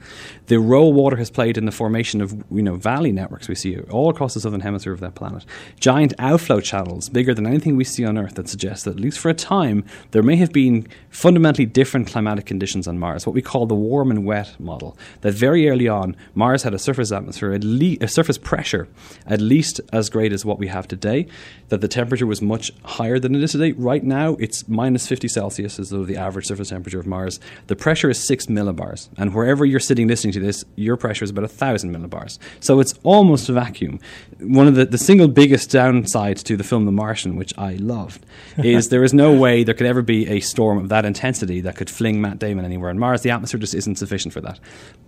The 0.47 0.59
role 0.59 0.93
water 0.93 1.17
has 1.17 1.31
played 1.31 1.59
in 1.59 1.67
the 1.67 1.73
formation 1.73 2.23
of 2.23 2.33
you 2.51 2.63
know 2.63 2.77
valley 2.77 3.13
networks 3.13 3.49
we 3.49 3.55
see 3.55 3.79
all 3.91 4.09
across 4.09 4.35
the 4.35 4.41
southern 4.41 4.61
hemisphere 4.61 4.93
of 4.93 5.01
that 5.01 5.15
planet. 5.15 5.45
Giant 5.79 6.15
outflow 6.19 6.61
channels, 6.61 7.09
bigger 7.09 7.35
than 7.35 7.47
anything 7.47 7.77
we 7.77 7.85
see 7.85 8.05
on 8.05 8.17
Earth, 8.17 8.35
that 8.37 8.49
suggests 8.49 8.85
that 8.85 8.93
at 8.93 9.01
least 9.01 9.19
for 9.19 9.29
a 9.29 9.35
time 9.35 9.85
there 10.13 10.23
may 10.23 10.37
have 10.37 10.53
been 10.53 10.87
fundamentally 11.11 11.67
different 11.67 12.07
climatic 12.07 12.47
conditions 12.47 12.89
on 12.89 12.99
Mars, 12.99 13.27
what 13.27 13.35
we 13.35 13.43
call 13.43 13.67
the 13.67 13.75
warm 13.75 14.11
and 14.11 14.25
wet 14.25 14.59
model. 14.59 14.97
That 15.21 15.33
very 15.33 15.69
early 15.69 15.89
on, 15.89 16.17
Mars 16.35 16.63
had 16.63 16.73
a 16.73 16.79
surface 16.79 17.13
atmosphere, 17.13 17.53
at 17.53 17.65
le- 17.65 17.99
a 18.01 18.09
surface 18.09 18.39
pressure 18.39 18.89
at 19.27 19.41
least 19.41 19.81
as 19.93 20.11
great 20.11 20.33
as 20.33 20.45
what 20.45 20.59
we 20.59 20.69
have 20.69 20.89
today, 20.89 21.27
that 21.69 21.81
the 21.81 21.89
temperature 21.89 22.27
was 22.27 22.43
much 22.43 22.71
higher 22.85 23.19
than 23.19 23.35
it 23.35 23.43
is 23.43 23.53
today. 23.53 23.73
Right 23.73 24.03
now, 24.03 24.35
it's 24.35 24.69
minus 24.69 25.07
50 25.07 25.29
Celsius 25.29 25.79
as 25.79 25.91
though 25.91 26.05
the 26.05 26.17
average 26.17 26.47
surface 26.47 26.71
temperature 26.71 27.01
of 27.01 27.07
Mars. 27.07 27.41
The 27.67 27.77
pressure 27.77 28.11
is 28.11 28.27
6 28.27 28.47
millibars, 28.47 29.09
and 29.17 29.35
wherever 29.35 29.65
you're 29.65 29.81
sitting 29.81 30.09
listening 30.09 30.33
to 30.35 30.41
this, 30.41 30.65
your 30.77 30.97
pressure 30.97 31.25
is 31.25 31.31
about 31.31 31.43
1,000 31.43 31.95
millibars. 31.95 32.39
So 32.61 32.81
it's 32.81 32.95
almost 33.03 33.49
a 33.49 33.53
vacuum. 33.53 34.01
One 34.41 34.67
of 34.67 34.75
the, 34.75 34.85
the 34.85 34.99
single 34.99 35.29
biggest 35.29 35.71
downsides 35.71 36.43
to 36.45 36.57
the 36.57 36.65
film 36.65 36.87
The 36.87 36.93
Martian, 36.93 37.37
which 37.37 37.57
I 37.59 37.75
loved, 37.75 38.25
is 38.59 38.89
there 38.89 39.05
is 39.05 39.15
no 39.15 39.33
way 39.33 39.65
there 39.65 39.75
could 39.75 39.87
ever 39.87 40.03
be 40.03 40.29
a 40.29 40.41
storm 40.41 40.79
of 40.79 40.89
that 40.89 41.05
intensity 41.05 41.61
that 41.63 41.77
could 41.77 41.91
fling 41.91 42.21
Matt 42.21 42.39
Damon 42.39 42.65
anywhere 42.65 42.91
on 42.91 42.99
Mars. 42.99 43.23
The 43.23 43.31
atmosphere 43.31 43.61
just 43.61 43.75
isn't 43.75 43.97
sufficient 43.97 44.33
for 44.33 44.41
that. 44.41 44.59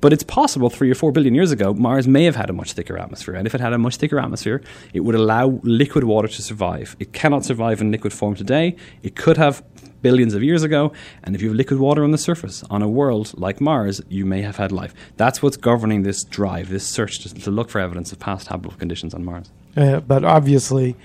But 0.01 0.13
it's 0.13 0.23
possible 0.23 0.71
three 0.71 0.91
or 0.91 0.95
four 0.95 1.13
billion 1.13 1.35
years 1.35 1.51
ago, 1.51 1.75
Mars 1.75 2.09
may 2.09 2.25
have 2.25 2.37
had 2.37 2.51
a 2.51 2.53
much 2.53 2.73
thicker 2.73 2.99
atmosphere. 2.99 3.35
And 3.35 3.47
if 3.47 3.55
it 3.55 3.61
had 3.61 3.73
a 3.73 3.79
much 3.79 3.97
thicker 3.97 4.19
atmosphere, 4.19 4.63
it 4.93 5.01
would 5.01 5.15
allow 5.15 5.61
liquid 5.63 6.05
water 6.05 6.29
to 6.29 6.43
survive. 6.43 6.97
It 6.99 7.13
cannot 7.13 7.45
survive 7.45 7.81
in 7.81 7.91
liquid 7.91 8.13
form 8.13 8.35
today. 8.35 8.77
It 9.03 9.17
could 9.17 9.37
have 9.37 9.63
billions 10.03 10.35
of 10.35 10.43
years 10.43 10.63
ago. 10.63 10.93
And 11.23 11.35
if 11.35 11.43
you 11.43 11.49
have 11.49 11.57
liquid 11.57 11.79
water 11.81 12.05
on 12.05 12.11
the 12.11 12.19
surface 12.19 12.63
on 12.69 12.83
a 12.83 12.89
world 12.89 13.33
like 13.39 13.61
Mars, 13.61 14.01
you 14.09 14.27
may 14.27 14.43
have 14.43 14.57
had 14.57 14.73
life. 14.73 14.95
That's 15.17 15.43
what's 15.43 15.57
governing 15.57 16.03
this 16.03 16.25
drive, 16.25 16.69
this 16.69 16.87
search 16.87 17.21
to, 17.21 17.35
to 17.35 17.51
look 17.51 17.71
for 17.71 17.81
evidence 17.81 18.13
of 18.13 18.19
past 18.19 18.49
habitable 18.49 18.77
conditions 18.77 19.15
on 19.15 19.25
Mars. 19.25 19.51
Uh, 19.77 20.01
but 20.01 20.25
obviously, 20.25 20.97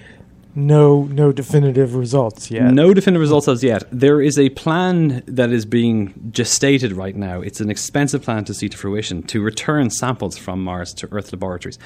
no 0.58 1.04
no 1.04 1.32
definitive 1.32 1.94
results 1.94 2.50
yet. 2.50 2.74
No 2.74 2.92
definitive 2.92 3.22
results 3.22 3.48
as 3.48 3.64
yet. 3.64 3.84
There 3.92 4.20
is 4.20 4.40
a 4.40 4.50
plan 4.50 5.24
that 5.28 5.52
is 5.52 5.66
being 5.66 6.32
gestated 6.32 6.98
right 6.98 7.16
now. 7.16 7.42
It's 7.42 7.62
an 7.62 7.70
expensive 7.70 8.24
plan 8.24 8.44
to 8.46 8.56
see 8.56 8.68
to 8.68 8.76
fruition 8.76 9.22
to 9.24 9.42
return 9.42 9.92
samples 9.92 10.36
from 10.36 10.64
Mars 10.64 10.96
to 10.96 11.08
Earth 11.12 11.32
laboratories 11.32 11.78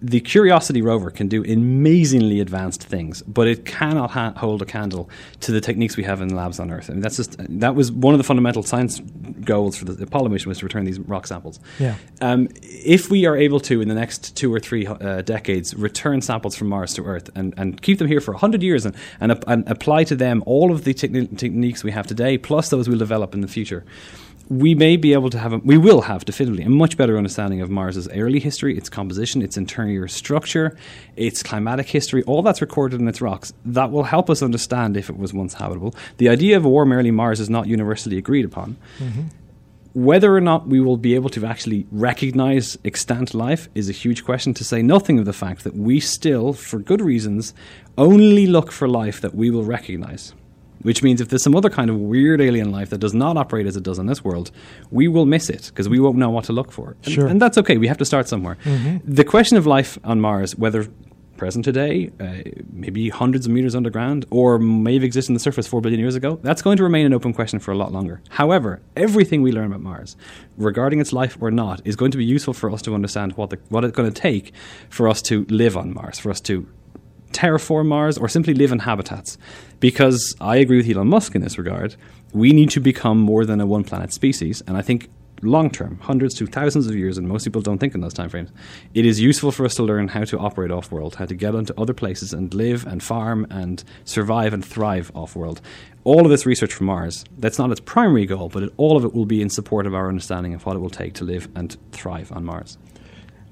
the 0.00 0.20
Curiosity 0.20 0.80
rover 0.80 1.10
can 1.10 1.28
do 1.28 1.42
amazingly 1.44 2.40
advanced 2.40 2.84
things, 2.84 3.22
but 3.22 3.48
it 3.48 3.64
cannot 3.64 4.10
ha- 4.10 4.32
hold 4.36 4.62
a 4.62 4.64
candle 4.64 5.10
to 5.40 5.52
the 5.52 5.60
techniques 5.60 5.96
we 5.96 6.04
have 6.04 6.20
in 6.20 6.34
labs 6.34 6.60
on 6.60 6.70
Earth. 6.70 6.88
I 6.88 6.92
mean, 6.92 7.02
that's 7.02 7.16
just 7.16 7.36
that 7.38 7.74
was 7.74 7.90
one 7.90 8.14
of 8.14 8.18
the 8.18 8.24
fundamental 8.24 8.62
science 8.62 9.00
goals 9.44 9.76
for 9.76 9.84
the 9.86 10.04
Apollo 10.04 10.28
mission 10.28 10.48
was 10.48 10.58
to 10.58 10.64
return 10.64 10.84
these 10.84 11.00
rock 11.00 11.26
samples. 11.26 11.58
Yeah. 11.78 11.96
Um, 12.20 12.48
if 12.62 13.10
we 13.10 13.26
are 13.26 13.36
able 13.36 13.60
to, 13.60 13.80
in 13.80 13.88
the 13.88 13.94
next 13.94 14.36
two 14.36 14.54
or 14.54 14.60
three 14.60 14.86
uh, 14.86 15.22
decades, 15.22 15.74
return 15.74 16.20
samples 16.20 16.54
from 16.54 16.68
Mars 16.68 16.94
to 16.94 17.04
Earth 17.04 17.30
and, 17.34 17.54
and 17.56 17.80
keep 17.82 17.98
them 17.98 18.06
here 18.06 18.20
for 18.20 18.34
hundred 18.34 18.62
years 18.62 18.86
and, 18.86 18.94
and, 19.20 19.42
and, 19.46 19.68
apply 19.68 20.04
to 20.04 20.16
them 20.16 20.42
all 20.46 20.70
of 20.70 20.84
the 20.84 20.94
te- 20.94 21.26
techniques 21.26 21.82
we 21.82 21.90
have 21.90 22.06
today, 22.06 22.38
plus 22.38 22.70
those 22.70 22.88
we'll 22.88 22.98
develop 22.98 23.34
in 23.34 23.40
the 23.40 23.48
future 23.48 23.84
we 24.48 24.74
may 24.74 24.96
be 24.96 25.12
able 25.12 25.28
to 25.30 25.38
have, 25.38 25.52
a, 25.52 25.58
we 25.58 25.76
will 25.76 26.02
have 26.02 26.24
definitively 26.24 26.64
a 26.64 26.70
much 26.70 26.96
better 26.96 27.18
understanding 27.18 27.60
of 27.60 27.70
Mars's 27.70 28.08
early 28.08 28.40
history, 28.40 28.76
its 28.76 28.88
composition, 28.88 29.42
its 29.42 29.56
interior 29.56 30.08
structure, 30.08 30.76
its 31.16 31.42
climatic 31.42 31.86
history, 31.86 32.22
all 32.22 32.42
that's 32.42 32.62
recorded 32.62 33.00
in 33.00 33.08
its 33.08 33.20
rocks. 33.20 33.52
That 33.66 33.90
will 33.90 34.04
help 34.04 34.30
us 34.30 34.42
understand 34.42 34.96
if 34.96 35.10
it 35.10 35.18
was 35.18 35.34
once 35.34 35.54
habitable. 35.54 35.94
The 36.16 36.30
idea 36.30 36.56
of 36.56 36.64
a 36.64 36.68
warm 36.68 36.92
early 36.92 37.10
Mars 37.10 37.40
is 37.40 37.50
not 37.50 37.66
universally 37.66 38.16
agreed 38.16 38.46
upon. 38.46 38.76
Mm-hmm. 38.98 39.22
Whether 39.94 40.34
or 40.34 40.40
not 40.40 40.66
we 40.66 40.80
will 40.80 40.96
be 40.96 41.14
able 41.14 41.30
to 41.30 41.44
actually 41.44 41.86
recognize 41.90 42.78
extant 42.84 43.34
life 43.34 43.68
is 43.74 43.90
a 43.90 43.92
huge 43.92 44.24
question, 44.24 44.54
to 44.54 44.64
say 44.64 44.80
nothing 44.80 45.18
of 45.18 45.24
the 45.24 45.32
fact 45.32 45.64
that 45.64 45.74
we 45.74 46.00
still, 46.00 46.52
for 46.52 46.78
good 46.78 47.00
reasons, 47.00 47.52
only 47.98 48.46
look 48.46 48.70
for 48.70 48.88
life 48.88 49.20
that 49.20 49.34
we 49.34 49.50
will 49.50 49.64
recognize 49.64 50.32
which 50.82 51.02
means 51.02 51.20
if 51.20 51.28
there's 51.28 51.42
some 51.42 51.54
other 51.54 51.70
kind 51.70 51.90
of 51.90 51.96
weird 51.96 52.40
alien 52.40 52.70
life 52.70 52.90
that 52.90 52.98
does 52.98 53.14
not 53.14 53.36
operate 53.36 53.66
as 53.66 53.76
it 53.76 53.82
does 53.82 53.98
in 53.98 54.06
this 54.06 54.24
world, 54.24 54.50
we 54.90 55.08
will 55.08 55.26
miss 55.26 55.48
it 55.50 55.66
because 55.66 55.88
we 55.88 56.00
won't 56.00 56.16
know 56.16 56.30
what 56.30 56.44
to 56.44 56.52
look 56.52 56.72
for. 56.72 56.96
And, 57.04 57.14
sure. 57.14 57.26
and 57.26 57.40
that's 57.40 57.58
okay. 57.58 57.76
We 57.76 57.88
have 57.88 57.98
to 57.98 58.04
start 58.04 58.28
somewhere. 58.28 58.56
Mm-hmm. 58.64 59.12
The 59.12 59.24
question 59.24 59.56
of 59.56 59.66
life 59.66 59.98
on 60.04 60.20
Mars, 60.20 60.56
whether 60.56 60.88
present 61.38 61.64
today, 61.64 62.10
uh, 62.20 62.50
maybe 62.72 63.08
hundreds 63.08 63.46
of 63.46 63.52
meters 63.52 63.74
underground, 63.74 64.26
or 64.30 64.58
may 64.58 64.94
have 64.94 65.04
existed 65.04 65.30
on 65.30 65.34
the 65.34 65.40
surface 65.40 65.66
four 65.66 65.80
billion 65.80 66.00
years 66.00 66.14
ago, 66.14 66.38
that's 66.42 66.60
going 66.60 66.76
to 66.76 66.82
remain 66.82 67.06
an 67.06 67.14
open 67.14 67.32
question 67.32 67.58
for 67.58 67.70
a 67.70 67.76
lot 67.76 67.92
longer. 67.92 68.20
However, 68.28 68.82
everything 68.96 69.40
we 69.40 69.52
learn 69.52 69.66
about 69.66 69.80
Mars, 69.80 70.16
regarding 70.58 71.00
its 71.00 71.12
life 71.12 71.38
or 71.40 71.50
not, 71.50 71.80
is 71.86 71.96
going 71.96 72.10
to 72.10 72.18
be 72.18 72.24
useful 72.24 72.52
for 72.52 72.70
us 72.70 72.82
to 72.82 72.94
understand 72.94 73.32
what, 73.34 73.50
the, 73.50 73.58
what 73.70 73.84
it's 73.84 73.96
going 73.96 74.12
to 74.12 74.20
take 74.20 74.52
for 74.90 75.08
us 75.08 75.22
to 75.22 75.46
live 75.48 75.76
on 75.76 75.94
Mars, 75.94 76.18
for 76.18 76.30
us 76.30 76.40
to 76.42 76.68
terraform 77.32 77.86
Mars 77.86 78.18
or 78.18 78.28
simply 78.28 78.54
live 78.54 78.72
in 78.72 78.80
habitats. 78.80 79.38
Because 79.80 80.34
I 80.40 80.56
agree 80.56 80.78
with 80.78 80.88
Elon 80.88 81.08
Musk 81.08 81.34
in 81.34 81.42
this 81.42 81.58
regard. 81.58 81.96
We 82.32 82.52
need 82.52 82.70
to 82.70 82.80
become 82.80 83.18
more 83.18 83.44
than 83.44 83.60
a 83.60 83.66
one 83.66 83.84
planet 83.84 84.12
species. 84.12 84.62
And 84.66 84.76
I 84.76 84.82
think 84.82 85.08
long 85.42 85.70
term, 85.70 85.98
hundreds 86.00 86.34
to 86.34 86.46
thousands 86.46 86.86
of 86.86 86.94
years, 86.94 87.18
and 87.18 87.28
most 87.28 87.44
people 87.44 87.62
don't 87.62 87.78
think 87.78 87.94
in 87.94 88.00
those 88.00 88.14
timeframes, 88.14 88.50
it 88.94 89.06
is 89.06 89.20
useful 89.20 89.52
for 89.52 89.64
us 89.64 89.74
to 89.76 89.82
learn 89.82 90.08
how 90.08 90.24
to 90.24 90.38
operate 90.38 90.70
off 90.70 90.90
world, 90.90 91.16
how 91.16 91.26
to 91.26 91.34
get 91.34 91.54
onto 91.54 91.72
other 91.80 91.94
places 91.94 92.32
and 92.32 92.52
live 92.54 92.86
and 92.86 93.02
farm 93.02 93.46
and 93.50 93.84
survive 94.04 94.52
and 94.52 94.64
thrive 94.64 95.10
off 95.14 95.36
world. 95.36 95.60
All 96.04 96.24
of 96.24 96.30
this 96.30 96.46
research 96.46 96.72
from 96.72 96.86
Mars, 96.86 97.24
that's 97.38 97.58
not 97.58 97.70
its 97.70 97.80
primary 97.80 98.26
goal, 98.26 98.48
but 98.48 98.62
it, 98.64 98.72
all 98.76 98.96
of 98.96 99.04
it 99.04 99.14
will 99.14 99.26
be 99.26 99.42
in 99.42 99.50
support 99.50 99.86
of 99.86 99.94
our 99.94 100.08
understanding 100.08 100.54
of 100.54 100.64
what 100.64 100.76
it 100.76 100.80
will 100.80 100.90
take 100.90 101.14
to 101.14 101.24
live 101.24 101.48
and 101.54 101.76
thrive 101.92 102.32
on 102.32 102.44
Mars. 102.44 102.78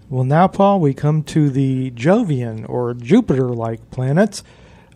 Well, 0.09 0.23
now, 0.23 0.47
Paul, 0.47 0.79
we 0.79 0.95
come 0.95 1.25
to 1.25 1.51
the 1.51 1.91
Jovian 1.91 2.69
or 2.69 2.95
Jupiter 2.95 3.49
like 3.49 3.91
planets, 3.91 4.45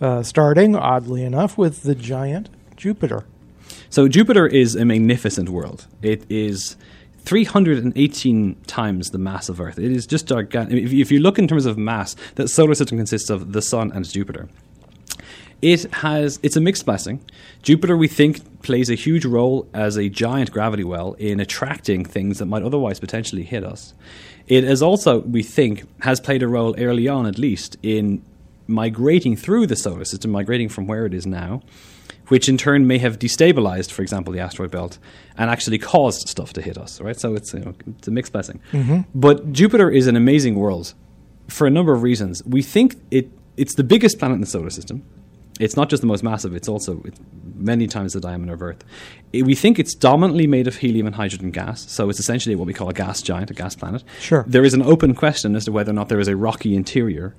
uh, 0.01 0.23
starting, 0.23 0.77
oddly 0.77 1.25
enough, 1.25 1.59
with 1.59 1.83
the 1.83 1.96
giant 1.96 2.49
Jupiter. 2.77 3.25
So, 3.88 4.07
Jupiter 4.07 4.46
is 4.46 4.77
a 4.77 4.85
magnificent 4.85 5.49
world. 5.49 5.88
It 6.01 6.25
is 6.31 6.77
318 7.25 8.55
times 8.68 9.11
the 9.11 9.18
mass 9.18 9.49
of 9.49 9.61
Earth. 9.61 9.81
It 9.81 9.90
is 9.90 10.07
just 10.07 10.29
gigantic. 10.29 10.85
If 10.85 11.11
you 11.11 11.18
look 11.18 11.40
in 11.40 11.49
terms 11.49 11.66
of 11.66 11.77
mass, 11.77 12.14
that 12.37 12.46
solar 12.46 12.75
system 12.75 12.99
consists 12.99 13.31
of 13.31 13.53
the 13.53 13.62
Sun 13.62 13.90
and 13.92 14.09
Jupiter. 14.09 14.49
It 15.62 15.92
has 15.94 16.38
it's 16.42 16.57
a 16.57 16.61
mixed 16.61 16.87
blessing. 16.87 17.20
Jupiter, 17.62 17.96
we 17.96 18.09
think, 18.09 18.62
plays 18.62 18.90
a 18.90 18.94
huge 18.94 19.25
role 19.25 19.68
as 19.75 19.96
a 19.96 20.09
giant 20.09 20.51
gravity 20.51 20.85
well 20.85 21.14
in 21.14 21.40
attracting 21.40 22.05
things 22.05 22.38
that 22.38 22.46
might 22.46 22.62
otherwise 22.62 23.01
potentially 23.01 23.42
hit 23.42 23.64
us. 23.64 23.94
It 24.46 24.64
is 24.64 24.83
also, 24.83 25.20
we 25.20 25.42
think, 25.42 25.85
has 26.03 26.20
played 26.20 26.42
a 26.42 26.49
role 26.49 26.75
early 26.79 27.09
on, 27.09 27.27
at 27.27 27.38
least, 27.38 27.77
in 27.83 28.23
migrating 28.66 29.37
through 29.37 29.66
the 29.66 29.77
solar 29.77 30.05
system, 30.05 30.31
migrating 30.31 30.68
from 30.68 30.87
where 30.87 31.05
it 31.05 31.12
is 31.12 31.27
now, 31.27 31.62
which 32.29 32.49
in 32.49 32.57
turn 32.57 32.87
may 32.87 32.99
have 32.99 33.18
destabilized, 33.18 33.90
for 33.90 34.03
example, 34.03 34.33
the 34.33 34.40
asteroid 34.40 34.70
belt 34.70 34.99
and 35.37 35.51
actually 35.51 35.79
caused 35.79 36.29
stuff 36.29 36.53
to 36.55 36.62
hit 36.62 36.79
us. 36.79 37.01
Right, 37.01 37.18
so 37.18 37.35
it's 37.35 37.53
you 37.53 37.61
know, 37.61 37.75
it's 37.99 38.09
a 38.09 38.11
mixed 38.11 38.33
blessing. 38.33 38.61
Mm-hmm. 38.73 39.01
But 39.14 39.53
Jupiter 39.53 39.90
is 39.90 40.07
an 40.07 40.16
amazing 40.16 40.55
world 40.55 40.94
for 41.49 41.66
a 41.66 41.70
number 41.70 41.92
of 41.92 42.03
reasons. 42.03 42.42
We 42.44 42.62
think 42.62 42.96
it 43.11 43.31
it's 43.57 43.75
the 43.75 43.85
biggest 43.85 44.18
planet 44.18 44.37
in 44.37 44.40
the 44.40 44.46
solar 44.46 44.70
system. 44.70 45.05
It's 45.61 45.77
not 45.77 45.90
just 45.90 46.01
the 46.01 46.07
most 46.07 46.23
massive; 46.23 46.55
it's 46.55 46.68
also 46.68 47.03
it's 47.05 47.20
many 47.55 47.87
times 47.87 48.14
the 48.14 48.20
diameter 48.20 48.55
of 48.55 48.62
Earth. 48.62 48.83
I- 49.34 49.43
we 49.43 49.55
think 49.55 49.78
it's 49.78 49.95
dominantly 49.95 50.47
made 50.47 50.66
of 50.66 50.76
helium 50.76 51.07
and 51.07 51.14
hydrogen 51.14 51.51
gas, 51.51 51.89
so 51.91 52.09
it's 52.09 52.18
essentially 52.18 52.55
what 52.57 52.66
we 52.66 52.72
call 52.72 52.89
a 52.89 52.95
gas 52.95 53.20
giant, 53.22 53.51
a 53.51 53.55
gas 53.55 53.74
planet. 53.76 54.03
Sure. 54.20 54.45
There 54.49 54.64
is 54.64 54.74
an 54.74 54.82
open 54.82 55.14
question 55.14 55.55
as 55.55 55.66
to 55.66 55.72
whether 55.72 55.91
or 55.91 55.95
not 55.95 56.09
there 56.09 56.20
is 56.20 56.28
a 56.28 56.37
rocky 56.37 56.74
interior. 56.74 57.34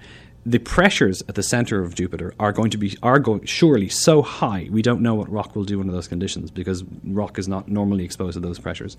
The 0.45 0.59
pressures 0.59 1.21
at 1.29 1.35
the 1.35 1.43
center 1.43 1.81
of 1.83 1.93
Jupiter 1.93 2.33
are 2.39 2.51
going 2.51 2.71
to 2.71 2.77
be 2.77 2.97
are 3.03 3.19
going 3.19 3.45
surely 3.45 3.89
so 3.89 4.21
high. 4.21 4.67
We 4.71 4.81
don't 4.81 5.01
know 5.01 5.15
what 5.15 5.31
rock 5.31 5.55
will 5.55 5.65
do 5.65 5.79
under 5.81 5.91
those 5.91 6.07
conditions 6.07 6.49
because 6.51 6.83
rock 7.03 7.37
is 7.37 7.47
not 7.47 7.67
normally 7.67 8.03
exposed 8.03 8.33
to 8.35 8.39
those 8.39 8.59
pressures. 8.59 8.97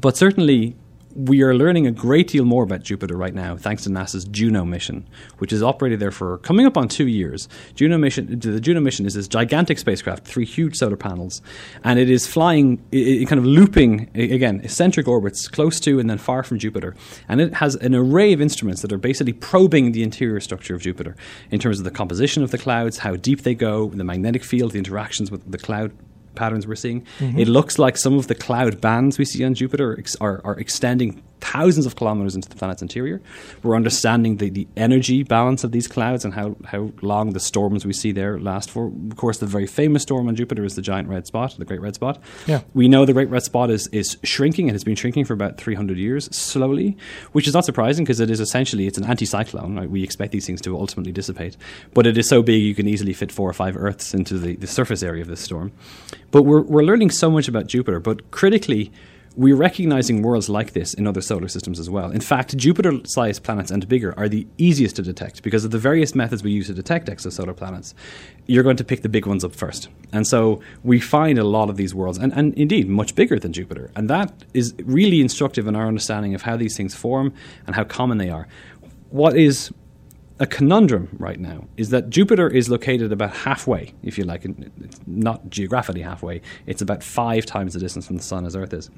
But 0.00 0.16
certainly, 0.16 0.76
we 1.16 1.42
are 1.42 1.54
learning 1.54 1.86
a 1.86 1.90
great 1.90 2.28
deal 2.28 2.44
more 2.44 2.62
about 2.62 2.82
Jupiter 2.82 3.16
right 3.16 3.34
now, 3.34 3.56
thanks 3.56 3.84
to 3.84 3.90
NASA's 3.90 4.24
Juno 4.26 4.64
mission, 4.64 5.08
which 5.38 5.50
has 5.50 5.62
operated 5.62 5.98
there 5.98 6.10
for 6.10 6.38
coming 6.38 6.66
up 6.66 6.76
on 6.76 6.88
two 6.88 7.06
years. 7.08 7.48
Juno 7.74 7.96
mission, 7.96 8.38
the 8.38 8.60
Juno 8.60 8.80
mission 8.80 9.06
is 9.06 9.14
this 9.14 9.26
gigantic 9.26 9.78
spacecraft, 9.78 10.26
three 10.26 10.44
huge 10.44 10.76
solar 10.76 10.96
panels, 10.96 11.40
and 11.84 11.98
it 11.98 12.10
is 12.10 12.26
flying, 12.26 12.82
i 12.92 13.20
i- 13.22 13.24
kind 13.24 13.38
of 13.38 13.46
looping 13.46 14.10
again 14.14 14.60
eccentric 14.62 15.08
orbits 15.08 15.48
close 15.48 15.80
to 15.80 15.98
and 15.98 16.10
then 16.10 16.18
far 16.18 16.42
from 16.42 16.58
Jupiter, 16.58 16.94
and 17.28 17.40
it 17.40 17.54
has 17.54 17.76
an 17.76 17.94
array 17.94 18.32
of 18.34 18.40
instruments 18.40 18.82
that 18.82 18.92
are 18.92 18.98
basically 18.98 19.32
probing 19.32 19.92
the 19.92 20.02
interior 20.02 20.40
structure 20.40 20.74
of 20.74 20.82
Jupiter 20.82 21.16
in 21.50 21.58
terms 21.58 21.78
of 21.78 21.84
the 21.84 21.90
composition 21.90 22.42
of 22.42 22.50
the 22.50 22.58
clouds, 22.58 22.98
how 22.98 23.16
deep 23.16 23.42
they 23.42 23.54
go, 23.54 23.88
the 23.88 24.04
magnetic 24.04 24.44
field, 24.44 24.72
the 24.72 24.78
interactions 24.78 25.30
with 25.30 25.50
the 25.50 25.58
cloud 25.58 25.92
patterns 26.36 26.66
we're 26.66 26.76
seeing. 26.76 27.02
Mm-hmm. 27.18 27.38
It 27.38 27.48
looks 27.48 27.78
like 27.78 27.96
some 27.96 28.18
of 28.18 28.28
the 28.28 28.34
cloud 28.34 28.80
bands 28.80 29.18
we 29.18 29.24
see 29.24 29.44
on 29.44 29.54
Jupiter 29.54 29.96
ex- 29.98 30.16
are, 30.16 30.40
are 30.44 30.58
extending 30.58 31.22
thousands 31.52 31.86
of 31.86 31.96
kilometers 31.96 32.34
into 32.34 32.48
the 32.48 32.56
planet's 32.56 32.82
interior. 32.82 33.20
We're 33.62 33.76
understanding 33.76 34.36
the, 34.38 34.50
the 34.50 34.66
energy 34.76 35.22
balance 35.22 35.64
of 35.64 35.72
these 35.72 35.86
clouds 35.86 36.24
and 36.24 36.34
how, 36.34 36.56
how 36.64 36.90
long 37.02 37.32
the 37.32 37.40
storms 37.40 37.86
we 37.86 37.92
see 37.92 38.12
there 38.12 38.38
last 38.38 38.70
for. 38.70 38.86
Of 39.10 39.16
course, 39.16 39.38
the 39.38 39.46
very 39.46 39.66
famous 39.66 40.02
storm 40.02 40.28
on 40.28 40.36
Jupiter 40.36 40.64
is 40.64 40.74
the 40.74 40.82
giant 40.82 41.08
red 41.08 41.26
spot, 41.26 41.56
the 41.58 41.64
Great 41.64 41.80
Red 41.80 41.94
Spot. 41.94 42.18
Yeah. 42.46 42.62
We 42.74 42.88
know 42.88 43.04
the 43.04 43.12
Great 43.12 43.28
Red 43.28 43.42
Spot 43.42 43.70
is, 43.70 43.86
is 43.88 44.16
shrinking 44.22 44.68
and 44.68 44.74
has 44.74 44.84
been 44.84 44.96
shrinking 44.96 45.24
for 45.24 45.34
about 45.34 45.58
300 45.58 45.96
years 45.96 46.34
slowly, 46.36 46.96
which 47.32 47.46
is 47.46 47.54
not 47.54 47.64
surprising 47.64 48.04
because 48.04 48.20
it 48.20 48.30
is 48.30 48.40
essentially 48.40 48.86
it's 48.86 48.98
an 48.98 49.04
anticyclone. 49.04 49.78
Right? 49.78 49.90
We 49.90 50.02
expect 50.02 50.32
these 50.32 50.46
things 50.46 50.60
to 50.62 50.76
ultimately 50.76 51.12
dissipate, 51.12 51.56
but 51.94 52.06
it 52.06 52.18
is 52.18 52.28
so 52.28 52.42
big 52.42 52.62
you 52.62 52.74
can 52.74 52.88
easily 52.88 53.12
fit 53.12 53.30
four 53.30 53.48
or 53.48 53.54
five 53.54 53.76
Earths 53.76 54.14
into 54.14 54.38
the, 54.38 54.56
the 54.56 54.66
surface 54.66 55.02
area 55.02 55.22
of 55.22 55.28
this 55.28 55.40
storm. 55.40 55.72
But 56.30 56.42
we're, 56.42 56.62
we're 56.62 56.82
learning 56.82 57.10
so 57.10 57.30
much 57.30 57.48
about 57.48 57.66
Jupiter, 57.66 58.00
but 58.00 58.30
critically, 58.30 58.92
we're 59.36 59.56
recognizing 59.56 60.22
worlds 60.22 60.48
like 60.48 60.72
this 60.72 60.94
in 60.94 61.06
other 61.06 61.20
solar 61.20 61.46
systems 61.48 61.78
as 61.78 61.90
well. 61.90 62.10
In 62.10 62.22
fact, 62.22 62.56
Jupiter 62.56 63.00
sized 63.04 63.42
planets 63.42 63.70
and 63.70 63.86
bigger 63.86 64.18
are 64.18 64.30
the 64.30 64.46
easiest 64.56 64.96
to 64.96 65.02
detect 65.02 65.42
because 65.42 65.64
of 65.64 65.70
the 65.70 65.78
various 65.78 66.14
methods 66.14 66.42
we 66.42 66.50
use 66.50 66.68
to 66.68 66.74
detect 66.74 67.08
exosolar 67.08 67.54
planets. 67.54 67.94
You're 68.46 68.62
going 68.62 68.78
to 68.78 68.84
pick 68.84 69.02
the 69.02 69.10
big 69.10 69.26
ones 69.26 69.44
up 69.44 69.54
first. 69.54 69.88
And 70.10 70.26
so 70.26 70.62
we 70.82 71.00
find 71.00 71.38
a 71.38 71.44
lot 71.44 71.68
of 71.68 71.76
these 71.76 71.94
worlds, 71.94 72.16
and, 72.16 72.32
and 72.32 72.54
indeed 72.54 72.88
much 72.88 73.14
bigger 73.14 73.38
than 73.38 73.52
Jupiter. 73.52 73.90
And 73.94 74.08
that 74.08 74.32
is 74.54 74.74
really 74.84 75.20
instructive 75.20 75.66
in 75.66 75.76
our 75.76 75.86
understanding 75.86 76.34
of 76.34 76.42
how 76.42 76.56
these 76.56 76.74
things 76.74 76.94
form 76.94 77.34
and 77.66 77.76
how 77.76 77.84
common 77.84 78.16
they 78.16 78.30
are. 78.30 78.48
What 79.10 79.36
is 79.36 79.70
a 80.38 80.46
conundrum 80.46 81.08
right 81.18 81.38
now 81.38 81.66
is 81.76 81.90
that 81.90 82.08
Jupiter 82.08 82.48
is 82.48 82.70
located 82.70 83.12
about 83.12 83.32
halfway, 83.34 83.92
if 84.02 84.16
you 84.16 84.24
like, 84.24 84.44
it's 84.44 85.00
not 85.06 85.48
geographically 85.50 86.02
halfway, 86.02 86.40
it's 86.66 86.80
about 86.80 87.02
five 87.02 87.44
times 87.44 87.74
the 87.74 87.80
distance 87.80 88.06
from 88.06 88.16
the 88.16 88.22
Sun 88.22 88.46
as 88.46 88.56
Earth 88.56 88.72
is. 88.72 88.90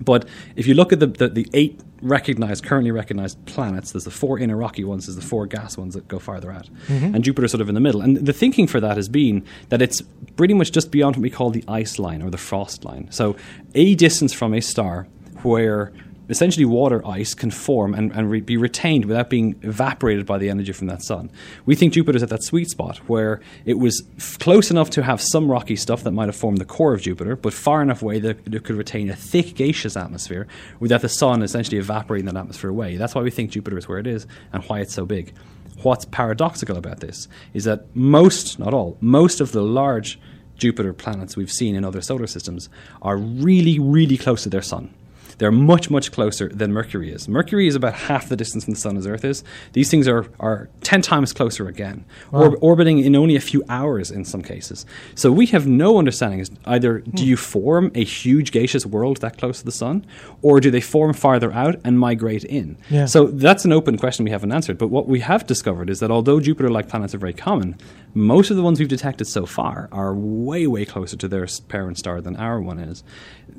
But 0.00 0.26
if 0.56 0.66
you 0.66 0.74
look 0.74 0.92
at 0.92 1.00
the, 1.00 1.06
the, 1.06 1.28
the 1.28 1.48
eight 1.54 1.80
recognized, 2.02 2.64
currently 2.64 2.90
recognized 2.90 3.44
planets, 3.46 3.92
there's 3.92 4.04
the 4.04 4.10
four 4.10 4.38
inner 4.38 4.56
rocky 4.56 4.84
ones, 4.84 5.06
there's 5.06 5.16
the 5.16 5.22
four 5.22 5.46
gas 5.46 5.76
ones 5.76 5.94
that 5.94 6.06
go 6.08 6.18
farther 6.18 6.50
out. 6.52 6.68
Mm-hmm. 6.88 7.14
And 7.14 7.24
Jupiter's 7.24 7.50
sort 7.50 7.60
of 7.60 7.68
in 7.68 7.74
the 7.74 7.80
middle. 7.80 8.00
And 8.00 8.16
the 8.16 8.32
thinking 8.32 8.66
for 8.66 8.80
that 8.80 8.96
has 8.96 9.08
been 9.08 9.44
that 9.70 9.80
it's 9.80 10.02
pretty 10.36 10.54
much 10.54 10.72
just 10.72 10.90
beyond 10.90 11.16
what 11.16 11.22
we 11.22 11.30
call 11.30 11.50
the 11.50 11.64
ice 11.68 11.98
line 11.98 12.22
or 12.22 12.30
the 12.30 12.38
frost 12.38 12.84
line. 12.84 13.10
So 13.10 13.36
a 13.74 13.94
distance 13.94 14.32
from 14.32 14.52
a 14.54 14.60
star 14.60 15.06
where 15.42 15.92
essentially 16.28 16.64
water 16.64 17.06
ice 17.06 17.34
can 17.34 17.50
form 17.50 17.94
and, 17.94 18.12
and 18.12 18.30
re- 18.30 18.40
be 18.40 18.56
retained 18.56 19.04
without 19.04 19.30
being 19.30 19.56
evaporated 19.62 20.26
by 20.26 20.38
the 20.38 20.48
energy 20.48 20.72
from 20.72 20.86
that 20.86 21.02
sun. 21.02 21.30
We 21.66 21.74
think 21.74 21.92
Jupiter's 21.92 22.22
at 22.22 22.28
that 22.30 22.42
sweet 22.42 22.70
spot 22.70 22.98
where 23.08 23.40
it 23.64 23.78
was 23.78 24.02
f- 24.16 24.38
close 24.38 24.70
enough 24.70 24.90
to 24.90 25.02
have 25.02 25.20
some 25.20 25.50
rocky 25.50 25.76
stuff 25.76 26.02
that 26.04 26.12
might 26.12 26.26
have 26.26 26.36
formed 26.36 26.58
the 26.58 26.64
core 26.64 26.94
of 26.94 27.02
Jupiter, 27.02 27.36
but 27.36 27.52
far 27.52 27.82
enough 27.82 28.02
away 28.02 28.18
that 28.20 28.38
it 28.46 28.64
could 28.64 28.76
retain 28.76 29.10
a 29.10 29.16
thick 29.16 29.54
gaseous 29.54 29.96
atmosphere 29.96 30.46
without 30.80 31.02
the 31.02 31.08
sun 31.08 31.42
essentially 31.42 31.78
evaporating 31.78 32.26
that 32.26 32.36
atmosphere 32.36 32.70
away. 32.70 32.96
That's 32.96 33.14
why 33.14 33.22
we 33.22 33.30
think 33.30 33.50
Jupiter 33.50 33.78
is 33.78 33.88
where 33.88 33.98
it 33.98 34.06
is 34.06 34.26
and 34.52 34.62
why 34.64 34.80
it's 34.80 34.94
so 34.94 35.04
big. 35.04 35.34
What's 35.82 36.04
paradoxical 36.04 36.76
about 36.76 37.00
this 37.00 37.28
is 37.52 37.64
that 37.64 37.94
most, 37.94 38.58
not 38.58 38.72
all, 38.72 38.96
most 39.00 39.40
of 39.40 39.52
the 39.52 39.62
large 39.62 40.18
Jupiter 40.56 40.92
planets 40.92 41.36
we've 41.36 41.50
seen 41.50 41.74
in 41.74 41.84
other 41.84 42.00
solar 42.00 42.26
systems 42.26 42.68
are 43.02 43.16
really, 43.16 43.78
really 43.78 44.16
close 44.16 44.44
to 44.44 44.48
their 44.48 44.62
sun. 44.62 44.94
They're 45.38 45.52
much, 45.52 45.90
much 45.90 46.12
closer 46.12 46.48
than 46.48 46.72
Mercury 46.72 47.12
is. 47.12 47.28
Mercury 47.28 47.66
is 47.66 47.74
about 47.74 47.94
half 47.94 48.28
the 48.28 48.36
distance 48.36 48.64
from 48.64 48.74
the 48.74 48.80
Sun 48.80 48.96
as 48.96 49.06
Earth 49.06 49.24
is. 49.24 49.44
These 49.72 49.90
things 49.90 50.08
are, 50.08 50.26
are 50.40 50.68
10 50.82 51.02
times 51.02 51.32
closer 51.32 51.68
again, 51.68 52.04
or, 52.32 52.56
orbiting 52.58 52.98
in 52.98 53.16
only 53.16 53.36
a 53.36 53.40
few 53.40 53.62
hours 53.68 54.10
in 54.10 54.24
some 54.24 54.42
cases. 54.42 54.86
So 55.14 55.32
we 55.32 55.46
have 55.46 55.66
no 55.66 55.98
understanding 55.98 56.40
as 56.40 56.50
either 56.64 57.00
do 57.00 57.22
hmm. 57.22 57.28
you 57.28 57.36
form 57.36 57.90
a 57.94 58.04
huge 58.04 58.52
gaseous 58.52 58.86
world 58.86 59.18
that 59.18 59.38
close 59.38 59.58
to 59.60 59.64
the 59.64 59.72
Sun, 59.72 60.06
or 60.42 60.60
do 60.60 60.70
they 60.70 60.80
form 60.80 61.12
farther 61.12 61.52
out 61.52 61.76
and 61.84 61.98
migrate 61.98 62.44
in? 62.44 62.76
Yeah. 62.90 63.06
So 63.06 63.26
that's 63.26 63.64
an 63.64 63.72
open 63.72 63.98
question 63.98 64.24
we 64.24 64.30
haven't 64.30 64.52
answered. 64.52 64.78
But 64.78 64.88
what 64.88 65.08
we 65.08 65.20
have 65.20 65.46
discovered 65.46 65.90
is 65.90 66.00
that 66.00 66.10
although 66.10 66.40
Jupiter 66.40 66.68
like 66.68 66.88
planets 66.88 67.14
are 67.14 67.18
very 67.18 67.32
common, 67.32 67.76
most 68.14 68.50
of 68.50 68.56
the 68.56 68.62
ones 68.62 68.78
we've 68.78 68.88
detected 68.88 69.26
so 69.26 69.44
far 69.44 69.88
are 69.90 70.14
way, 70.14 70.66
way 70.66 70.84
closer 70.84 71.16
to 71.16 71.28
their 71.28 71.46
parent 71.68 71.98
star 71.98 72.20
than 72.20 72.36
our 72.36 72.60
one 72.60 72.78
is. 72.78 73.02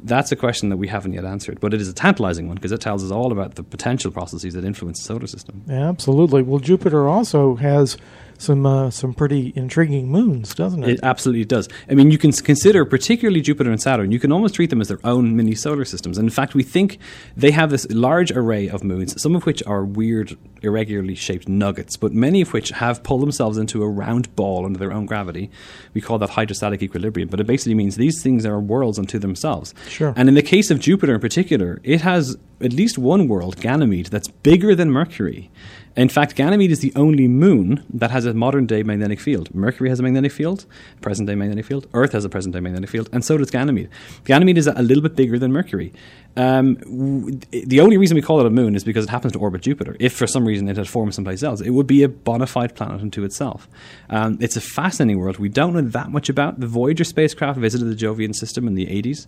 That's 0.04 0.32
a 0.32 0.36
question 0.36 0.70
that 0.70 0.78
we 0.78 0.88
haven't 0.88 1.14
yet 1.14 1.26
answered, 1.26 1.60
but 1.66 1.74
it 1.74 1.82
is 1.82 1.90
a 1.90 1.94
tantalizing 1.94 2.48
one 2.48 2.54
because 2.54 2.72
it 2.72 2.80
tells 2.80 3.04
us 3.04 3.10
all 3.10 3.32
about 3.32 3.56
the 3.56 3.64
potential 3.64 4.12
processes 4.12 4.54
that 4.54 4.64
influence 4.64 5.00
the 5.00 5.06
solar 5.06 5.26
system. 5.26 5.64
Absolutely. 5.68 6.44
Well, 6.44 6.60
Jupiter 6.60 7.08
also 7.08 7.56
has 7.56 7.98
some 8.38 8.66
uh, 8.66 8.90
some 8.90 9.14
pretty 9.14 9.54
intriguing 9.56 10.10
moons, 10.10 10.54
doesn't 10.54 10.84
it? 10.84 10.90
It 10.90 11.00
absolutely 11.04 11.46
does. 11.46 11.70
I 11.90 11.96
mean, 11.96 12.12
you 12.12 12.18
can 12.18 12.32
consider 12.32 12.86
particularly 12.86 13.42
Jupiter 13.42 13.72
and 13.72 13.82
Saturn, 13.82 14.12
you 14.12 14.20
can 14.20 14.32
almost 14.32 14.56
treat 14.56 14.70
them 14.70 14.82
as 14.82 14.88
their 14.88 15.00
own 15.04 15.36
mini 15.36 15.56
solar 15.56 15.86
systems. 15.86 16.18
And 16.18 16.26
in 16.26 16.32
fact, 16.32 16.54
we 16.54 16.64
think 16.64 17.00
they 17.36 17.52
have 17.52 17.70
this 17.70 17.88
large 17.90 18.32
array 18.32 18.68
of 18.68 18.84
moons, 18.84 19.22
some 19.22 19.36
of 19.36 19.46
which 19.46 19.64
are 19.64 19.84
weird, 19.84 20.38
irregularly 20.62 21.16
shaped 21.16 21.48
nuggets, 21.48 21.98
but 21.98 22.14
many 22.14 22.42
of 22.42 22.54
which 22.54 22.70
have 22.70 23.04
pulled 23.04 23.22
themselves 23.22 23.58
into 23.58 23.84
a 23.84 23.90
round 23.90 24.36
ball 24.36 24.66
under 24.66 24.80
their 24.80 24.92
own 24.92 25.06
gravity. 25.06 25.50
We 25.94 26.02
call 26.02 26.18
that 26.20 26.32
hydrostatic 26.32 26.82
equilibrium, 26.82 27.30
but 27.30 27.40
it 27.40 27.48
basically 27.48 27.76
means 27.76 27.96
these 27.96 28.22
things 28.22 28.46
are 28.46 28.60
worlds 28.60 29.00
unto 29.00 29.20
themselves. 29.20 29.74
Sure. 29.88 30.14
And 30.16 30.30
in 30.30 30.36
the 30.36 30.42
case 30.42 30.72
of 30.72 30.80
Jupiter 30.80 31.16
in 31.16 31.22
particular, 31.22 31.80
it 31.84 32.02
has 32.02 32.38
at 32.62 32.74
least 32.74 32.98
one 32.98 33.28
world, 33.28 33.58
Ganymede, 33.58 34.08
that's 34.08 34.28
bigger 34.28 34.76
than 34.76 34.92
Mercury. 34.92 35.52
In 35.96 36.10
fact, 36.10 36.36
Ganymede 36.36 36.72
is 36.72 36.80
the 36.80 36.92
only 36.94 37.26
moon 37.26 37.86
that 37.90 38.12
has 38.12 38.26
a 38.26 38.34
modern 38.34 38.66
day 38.66 38.84
magnetic 38.84 39.18
field. 39.18 39.56
Mercury 39.56 39.88
has 39.88 40.00
a 40.00 40.04
magnetic 40.04 40.34
field, 40.34 40.66
present 41.00 41.26
day 41.28 41.36
magnetic 41.36 41.66
field. 41.66 41.88
Earth 41.94 42.12
has 42.12 42.26
a 42.26 42.30
present 42.30 42.54
day 42.54 42.60
magnetic 42.60 42.90
field, 42.90 43.08
and 43.14 43.24
so 43.24 43.38
does 43.38 43.50
Ganymede. 43.50 43.90
Ganymede 44.26 44.58
is 44.58 44.68
a 44.68 44.74
little 44.82 45.02
bit 45.02 45.16
bigger 45.16 45.40
than 45.40 45.54
Mercury. 45.54 45.94
Um, 46.38 46.76
w- 46.76 47.40
the 47.52 47.80
only 47.80 47.98
reason 47.98 48.16
we 48.16 48.22
call 48.22 48.40
it 48.40 48.46
a 48.46 48.50
moon 48.50 48.76
is 48.76 48.84
because 48.84 49.06
it 49.06 49.10
happens 49.10 49.34
to 49.34 49.40
orbit 49.40 49.62
Jupiter. 49.62 49.96
If 50.00 50.14
for 50.14 50.28
some 50.28 50.46
reason 50.46 50.68
it 50.68 50.78
had 50.78 50.88
formed 50.88 51.14
someplace 51.16 51.44
else, 51.44 51.62
it 51.62 51.72
would 51.72 51.88
be 51.88 52.04
a 52.04 52.10
bona 52.10 52.48
fide 52.48 52.76
planet 52.76 53.02
unto 53.02 53.24
itself. 53.24 53.70
Um, 54.10 54.38
it's 54.42 54.56
a 54.56 54.62
fascinating 54.62 55.20
world 55.20 55.38
we 55.38 55.50
don't 55.50 55.74
know 55.74 55.82
that 55.82 56.12
much 56.12 56.30
about. 56.30 56.60
The 56.60 56.68
Voyager 56.68 57.04
spacecraft 57.04 57.60
visited 57.60 57.86
the 57.86 57.96
Jovian 57.96 58.36
system 58.36 58.68
in 58.68 58.76
the 58.76 58.88
80s. 58.88 59.28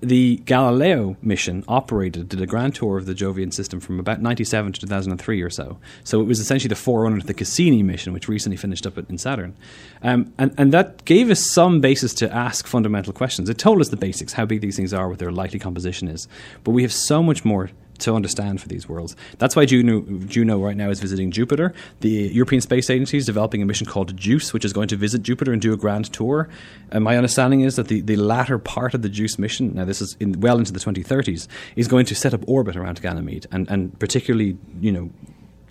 The 0.00 0.36
Galileo 0.44 1.16
mission 1.22 1.64
operated, 1.68 2.28
did 2.28 2.42
a 2.42 2.46
grand 2.46 2.74
tour 2.74 2.98
of 2.98 3.06
the 3.06 3.14
Jovian 3.14 3.52
system 3.52 3.80
from 3.80 3.98
about 3.98 4.20
97 4.20 4.72
to 4.72 4.80
2003 4.80 5.40
or 5.40 5.48
so. 5.48 5.78
So 6.04 6.20
it 6.20 6.24
was 6.24 6.38
essentially 6.38 6.68
the 6.68 6.74
forerunner 6.74 7.20
to 7.20 7.26
the 7.26 7.32
Cassini 7.32 7.82
mission, 7.82 8.12
which 8.12 8.28
recently 8.28 8.56
finished 8.56 8.86
up 8.86 8.98
in 8.98 9.16
Saturn. 9.16 9.56
Um, 10.02 10.34
and, 10.36 10.54
and 10.58 10.72
that 10.72 11.04
gave 11.06 11.30
us 11.30 11.50
some 11.50 11.80
basis 11.80 12.12
to 12.14 12.32
ask 12.34 12.66
fundamental 12.66 13.14
questions. 13.14 13.48
It 13.48 13.56
told 13.56 13.80
us 13.80 13.88
the 13.88 13.96
basics, 13.96 14.34
how 14.34 14.44
big 14.44 14.60
these 14.60 14.76
things 14.76 14.92
are, 14.92 15.08
what 15.08 15.18
their 15.18 15.32
likely 15.32 15.58
composition 15.58 16.08
is. 16.08 16.28
But 16.64 16.72
we 16.72 16.82
have 16.82 16.92
so 16.92 17.22
much 17.22 17.44
more 17.44 17.70
to 17.98 18.14
understand 18.14 18.60
for 18.60 18.68
these 18.68 18.88
worlds. 18.88 19.16
That's 19.38 19.56
why 19.56 19.64
Juno, 19.64 20.02
Juno 20.26 20.62
right 20.62 20.76
now 20.76 20.90
is 20.90 21.00
visiting 21.00 21.30
Jupiter. 21.30 21.72
The 22.00 22.10
European 22.10 22.60
Space 22.60 22.90
Agency 22.90 23.18
is 23.18 23.26
developing 23.26 23.62
a 23.62 23.66
mission 23.66 23.86
called 23.86 24.16
JUICE, 24.16 24.52
which 24.52 24.64
is 24.64 24.72
going 24.72 24.88
to 24.88 24.96
visit 24.96 25.22
Jupiter 25.22 25.52
and 25.52 25.60
do 25.60 25.72
a 25.72 25.76
grand 25.76 26.12
tour. 26.12 26.48
And 26.90 27.04
my 27.04 27.16
understanding 27.16 27.60
is 27.60 27.76
that 27.76 27.88
the, 27.88 28.00
the 28.00 28.16
latter 28.16 28.58
part 28.58 28.94
of 28.94 29.02
the 29.02 29.08
JUICE 29.08 29.38
mission, 29.38 29.74
now 29.74 29.84
this 29.84 30.00
is 30.00 30.16
in, 30.20 30.40
well 30.40 30.58
into 30.58 30.72
the 30.72 30.80
2030s, 30.80 31.48
is 31.74 31.88
going 31.88 32.06
to 32.06 32.14
set 32.14 32.34
up 32.34 32.42
orbit 32.46 32.76
around 32.76 33.00
Ganymede 33.00 33.46
and, 33.50 33.68
and 33.70 33.98
particularly, 33.98 34.58
you 34.80 34.92
know, 34.92 35.10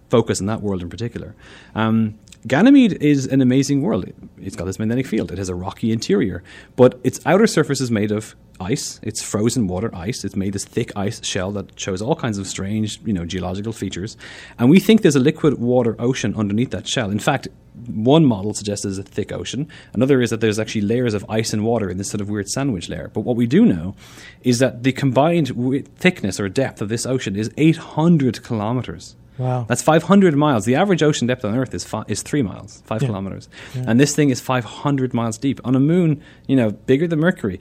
focus 0.09 0.39
on 0.39 0.47
that 0.47 0.61
world 0.61 0.81
in 0.81 0.89
particular. 0.89 1.35
Um, 1.73 2.17
Ganymede 2.47 3.01
is 3.01 3.25
an 3.25 3.41
amazing 3.41 3.81
world. 3.81 4.05
It, 4.05 4.15
it's 4.39 4.55
got 4.55 4.65
this 4.65 4.77
magnetic 4.77 5.07
field. 5.07 5.31
It 5.31 5.37
has 5.39 5.49
a 5.49 5.55
rocky 5.55 5.91
interior, 5.91 6.43
but 6.75 6.99
its 7.03 7.19
outer 7.25 7.47
surface 7.47 7.81
is 7.81 7.89
made 7.89 8.11
of 8.11 8.35
ice. 8.59 8.99
It's 9.01 9.23
frozen 9.23 9.67
water 9.67 9.89
ice. 9.95 10.23
It's 10.23 10.35
made 10.35 10.53
this 10.53 10.63
thick 10.63 10.91
ice 10.95 11.25
shell 11.25 11.51
that 11.53 11.79
shows 11.79 12.01
all 12.01 12.15
kinds 12.15 12.37
of 12.37 12.45
strange, 12.45 13.01
you 13.03 13.13
know, 13.13 13.25
geological 13.25 13.73
features. 13.73 14.15
And 14.59 14.69
we 14.69 14.79
think 14.79 15.01
there's 15.01 15.15
a 15.15 15.19
liquid 15.19 15.59
water 15.59 15.95
ocean 15.97 16.35
underneath 16.35 16.69
that 16.71 16.87
shell. 16.87 17.09
In 17.09 17.19
fact, 17.19 17.47
one 17.87 18.25
model 18.25 18.53
suggests 18.53 18.83
there's 18.83 18.99
a 18.99 19.03
thick 19.03 19.31
ocean. 19.31 19.67
Another 19.93 20.21
is 20.21 20.29
that 20.29 20.39
there's 20.39 20.59
actually 20.59 20.81
layers 20.81 21.13
of 21.13 21.25
ice 21.27 21.51
and 21.51 21.65
water 21.65 21.89
in 21.89 21.97
this 21.97 22.09
sort 22.09 22.21
of 22.21 22.29
weird 22.29 22.47
sandwich 22.47 22.89
layer. 22.89 23.09
But 23.13 23.21
what 23.21 23.35
we 23.35 23.47
do 23.47 23.65
know 23.65 23.95
is 24.43 24.59
that 24.59 24.83
the 24.83 24.91
combined 24.91 25.87
thickness 25.97 26.39
or 26.39 26.47
depth 26.47 26.81
of 26.81 26.89
this 26.89 27.05
ocean 27.05 27.35
is 27.35 27.49
800 27.57 28.43
kilometers. 28.43 29.15
Wow. 29.37 29.65
That's 29.67 29.81
500 29.81 30.35
miles. 30.35 30.65
The 30.65 30.75
average 30.75 31.03
ocean 31.03 31.27
depth 31.27 31.43
on 31.43 31.55
Earth 31.55 31.73
is 31.73 31.83
fi- 31.83 32.05
is 32.07 32.21
three 32.21 32.41
miles, 32.41 32.81
five 32.85 33.01
Yeah. 33.01 33.07
kilometers, 33.09 33.49
Yeah. 33.75 33.83
and 33.87 33.99
this 33.99 34.15
thing 34.15 34.29
is 34.29 34.39
500 34.41 35.13
miles 35.13 35.37
deep 35.37 35.59
on 35.65 35.75
a 35.75 35.79
moon, 35.79 36.21
you 36.47 36.55
know, 36.55 36.71
bigger 36.71 37.07
than 37.07 37.19
Mercury. 37.19 37.59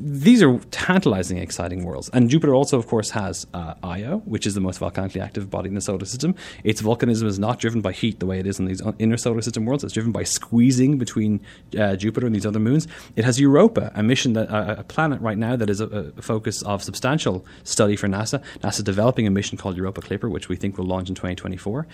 These 0.00 0.42
are 0.42 0.58
tantalizing, 0.70 1.38
exciting 1.38 1.84
worlds. 1.84 2.08
And 2.12 2.30
Jupiter 2.30 2.54
also, 2.54 2.78
of 2.78 2.86
course, 2.86 3.10
has 3.10 3.46
uh, 3.52 3.74
Io, 3.82 4.18
which 4.24 4.46
is 4.46 4.54
the 4.54 4.60
most 4.60 4.78
volcanically 4.78 5.20
active 5.20 5.50
body 5.50 5.68
in 5.68 5.74
the 5.74 5.80
solar 5.80 6.04
system. 6.04 6.34
Its 6.64 6.80
volcanism 6.80 7.24
is 7.24 7.38
not 7.38 7.58
driven 7.58 7.80
by 7.80 7.92
heat 7.92 8.20
the 8.20 8.26
way 8.26 8.38
it 8.38 8.46
is 8.46 8.58
in 8.58 8.66
these 8.66 8.82
inner 8.98 9.16
solar 9.16 9.42
system 9.42 9.64
worlds. 9.66 9.84
It's 9.84 9.92
driven 9.92 10.12
by 10.12 10.22
squeezing 10.22 10.98
between 10.98 11.40
uh, 11.78 11.96
Jupiter 11.96 12.26
and 12.26 12.34
these 12.34 12.46
other 12.46 12.60
moons. 12.60 12.86
It 13.16 13.24
has 13.24 13.40
Europa, 13.40 13.92
a 13.94 14.02
mission 14.02 14.34
that 14.34 14.50
uh, 14.50 14.76
a 14.78 14.84
planet 14.84 15.20
right 15.20 15.38
now 15.38 15.56
that 15.56 15.68
is 15.68 15.80
a, 15.80 15.86
a 16.16 16.22
focus 16.22 16.62
of 16.62 16.82
substantial 16.82 17.44
study 17.64 17.96
for 17.96 18.08
NASA. 18.08 18.42
NASA 18.60 18.84
developing 18.84 19.26
a 19.26 19.30
mission 19.30 19.58
called 19.58 19.76
Europa 19.76 20.00
Clipper, 20.00 20.28
which 20.28 20.48
we 20.48 20.56
think 20.56 20.78
will 20.78 20.86
launch 20.86 21.08
in 21.08 21.14
2024. 21.14 21.86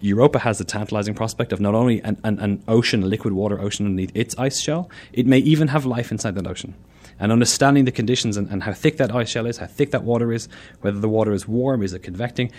Europa 0.00 0.38
has 0.40 0.58
the 0.58 0.64
tantalizing 0.64 1.14
prospect 1.14 1.52
of 1.52 1.60
not 1.60 1.74
only 1.74 2.00
an, 2.02 2.18
an, 2.24 2.38
an 2.38 2.62
ocean, 2.66 3.02
a 3.02 3.06
liquid 3.06 3.32
water 3.32 3.60
ocean 3.60 3.86
underneath 3.86 4.12
its 4.14 4.36
ice 4.38 4.60
shell, 4.60 4.90
it 5.12 5.26
may 5.26 5.38
even 5.38 5.68
have 5.68 5.84
life 5.86 6.10
inside 6.10 6.34
that 6.34 6.46
ocean. 6.46 6.74
And 7.18 7.32
understanding 7.32 7.86
the 7.86 7.92
conditions 7.92 8.36
and, 8.36 8.48
and 8.50 8.62
how 8.62 8.72
thick 8.72 8.98
that 8.98 9.14
ice 9.14 9.28
shell 9.28 9.46
is, 9.46 9.56
how 9.58 9.66
thick 9.66 9.90
that 9.92 10.04
water 10.04 10.32
is, 10.32 10.48
whether 10.82 11.00
the 11.00 11.08
water 11.08 11.32
is 11.32 11.48
warm, 11.48 11.82
is 11.82 11.94
it 11.94 12.00
convecting, 12.00 12.52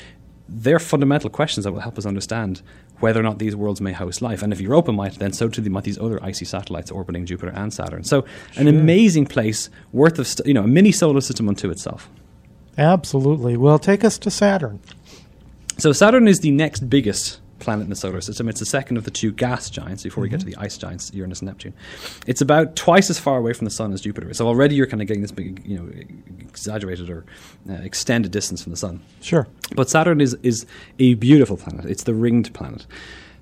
they're 0.49 0.79
fundamental 0.79 1.29
questions 1.29 1.65
that 1.65 1.71
will 1.71 1.81
help 1.81 1.97
us 1.97 2.05
understand 2.05 2.61
whether 2.99 3.19
or 3.19 3.23
not 3.23 3.37
these 3.37 3.55
worlds 3.55 3.81
may 3.81 3.91
host 3.91 4.21
life. 4.21 4.41
And 4.41 4.51
if 4.51 4.59
Europa 4.59 4.91
might, 4.91 5.19
then 5.19 5.33
so 5.33 5.49
too 5.49 5.61
might 5.69 5.83
these 5.83 5.99
other 5.99 6.23
icy 6.23 6.45
satellites 6.45 6.89
orbiting 6.89 7.25
Jupiter 7.25 7.51
and 7.53 7.71
Saturn. 7.73 8.03
So, 8.03 8.25
an 8.55 8.67
amazing 8.67 9.27
place 9.27 9.69
worth 9.91 10.17
of, 10.17 10.25
st- 10.25 10.47
you 10.47 10.53
know, 10.53 10.63
a 10.63 10.67
mini 10.67 10.91
solar 10.91 11.21
system 11.21 11.47
unto 11.49 11.69
itself. 11.69 12.09
Absolutely. 12.77 13.57
Well, 13.57 13.79
take 13.79 14.03
us 14.03 14.17
to 14.19 14.31
Saturn. 14.31 14.79
So 15.77 15.91
Saturn 15.91 16.27
is 16.27 16.39
the 16.39 16.51
next 16.51 16.89
biggest 16.89 17.39
planet 17.59 17.83
in 17.83 17.89
the 17.89 17.95
solar 17.95 18.21
system. 18.21 18.47
It's 18.49 18.59
the 18.59 18.65
second 18.65 18.97
of 18.97 19.03
the 19.03 19.11
two 19.11 19.31
gas 19.31 19.69
giants 19.69 20.03
before 20.03 20.21
we 20.21 20.29
get 20.29 20.39
to 20.39 20.45
the 20.45 20.55
ice 20.57 20.77
giants, 20.77 21.11
Uranus 21.13 21.41
and 21.41 21.47
Neptune. 21.47 21.73
It's 22.25 22.41
about 22.41 22.75
twice 22.75 23.09
as 23.09 23.19
far 23.19 23.37
away 23.37 23.53
from 23.53 23.65
the 23.65 23.71
sun 23.71 23.93
as 23.93 24.01
Jupiter. 24.01 24.33
So 24.33 24.47
already 24.47 24.75
you're 24.75 24.87
kind 24.87 25.01
of 25.01 25.07
getting 25.07 25.21
this 25.21 25.31
big, 25.31 25.65
you 25.65 25.77
know, 25.77 25.89
exaggerated 26.39 27.09
or 27.09 27.25
uh, 27.69 27.73
extended 27.73 28.31
distance 28.31 28.63
from 28.63 28.71
the 28.71 28.77
sun. 28.77 29.01
Sure. 29.21 29.47
But 29.75 29.89
Saturn 29.89 30.21
is, 30.21 30.35
is 30.43 30.65
a 30.99 31.15
beautiful 31.15 31.57
planet. 31.57 31.85
It's 31.85 32.03
the 32.03 32.13
ringed 32.13 32.53
planet. 32.53 32.85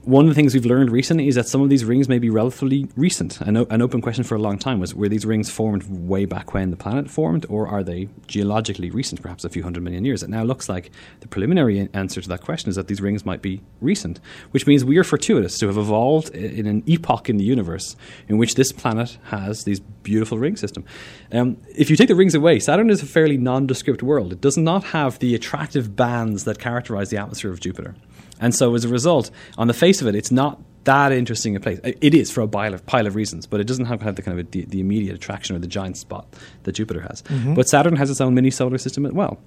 One 0.05 0.25
of 0.25 0.29
the 0.29 0.35
things 0.35 0.53
we've 0.53 0.67
learned 0.67 0.91
recently 0.91 1.27
is 1.27 1.33
that 1.33 1.47
some 1.47 1.63
of 1.63 1.69
these 1.69 1.83
rings 1.83 2.07
may 2.07 2.19
be 2.19 2.29
relatively 2.29 2.87
recent. 2.95 3.41
An, 3.41 3.57
o- 3.57 3.65
an 3.71 3.81
open 3.81 4.01
question 4.01 4.23
for 4.23 4.35
a 4.35 4.39
long 4.39 4.59
time 4.59 4.79
was 4.79 4.93
were 4.93 5.09
these 5.09 5.25
rings 5.25 5.49
formed 5.49 5.81
way 5.89 6.25
back 6.25 6.53
when 6.53 6.69
the 6.69 6.77
planet 6.77 7.09
formed, 7.09 7.43
or 7.49 7.67
are 7.67 7.83
they 7.83 8.09
geologically 8.27 8.91
recent, 8.91 9.23
perhaps 9.23 9.43
a 9.43 9.49
few 9.49 9.63
hundred 9.63 9.81
million 9.81 10.05
years? 10.05 10.21
It 10.21 10.29
now 10.29 10.43
looks 10.43 10.69
like 10.69 10.91
the 11.21 11.27
preliminary 11.27 11.89
answer 11.91 12.21
to 12.21 12.29
that 12.29 12.41
question 12.41 12.69
is 12.69 12.75
that 12.75 12.87
these 12.87 13.01
rings 13.01 13.25
might 13.25 13.41
be 13.41 13.63
recent, 13.81 14.19
which 14.51 14.67
means 14.67 14.85
we 14.85 14.99
are 14.99 15.03
fortuitous 15.03 15.57
to 15.57 15.65
have 15.65 15.77
evolved 15.77 16.29
in 16.35 16.67
an 16.67 16.83
epoch 16.85 17.27
in 17.27 17.37
the 17.37 17.43
universe 17.43 17.95
in 18.27 18.37
which 18.37 18.53
this 18.53 18.71
planet 18.71 19.17
has 19.31 19.63
these 19.63 19.79
beautiful 19.79 20.37
ring 20.37 20.55
system. 20.55 20.85
Um, 21.31 21.57
if 21.75 21.89
you 21.89 21.95
take 21.95 22.09
the 22.09 22.15
rings 22.15 22.35
away, 22.35 22.59
Saturn 22.59 22.91
is 22.91 23.01
a 23.01 23.07
fairly 23.07 23.37
nondescript 23.37 24.03
world. 24.03 24.33
It 24.33 24.41
does 24.41 24.55
not 24.55 24.83
have 24.83 25.17
the 25.17 25.33
attractive 25.33 25.95
bands 25.95 26.43
that 26.43 26.59
characterize 26.59 27.09
the 27.09 27.17
atmosphere 27.17 27.49
of 27.49 27.59
Jupiter. 27.59 27.95
And 28.39 28.53
so, 28.53 28.75
as 28.75 28.85
a 28.85 28.89
result, 28.89 29.31
on 29.57 29.67
the 29.67 29.73
face 29.73 30.01
of 30.01 30.07
it, 30.07 30.15
it's 30.15 30.31
not 30.31 30.61
that 30.83 31.11
interesting 31.11 31.55
a 31.55 31.59
place. 31.59 31.79
It 31.83 32.13
is 32.13 32.31
for 32.31 32.41
a 32.41 32.47
pile 32.47 32.73
of, 32.73 32.85
pile 32.85 33.07
of 33.07 33.15
reasons, 33.15 33.47
but 33.47 33.59
it 33.59 33.65
doesn't 33.65 33.85
have, 33.85 34.01
have 34.01 34.15
the 34.15 34.21
kind 34.21 34.39
of 34.39 34.45
a, 34.45 34.49
the, 34.49 34.65
the 34.65 34.79
immediate 34.79 35.15
attraction 35.15 35.55
or 35.55 35.59
the 35.59 35.67
giant 35.67 35.97
spot 35.97 36.27
that 36.63 36.73
Jupiter 36.73 37.01
has. 37.01 37.23
But 37.55 37.67
Saturn 37.67 37.95
has 37.95 38.09
its 38.09 38.21
own 38.21 38.35
mini 38.35 38.51
solar 38.51 38.77
system 38.77 39.05
as 39.05 39.13
well. 39.13 39.39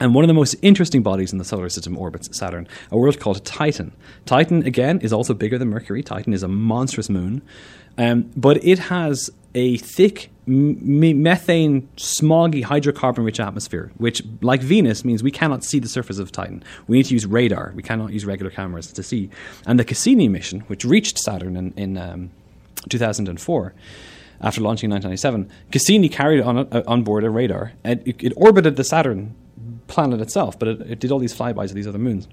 And 0.00 0.14
one 0.14 0.22
of 0.22 0.28
the 0.28 0.34
most 0.34 0.54
interesting 0.62 1.02
bodies 1.02 1.32
in 1.32 1.38
the 1.38 1.44
solar 1.44 1.68
system 1.68 1.96
orbits 1.98 2.36
Saturn, 2.36 2.68
a 2.90 2.96
world 2.96 3.18
called 3.18 3.44
Titan. 3.44 3.92
Titan, 4.26 4.64
again, 4.64 5.00
is 5.00 5.12
also 5.12 5.34
bigger 5.34 5.58
than 5.58 5.68
Mercury. 5.68 6.02
Titan 6.02 6.32
is 6.32 6.42
a 6.42 6.48
monstrous 6.48 7.08
moon. 7.08 7.42
Um, 7.96 8.30
but 8.36 8.62
it 8.64 8.78
has 8.78 9.30
a 9.54 9.78
thick 9.78 10.30
m- 10.48 11.22
methane, 11.22 11.88
smoggy, 11.96 12.64
hydrocarbon 12.64 13.24
rich 13.24 13.38
atmosphere, 13.38 13.92
which, 13.98 14.22
like 14.40 14.60
Venus, 14.60 15.04
means 15.04 15.22
we 15.22 15.30
cannot 15.30 15.64
see 15.64 15.78
the 15.78 15.88
surface 15.88 16.18
of 16.18 16.32
Titan. 16.32 16.64
We 16.86 16.96
need 16.98 17.06
to 17.06 17.14
use 17.14 17.26
radar. 17.26 17.72
We 17.76 17.82
cannot 17.82 18.12
use 18.12 18.24
regular 18.24 18.50
cameras 18.50 18.92
to 18.92 19.02
see. 19.02 19.30
And 19.66 19.78
the 19.78 19.84
Cassini 19.84 20.28
mission, 20.28 20.60
which 20.60 20.84
reached 20.84 21.18
Saturn 21.18 21.56
in, 21.56 21.72
in 21.76 21.98
um, 21.98 22.30
2004, 22.88 23.74
after 24.40 24.60
launching 24.60 24.90
in 24.90 24.94
1997, 24.94 25.50
Cassini 25.72 26.08
carried 26.08 26.40
on, 26.40 26.58
uh, 26.58 26.82
on 26.86 27.02
board 27.02 27.24
a 27.24 27.30
radar. 27.30 27.72
It, 27.84 28.22
it 28.22 28.32
orbited 28.36 28.76
the 28.76 28.84
Saturn 28.84 29.34
planet 29.88 30.20
itself, 30.20 30.58
but 30.58 30.68
it, 30.68 30.80
it 30.82 31.00
did 31.00 31.10
all 31.10 31.18
these 31.18 31.34
flybys 31.34 31.70
of 31.70 31.74
these 31.74 31.88
other 31.88 31.98
moons. 31.98 32.28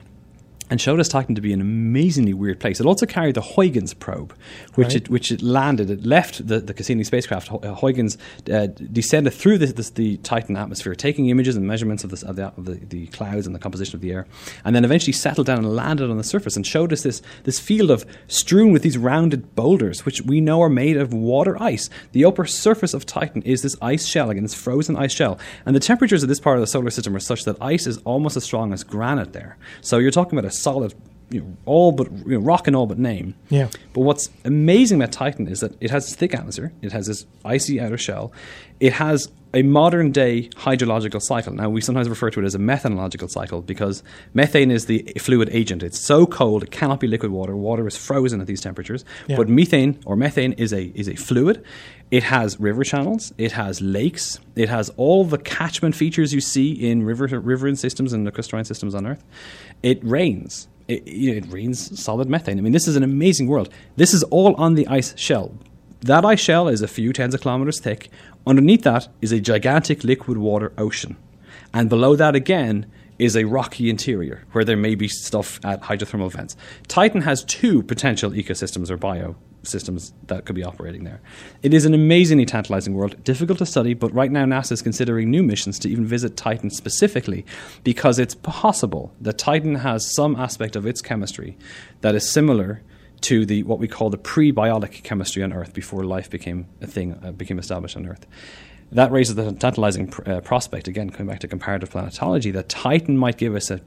And 0.67 0.81
showed 0.81 0.99
us 0.99 1.07
Titan 1.07 1.35
to 1.35 1.41
be 1.41 1.53
an 1.53 1.61
amazingly 1.61 2.33
weird 2.33 2.59
place. 2.59 2.79
It 2.79 2.87
also 2.87 3.05
carried 3.05 3.35
the 3.35 3.41
Huygens 3.41 3.93
probe, 3.93 4.33
which 4.73 4.87
Right. 4.87 4.95
it 4.95 5.09
which 5.09 5.31
it 5.31 5.43
landed. 5.43 5.91
It 5.91 6.05
left 6.07 6.47
the, 6.47 6.59
the 6.59 6.73
Cassini 6.73 7.03
spacecraft. 7.03 7.51
Uh, 7.51 7.75
Huygens 7.75 8.17
uh, 8.51 8.65
descended 8.91 9.33
through 9.33 9.59
this, 9.59 9.73
this, 9.73 9.91
the 9.91 10.17
Titan 10.17 10.57
atmosphere, 10.57 10.95
taking 10.95 11.29
images 11.29 11.55
and 11.55 11.67
measurements 11.67 12.03
of, 12.03 12.09
this, 12.09 12.23
of, 12.23 12.35
the, 12.35 12.47
of 12.57 12.65
the, 12.65 12.73
the 12.73 13.05
clouds 13.07 13.45
and 13.45 13.53
the 13.53 13.59
composition 13.59 13.95
of 13.95 14.01
the 14.01 14.11
air, 14.11 14.25
and 14.63 14.75
then 14.75 14.83
eventually 14.83 15.13
settled 15.13 15.45
down 15.45 15.59
and 15.59 15.75
landed 15.75 16.09
on 16.09 16.17
the 16.17 16.23
surface 16.23 16.55
and 16.55 16.65
showed 16.65 16.91
us 16.91 17.03
this 17.03 17.21
this 17.43 17.59
field 17.59 17.91
of 17.91 18.03
strewn 18.27 18.71
with 18.71 18.81
these 18.81 18.97
rounded 18.97 19.53
boulders, 19.53 20.03
which 20.03 20.23
we 20.23 20.41
know 20.41 20.63
are 20.63 20.69
made 20.69 20.97
of 20.97 21.13
water 21.13 21.61
ice. 21.61 21.91
The 22.11 22.25
upper 22.25 22.45
surface 22.45 22.95
of 22.95 23.05
Titan 23.05 23.43
is 23.43 23.61
this 23.61 23.75
ice 23.83 24.07
shell, 24.07 24.31
again, 24.31 24.41
this 24.41 24.55
frozen 24.55 24.97
ice 24.97 25.13
shell, 25.13 25.37
and 25.63 25.75
the 25.75 25.79
temperatures 25.79 26.23
of 26.23 26.29
this 26.29 26.39
part 26.39 26.57
of 26.57 26.61
the 26.61 26.67
solar 26.67 26.89
system 26.89 27.15
are 27.15 27.19
such 27.19 27.43
that 27.43 27.61
ice 27.61 27.85
is 27.85 27.99
almost 27.99 28.35
as 28.35 28.43
strong 28.43 28.73
as 28.73 28.83
granite 28.83 29.33
there. 29.33 29.57
So 29.81 29.99
you're 29.99 30.09
talking 30.09 30.39
about 30.39 30.49
a 30.51 30.54
solid, 30.55 30.93
you 31.29 31.41
know, 31.41 31.57
all 31.65 31.91
but 31.91 32.11
you 32.11 32.37
know, 32.37 32.39
rock 32.39 32.67
and 32.67 32.75
all 32.75 32.85
but 32.85 32.99
name. 32.99 33.35
Yeah. 33.49 33.69
But 33.93 34.01
what's 34.01 34.29
amazing 34.43 35.01
about 35.01 35.11
Titan 35.11 35.47
is 35.47 35.59
that 35.59 35.75
it 35.81 35.91
has 35.91 36.05
this 36.05 36.15
thick 36.15 36.33
atmosphere, 36.33 36.71
it 36.81 36.91
has 36.91 37.07
this 37.07 37.25
icy 37.43 37.79
outer 37.79 37.97
shell, 37.97 38.31
it 38.79 38.93
has 38.93 39.29
a 39.55 39.63
modern 39.63 40.11
day 40.11 40.49
hydrological 40.57 41.21
cycle. 41.21 41.53
Now, 41.53 41.69
we 41.69 41.79
sometimes 41.79 42.09
refer 42.09 42.29
to 42.29 42.41
it 42.41 42.45
as 42.45 42.55
a 42.55 42.59
methanological 42.59 43.29
cycle 43.29 43.61
because 43.61 44.03
methane 44.33 44.69
is 44.69 44.85
the 44.85 45.13
fluid 45.17 45.49
agent. 45.51 45.81
It's 45.81 46.05
so 46.05 46.25
cold, 46.25 46.63
it 46.63 46.71
cannot 46.71 46.99
be 46.99 47.07
liquid 47.07 47.31
water. 47.31 47.55
Water 47.55 47.87
is 47.87 47.95
frozen 47.95 48.41
at 48.41 48.47
these 48.47 48.59
temperatures. 48.59 49.05
Yeah. 49.27 49.37
But 49.37 49.47
methane 49.47 50.01
or 50.05 50.17
methane 50.17 50.51
is 50.53 50.73
a, 50.73 50.91
is 50.93 51.07
a 51.07 51.15
fluid. 51.15 51.63
It 52.11 52.23
has 52.23 52.59
river 52.59 52.83
channels, 52.83 53.33
it 53.37 53.53
has 53.53 53.81
lakes, 53.81 54.39
it 54.55 54.67
has 54.67 54.89
all 54.97 55.23
the 55.23 55.37
catchment 55.37 55.95
features 55.95 56.33
you 56.33 56.41
see 56.41 56.71
in 56.71 57.03
river, 57.03 57.25
riverine 57.39 57.77
systems 57.77 58.11
and 58.11 58.27
the 58.27 58.31
lacustrine 58.31 58.67
systems 58.67 58.93
on 58.93 59.07
Earth. 59.07 59.23
It 59.81 60.03
rains. 60.03 60.67
It, 60.87 61.03
it 61.07 61.51
rains 61.51 61.99
solid 61.99 62.29
methane. 62.29 62.57
I 62.57 62.61
mean, 62.61 62.73
this 62.73 62.87
is 62.87 62.95
an 62.95 63.03
amazing 63.03 63.47
world. 63.47 63.69
This 63.95 64.13
is 64.13 64.23
all 64.23 64.55
on 64.55 64.75
the 64.75 64.87
ice 64.87 65.17
shell. 65.17 65.51
That 66.01 66.23
ice 66.25 66.39
shell 66.39 66.67
is 66.67 66.81
a 66.81 66.87
few 66.87 67.11
tens 67.13 67.33
of 67.33 67.41
kilometers 67.41 67.79
thick. 67.79 68.09
Underneath 68.45 68.83
that 68.83 69.07
is 69.21 69.31
a 69.31 69.39
gigantic 69.39 70.03
liquid 70.03 70.37
water 70.37 70.71
ocean. 70.77 71.17
And 71.73 71.89
below 71.89 72.15
that 72.15 72.35
again 72.35 72.85
is 73.17 73.35
a 73.35 73.45
rocky 73.45 73.89
interior 73.89 74.43
where 74.51 74.65
there 74.65 74.77
may 74.77 74.95
be 74.95 75.07
stuff 75.07 75.59
at 75.63 75.81
hydrothermal 75.81 76.31
vents. 76.31 76.55
Titan 76.87 77.21
has 77.21 77.43
two 77.45 77.81
potential 77.83 78.31
ecosystems 78.31 78.89
or 78.89 78.97
biosystems 78.97 80.11
that 80.27 80.45
could 80.45 80.55
be 80.55 80.63
operating 80.63 81.05
there. 81.05 81.21
It 81.63 81.73
is 81.73 81.85
an 81.85 81.93
amazingly 81.93 82.45
tantalizing 82.45 82.93
world, 82.93 83.23
difficult 83.23 83.59
to 83.59 83.65
study, 83.65 83.93
but 83.93 84.13
right 84.13 84.31
now 84.31 84.45
NASA 84.45 84.73
is 84.73 84.81
considering 84.81 85.31
new 85.31 85.43
missions 85.43 85.79
to 85.79 85.89
even 85.89 86.05
visit 86.05 86.35
Titan 86.35 86.69
specifically 86.69 87.45
because 87.83 88.19
it's 88.19 88.35
possible 88.35 89.13
that 89.21 89.37
Titan 89.37 89.75
has 89.75 90.13
some 90.13 90.35
aspect 90.35 90.75
of 90.75 90.85
its 90.85 91.01
chemistry 91.01 91.57
that 92.01 92.15
is 92.15 92.29
similar 92.29 92.81
to 93.21 93.45
the 93.45 93.63
what 93.63 93.79
we 93.79 93.87
call 93.87 94.09
the 94.09 94.17
prebiotic 94.17 95.03
chemistry 95.03 95.41
on 95.41 95.53
Earth 95.53 95.73
before 95.73 96.03
life 96.03 96.29
became 96.29 96.67
a 96.81 96.87
thing, 96.87 97.17
uh, 97.23 97.31
became 97.31 97.57
established 97.57 97.95
on 97.95 98.05
Earth. 98.05 98.27
That 98.95 99.11
raises 99.11 99.35
the 99.35 99.51
tantalizing 99.51 100.07
pr- 100.07 100.29
uh, 100.29 100.41
prospect 100.41 100.87
again, 100.87 101.09
coming 101.09 101.27
back 101.27 101.41
to 101.41 101.47
comparative 101.47 101.89
planetology, 101.89 102.51
that 102.53 102.69
Titan 102.69 103.17
might 103.17 103.37
give 103.37 103.53
us 103.53 103.69
a 103.69 103.81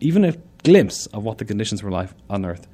even 0.00 0.24
a 0.24 0.34
glimpse 0.64 1.06
of 1.06 1.24
what 1.24 1.38
the 1.38 1.44
conditions 1.44 1.82
were 1.82 1.90
like 1.90 2.10
on 2.28 2.44
Earth 2.44 2.66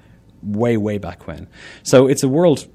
way, 0.42 0.76
way 0.76 0.96
back 0.96 1.26
when. 1.26 1.48
So 1.82 2.06
it's 2.06 2.22
a 2.22 2.28
world 2.28 2.66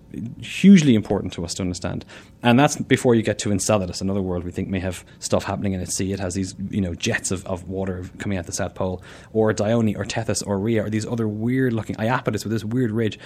hugely 0.42 0.94
important 0.94 1.34
to 1.34 1.46
us 1.46 1.54
to 1.56 1.64
understand. 1.64 2.06
And 2.44 2.60
that's 2.60 2.76
before 2.76 3.16
you 3.16 3.24
get 3.24 3.40
to 3.40 3.52
Enceladus, 3.52 4.02
another 4.02 4.22
world 4.22 4.44
we 4.44 4.52
think 4.52 4.68
may 4.68 4.80
have 4.80 5.06
stuff 5.20 5.44
happening 5.46 5.74
in 5.74 5.82
its 5.82 5.96
sea. 5.96 6.12
It 6.12 6.20
has 6.20 6.34
these, 6.34 6.54
you 6.70 6.82
know, 6.82 6.94
jets 6.94 7.32
of, 7.32 7.46
of 7.48 7.68
water 7.68 8.04
coming 8.20 8.38
out 8.38 8.46
the 8.46 8.52
South 8.52 8.76
Pole, 8.76 9.02
or 9.32 9.54
Dione, 9.54 9.96
or 9.96 10.06
Tethys, 10.06 10.46
or 10.46 10.60
Rhea, 10.60 10.86
or 10.86 10.90
these 10.90 11.06
other 11.06 11.28
weird 11.28 11.74
looking 11.74 11.96
Iapetus 11.96 12.44
with 12.44 12.52
this 12.52 12.66
weird 12.66 12.92
ridge. 12.92 13.18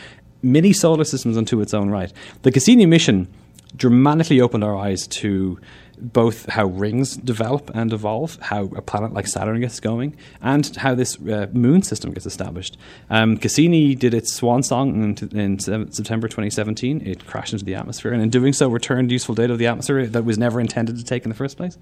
Mini 0.41 0.73
solar 0.73 1.03
systems 1.03 1.37
unto 1.37 1.59
its 1.59 1.73
own 1.73 1.89
right. 1.89 2.13
The 2.43 2.51
Cassini 2.51 2.85
mission 2.85 3.27
dramatically 3.75 4.41
opened 4.41 4.63
our 4.63 4.75
eyes 4.75 5.07
to 5.07 5.59
both 5.97 6.47
how 6.47 6.65
rings 6.65 7.15
develop 7.15 7.71
and 7.73 7.93
evolve, 7.93 8.37
how 8.41 8.65
a 8.75 8.81
planet 8.81 9.13
like 9.13 9.27
Saturn 9.27 9.59
gets 9.61 9.79
going, 9.79 10.15
and 10.41 10.75
how 10.75 10.93
this 10.93 11.17
uh, 11.21 11.47
moon 11.53 11.81
system 11.81 12.11
gets 12.11 12.25
established. 12.25 12.77
Um, 13.09 13.37
Cassini 13.37 13.95
did 13.95 14.13
its 14.13 14.33
swan 14.33 14.63
song 14.63 15.15
in, 15.17 15.29
in, 15.37 15.59
September 15.59 16.27
2017. 16.27 17.01
It 17.05 17.25
crashed 17.25 17.53
into 17.53 17.65
the 17.65 17.75
atmosphere, 17.75 18.11
and 18.11 18.21
in 18.21 18.29
doing 18.29 18.53
so, 18.53 18.69
returned 18.69 19.11
useful 19.11 19.35
data 19.35 19.53
of 19.53 19.59
the 19.59 19.67
atmosphere 19.67 20.05
that 20.07 20.25
was 20.25 20.37
never 20.37 20.59
intended 20.59 20.97
to 20.97 21.03
take 21.03 21.23
in 21.23 21.29
the 21.29 21.35
first 21.35 21.57
place. 21.57 21.77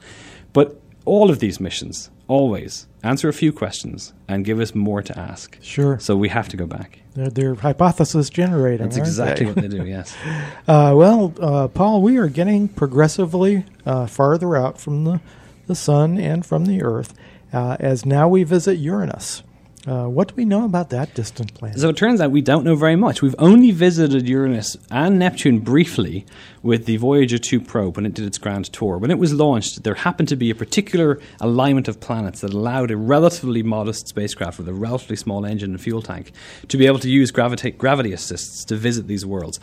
But 0.53 0.79
all 1.05 1.29
of 1.29 1.39
these 1.39 1.59
missions 1.59 2.09
always 2.27 2.87
answer 3.03 3.27
a 3.29 3.33
few 3.33 3.51
questions 3.51 4.13
and 4.27 4.45
give 4.45 4.59
us 4.59 4.73
more 4.73 5.01
to 5.01 5.17
ask. 5.17 5.57
Sure. 5.61 5.99
So 5.99 6.15
we 6.15 6.29
have 6.29 6.47
to 6.49 6.57
go 6.57 6.65
back. 6.65 6.99
They're, 7.15 7.29
they're 7.29 7.55
hypothesis 7.55 8.29
generating. 8.29 8.85
That's 8.87 8.97
exactly 8.97 9.45
they? 9.45 9.51
what 9.51 9.61
they 9.61 9.67
do. 9.67 9.85
Yes. 9.85 10.15
uh, 10.67 10.93
well, 10.95 11.33
uh, 11.39 11.67
Paul, 11.67 12.01
we 12.01 12.17
are 12.17 12.27
getting 12.27 12.67
progressively 12.67 13.65
uh, 13.85 14.07
farther 14.07 14.55
out 14.55 14.79
from 14.79 15.03
the 15.03 15.21
the 15.67 15.75
sun 15.75 16.17
and 16.17 16.45
from 16.45 16.65
the 16.65 16.83
Earth, 16.83 17.13
uh, 17.51 17.77
as 17.79 18.05
now 18.05 18.27
we 18.27 18.43
visit 18.43 18.75
Uranus. 18.75 19.43
Uh, 19.85 20.05
what 20.05 20.29
do 20.29 20.35
we 20.35 20.45
know 20.45 20.63
about 20.63 20.89
that 20.91 21.13
distant 21.13 21.53
planet? 21.55 21.77
So 21.77 21.89
it 21.89 21.97
turns 21.97 22.21
out 22.21 22.31
we 22.31 22.41
don't 22.41 22.63
know 22.63 22.75
very 22.75 22.95
much. 22.95 23.21
We've 23.21 23.35
only 23.37 23.71
visited 23.71 24.29
Uranus 24.29 24.77
and 24.89 25.19
Neptune 25.19 25.59
briefly 25.59 26.25
with 26.61 26.85
the 26.85 26.95
Voyager 26.95 27.37
2 27.37 27.59
probe 27.59 27.97
when 27.97 28.05
it 28.05 28.13
did 28.13 28.25
its 28.25 28.37
grand 28.37 28.71
tour. 28.71 28.97
When 28.97 29.11
it 29.11 29.19
was 29.19 29.33
launched, 29.33 29.83
there 29.83 29.95
happened 29.95 30.29
to 30.29 30.37
be 30.37 30.49
a 30.49 30.55
particular 30.55 31.19
alignment 31.41 31.89
of 31.89 31.99
planets 31.99 32.39
that 32.41 32.53
allowed 32.53 32.91
a 32.91 32.97
relatively 32.97 33.61
modest 33.61 34.07
spacecraft 34.07 34.57
with 34.57 34.69
a 34.69 34.73
relatively 34.73 35.17
small 35.17 35.45
engine 35.45 35.71
and 35.71 35.81
fuel 35.81 36.01
tank 36.01 36.31
to 36.69 36.77
be 36.77 36.87
able 36.87 36.99
to 36.99 37.09
use 37.09 37.31
gravity, 37.31 37.71
gravity 37.71 38.13
assists 38.13 38.63
to 38.65 38.77
visit 38.77 39.07
these 39.07 39.25
worlds. 39.25 39.59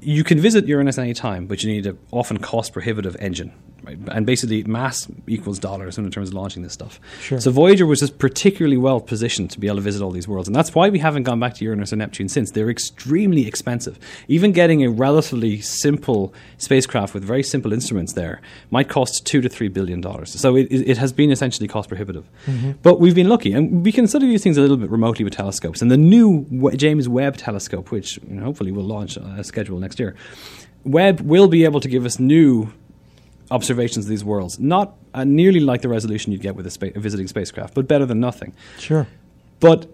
You 0.00 0.22
can 0.22 0.38
visit 0.38 0.68
Uranus 0.68 0.98
any 0.98 1.14
time, 1.14 1.46
but 1.46 1.64
you 1.64 1.72
need 1.72 1.86
an 1.86 1.98
often 2.12 2.38
cost 2.38 2.72
prohibitive 2.72 3.16
engine 3.18 3.52
right? 3.82 3.98
And 4.08 4.26
basically, 4.26 4.64
mass 4.64 5.06
equals 5.26 5.58
dollars 5.58 5.98
in 5.98 6.10
terms 6.10 6.28
of 6.28 6.34
launching 6.34 6.62
this 6.62 6.72
stuff. 6.72 7.00
Sure. 7.20 7.40
So 7.40 7.50
Voyager 7.50 7.86
was 7.86 8.00
just 8.00 8.18
particularly 8.18 8.76
well 8.76 9.00
positioned 9.00 9.50
to 9.52 9.60
be 9.60 9.66
able 9.66 9.76
to 9.76 9.82
visit 9.82 10.02
all 10.02 10.10
these 10.10 10.28
worlds, 10.28 10.48
and 10.48 10.54
that's 10.54 10.74
why 10.74 10.88
we 10.88 10.98
haven't 10.98 11.24
gone 11.24 11.40
back 11.40 11.54
to 11.54 11.64
Uranus 11.64 11.92
or 11.92 11.96
Neptune 11.96 12.28
since. 12.28 12.50
They're 12.50 12.70
extremely 12.70 13.46
expensive. 13.46 13.98
Even 14.28 14.52
getting 14.52 14.84
a 14.84 14.90
relatively 14.90 15.60
simple 15.60 16.34
spacecraft 16.58 17.14
with 17.14 17.24
very 17.24 17.42
simple 17.42 17.72
instruments 17.72 18.14
there 18.14 18.40
might 18.70 18.88
cost 18.88 19.26
two 19.26 19.40
to 19.40 19.48
three 19.48 19.68
billion 19.68 20.00
dollars. 20.00 20.38
So 20.38 20.56
it, 20.56 20.68
it 20.70 20.98
has 20.98 21.12
been 21.12 21.30
essentially 21.30 21.68
cost 21.68 21.88
prohibitive. 21.88 22.28
Mm-hmm. 22.46 22.72
But 22.82 23.00
we've 23.00 23.14
been 23.14 23.28
lucky, 23.28 23.52
and 23.52 23.84
we 23.84 23.92
can 23.92 24.06
sort 24.06 24.22
of 24.22 24.28
use 24.28 24.42
things 24.42 24.56
a 24.56 24.60
little 24.60 24.76
bit 24.76 24.90
remotely 24.90 25.24
with 25.24 25.34
telescopes. 25.34 25.82
And 25.82 25.90
the 25.90 25.96
new 25.96 26.70
James 26.76 27.08
Webb 27.08 27.36
telescope, 27.36 27.90
which 27.90 28.18
you 28.28 28.36
know, 28.36 28.44
hopefully 28.44 28.72
will 28.72 28.84
launch 28.84 29.16
a 29.16 29.44
schedule 29.44 29.78
next 29.78 29.98
year. 29.98 30.14
Webb 30.84 31.20
will 31.20 31.48
be 31.48 31.64
able 31.64 31.80
to 31.80 31.88
give 31.88 32.06
us 32.06 32.20
new 32.20 32.72
observations 33.50 34.04
of 34.04 34.08
these 34.08 34.24
worlds. 34.24 34.58
Not 34.58 34.94
uh, 35.14 35.24
nearly 35.24 35.60
like 35.60 35.82
the 35.82 35.88
resolution 35.88 36.32
you'd 36.32 36.42
get 36.42 36.56
with 36.56 36.66
a, 36.66 36.70
spa- 36.70 36.90
a, 36.94 37.00
visiting 37.00 37.26
spacecraft, 37.26 37.74
but 37.74 37.88
better 37.88 38.06
than 38.06 38.20
nothing. 38.20 38.54
Sure. 38.78 39.06
But 39.60 39.86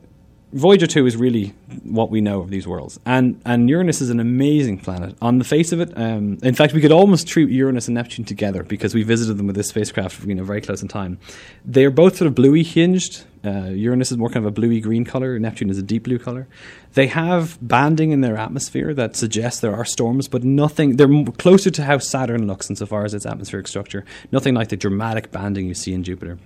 Voyager 0.52 0.86
2 0.86 1.06
is 1.06 1.16
really 1.16 1.54
what 1.82 2.10
we 2.10 2.20
know 2.20 2.40
of 2.40 2.50
these 2.50 2.66
worlds. 2.66 3.00
And, 3.06 3.40
and 3.46 3.70
Uranus 3.70 4.02
is 4.02 4.10
an 4.10 4.20
amazing 4.20 4.78
planet. 4.78 5.16
On 5.22 5.38
the 5.38 5.44
face 5.44 5.72
of 5.72 5.80
it, 5.80 5.96
um, 5.96 6.38
in 6.42 6.54
fact, 6.54 6.74
we 6.74 6.82
could 6.82 6.92
almost 6.92 7.26
treat 7.26 7.48
Uranus 7.48 7.88
and 7.88 7.94
Neptune 7.94 8.26
together 8.26 8.62
because 8.62 8.94
we 8.94 9.02
visited 9.02 9.38
them 9.38 9.46
with 9.46 9.56
this 9.56 9.68
spacecraft 9.68 10.24
you 10.26 10.34
know, 10.34 10.44
very 10.44 10.60
close 10.60 10.82
in 10.82 10.88
time. 10.88 11.18
They're 11.64 11.90
both 11.90 12.16
sort 12.16 12.26
of 12.26 12.34
bluey 12.34 12.64
hinged. 12.64 13.24
Uh, 13.42 13.70
Uranus 13.70 14.12
is 14.12 14.18
more 14.18 14.28
kind 14.28 14.44
of 14.44 14.46
a 14.46 14.50
bluey 14.50 14.80
green 14.80 15.04
color, 15.04 15.38
Neptune 15.38 15.70
is 15.70 15.78
a 15.78 15.82
deep 15.82 16.04
blue 16.04 16.18
color. 16.18 16.46
They 16.92 17.06
have 17.06 17.58
banding 17.66 18.12
in 18.12 18.20
their 18.20 18.36
atmosphere 18.36 18.92
that 18.94 19.16
suggests 19.16 19.60
there 19.60 19.74
are 19.74 19.86
storms, 19.86 20.28
but 20.28 20.44
nothing, 20.44 20.96
they're 20.96 21.24
closer 21.38 21.70
to 21.70 21.84
how 21.84 21.98
Saturn 21.98 22.46
looks 22.46 22.68
insofar 22.68 23.04
as 23.04 23.14
its 23.14 23.26
atmospheric 23.26 23.66
structure. 23.66 24.04
Nothing 24.30 24.54
like 24.54 24.68
the 24.68 24.76
dramatic 24.76 25.32
banding 25.32 25.66
you 25.66 25.74
see 25.74 25.94
in 25.94 26.04
Jupiter. 26.04 26.38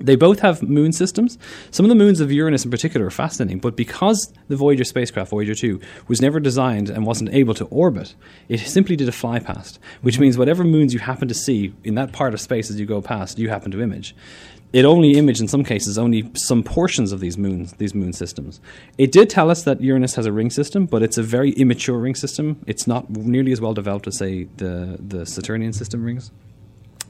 They 0.00 0.16
both 0.16 0.40
have 0.40 0.62
moon 0.62 0.92
systems. 0.92 1.38
Some 1.70 1.84
of 1.84 1.88
the 1.90 1.94
moons 1.94 2.20
of 2.20 2.32
Uranus 2.32 2.64
in 2.64 2.70
particular 2.70 3.06
are 3.06 3.10
fascinating, 3.10 3.58
but 3.58 3.76
because 3.76 4.32
the 4.48 4.56
Voyager 4.56 4.84
spacecraft, 4.84 5.30
Voyager 5.30 5.54
2, 5.54 5.80
was 6.06 6.20
never 6.20 6.40
designed 6.40 6.90
and 6.90 7.06
wasn't 7.06 7.34
able 7.34 7.54
to 7.54 7.64
orbit, 7.66 8.14
it 8.48 8.60
simply 8.60 8.96
did 8.96 9.08
a 9.08 9.12
fly 9.12 9.38
past, 9.38 9.78
which 10.02 10.18
means 10.18 10.38
whatever 10.38 10.64
moons 10.64 10.92
you 10.92 11.00
happen 11.00 11.28
to 11.28 11.34
see 11.34 11.74
in 11.84 11.94
that 11.96 12.12
part 12.12 12.34
of 12.34 12.40
space 12.40 12.70
as 12.70 12.78
you 12.78 12.86
go 12.86 13.00
past, 13.00 13.38
you 13.38 13.48
happen 13.48 13.70
to 13.72 13.82
image. 13.82 14.14
It 14.70 14.84
only 14.84 15.12
imaged, 15.12 15.40
in 15.40 15.48
some 15.48 15.64
cases, 15.64 15.96
only 15.96 16.30
some 16.34 16.62
portions 16.62 17.10
of 17.10 17.20
these 17.20 17.38
moons, 17.38 17.72
these 17.74 17.94
moon 17.94 18.12
systems. 18.12 18.60
It 18.98 19.12
did 19.12 19.30
tell 19.30 19.50
us 19.50 19.62
that 19.62 19.80
Uranus 19.80 20.14
has 20.16 20.26
a 20.26 20.32
ring 20.32 20.50
system, 20.50 20.84
but 20.84 21.02
it's 21.02 21.16
a 21.16 21.22
very 21.22 21.52
immature 21.52 21.98
ring 21.98 22.14
system. 22.14 22.62
It's 22.66 22.86
not 22.86 23.08
nearly 23.08 23.52
as 23.52 23.62
well 23.62 23.72
developed 23.72 24.06
as, 24.06 24.18
say, 24.18 24.44
the, 24.58 24.98
the 25.00 25.24
Saturnian 25.24 25.72
system 25.72 26.04
rings. 26.04 26.30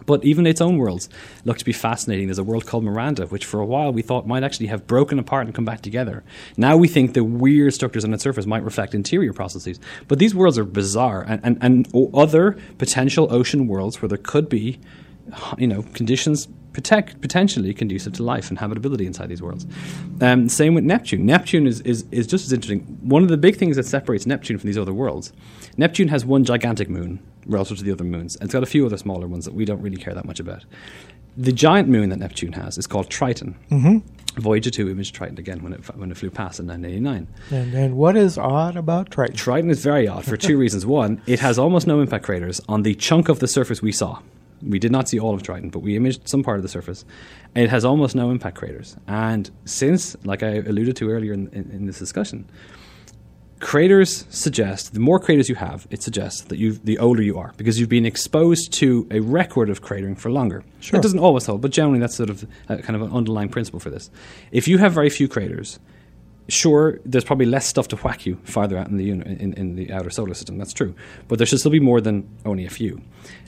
But 0.09 0.25
even 0.25 0.47
its 0.47 0.63
own 0.63 0.79
worlds 0.79 1.11
look 1.45 1.59
to 1.59 1.67
be 1.67 1.75
fascinating. 1.75 2.29
There's 2.29 2.39
a 2.39 2.43
world 2.43 2.65
called 2.65 2.83
Miranda, 2.83 3.27
which 3.27 3.45
for 3.45 3.61
a 3.61 3.67
while 3.67 3.93
we 3.93 4.01
thought 4.01 4.27
might 4.27 4.43
actually 4.43 4.69
have 4.69 4.87
broken 4.87 5.19
apart 5.19 5.45
and 5.45 5.55
come 5.55 5.67
back 5.67 5.83
together. 5.83 6.25
Now 6.57 6.79
we 6.79 6.89
think 6.89 7.13
the 7.13 7.23
weird 7.23 7.75
structures 7.75 8.07
on 8.07 8.15
its 8.15 8.23
surface 8.23 8.47
might 8.47 8.65
reflect 8.65 8.95
interior 8.95 9.35
processes. 9.35 9.79
But 10.09 10.19
these 10.19 10.35
worlds 10.35 10.57
are 10.57 10.65
bizarre, 10.65 11.27
and, 11.29 11.43
and, 11.45 11.59
and 11.61 12.11
other 12.15 12.57
potential 12.79 13.29
ocean 13.31 13.69
worlds 13.69 14.01
where 14.01 14.09
there 14.09 14.17
could 14.17 14.49
be 14.49 14.81
you 15.59 15.67
know, 15.67 15.83
conditions 15.93 16.49
protect, 16.73 17.21
potentially 17.21 17.73
conducive 17.75 18.13
to 18.15 18.23
life 18.23 18.51
and 18.51 18.59
habitability 18.59 19.07
inside 19.07 19.29
these 19.29 19.43
worlds. 19.43 19.67
Um, 20.21 20.49
same 20.49 20.75
with 20.75 20.85
Neptune. 20.85 21.27
Neptune 21.27 21.67
is, 21.67 21.81
is, 21.83 22.05
is 22.11 22.27
just 22.27 22.47
as 22.47 22.53
interesting. 22.53 22.81
One 23.03 23.23
of 23.23 23.29
the 23.29 23.37
big 23.37 23.57
things 23.57 23.77
that 23.77 23.87
separates 23.87 24.27
Neptune 24.27 24.59
from 24.59 24.69
these 24.69 24.79
other 24.79 24.93
worlds, 24.93 25.33
Neptune 25.77 26.09
has 26.09 26.25
one 26.25 26.45
gigantic 26.45 26.89
moon, 26.89 27.21
relative 27.47 27.79
to 27.79 27.85
the 27.85 27.93
other 27.93 28.05
moons. 28.05 28.37
And 28.37 28.45
it's 28.45 28.53
got 28.53 28.63
a 28.63 28.67
few 28.67 28.87
other 28.87 28.99
smaller 28.99 29.27
ones 29.27 29.45
that 29.45 29.55
we 29.55 29.65
don't 29.65 29.81
really 29.81 29.97
care 29.97 30.15
that 30.15 30.25
much 30.25 30.39
about. 30.39 30.65
The 31.37 31.53
giant 31.53 31.89
moon 31.89 32.11
that 32.11 32.19
Neptune 32.19 32.53
has 32.53 32.79
is 32.79 32.87
called 32.87 33.09
Triton. 33.11 33.57
Mm-hmm. 33.71 34.41
Voyager 34.41 34.71
2 34.71 34.91
imaged 34.91 35.15
Triton 35.15 35.39
again 35.39 35.63
when 35.63 35.73
it, 35.73 35.97
when 35.97 36.11
it 36.11 36.17
flew 36.17 36.31
past 36.31 36.61
in 36.61 36.67
1989. 36.67 37.29
And, 37.51 37.75
and 37.75 37.97
what 37.97 38.17
is 38.17 38.39
odd 38.39 38.77
about 38.77 39.11
Triton? 39.11 39.37
Triton 39.37 39.71
is 39.71 39.83
very 39.83 40.07
odd 40.07 40.25
for 40.25 40.37
two 40.37 40.57
reasons. 40.59 40.87
One, 40.87 41.21
it 41.27 41.41
has 41.41 41.59
almost 41.59 41.87
no 41.87 42.01
impact 42.01 42.25
craters 42.25 42.61
on 42.69 42.83
the 42.83 42.95
chunk 42.95 43.29
of 43.29 43.41
the 43.41 43.49
surface 43.49 43.83
we 43.83 43.93
saw. 43.93 44.21
We 44.63 44.79
did 44.79 44.93
not 44.93 45.09
see 45.09 45.19
all 45.19 45.35
of 45.35 45.43
Triton, 45.43 45.71
but 45.71 45.81
we 45.81 45.97
imaged 45.97 46.29
some 46.29 46.43
part 46.43 46.57
of 46.57 46.63
the 46.63 46.69
surface. 46.69 47.05
It 47.55 47.71
has 47.71 47.85
almost 47.85 48.15
no 48.15 48.31
impact 48.31 48.57
craters. 48.57 48.97
And 49.07 49.51
since, 49.65 50.17
like 50.25 50.43
I 50.43 50.57
alluded 50.57 50.97
to 50.97 51.11
earlier 51.11 51.33
in, 51.33 51.49
in, 51.49 51.71
in 51.71 51.87
this 51.87 51.99
discussion, 51.99 52.49
craters 53.61 54.25
suggest 54.31 54.95
the 54.95 55.01
more 55.01 55.19
craters 55.19 55.49
you 55.49 55.55
have, 55.57 55.87
it 55.91 56.03
suggests 56.03 56.43
that 56.43 56.59
you 56.59 56.73
the 56.73 56.99
older 56.99 57.23
you 57.23 57.39
are 57.39 57.53
because 57.57 57.79
you've 57.79 57.89
been 57.89 58.07
exposed 58.07 58.73
to 58.75 59.07
a 59.11 59.21
record 59.21 59.71
of 59.71 59.83
cratering 59.83 60.17
for 60.17 60.31
longer. 60.31 60.63
Sure. 60.81 60.99
It 60.99 61.03
doesn't 61.03 61.19
always 61.19 61.47
hold, 61.47 61.61
but 61.61 61.71
generally 61.71 61.99
that's 61.99 62.17
sort 62.17 62.31
of 62.31 62.47
a, 62.69 62.79
kind 62.79 62.97
of 62.97 63.03
an 63.03 63.13
underlying 63.13 63.49
principle 63.49 63.81
for 63.81 63.91
this. 63.91 64.11
If 64.53 64.69
you 64.69 64.79
have 64.79 64.93
very 64.93 65.11
few 65.11 65.29
craters, 65.29 65.79
sure, 66.49 66.99
there's 67.05 67.25
probably 67.25 67.47
less 67.47 67.67
stuff 67.67 67.89
to 67.89 67.97
whack 67.97 68.27
you 68.27 68.37
farther 68.45 68.77
out 68.77 68.89
in 68.89 68.97
the 68.97 69.11
in, 69.11 69.53
in 69.55 69.77
the 69.77 69.93
outer 69.93 70.11
solar 70.11 70.35
system. 70.35 70.59
That's 70.59 70.73
true, 70.73 70.95
but 71.29 71.39
there 71.39 71.47
should 71.47 71.61
still 71.61 71.71
be 71.71 71.81
more 71.81 72.01
than 72.01 72.29
only 72.45 72.65
a 72.65 72.71
few. 72.71 73.01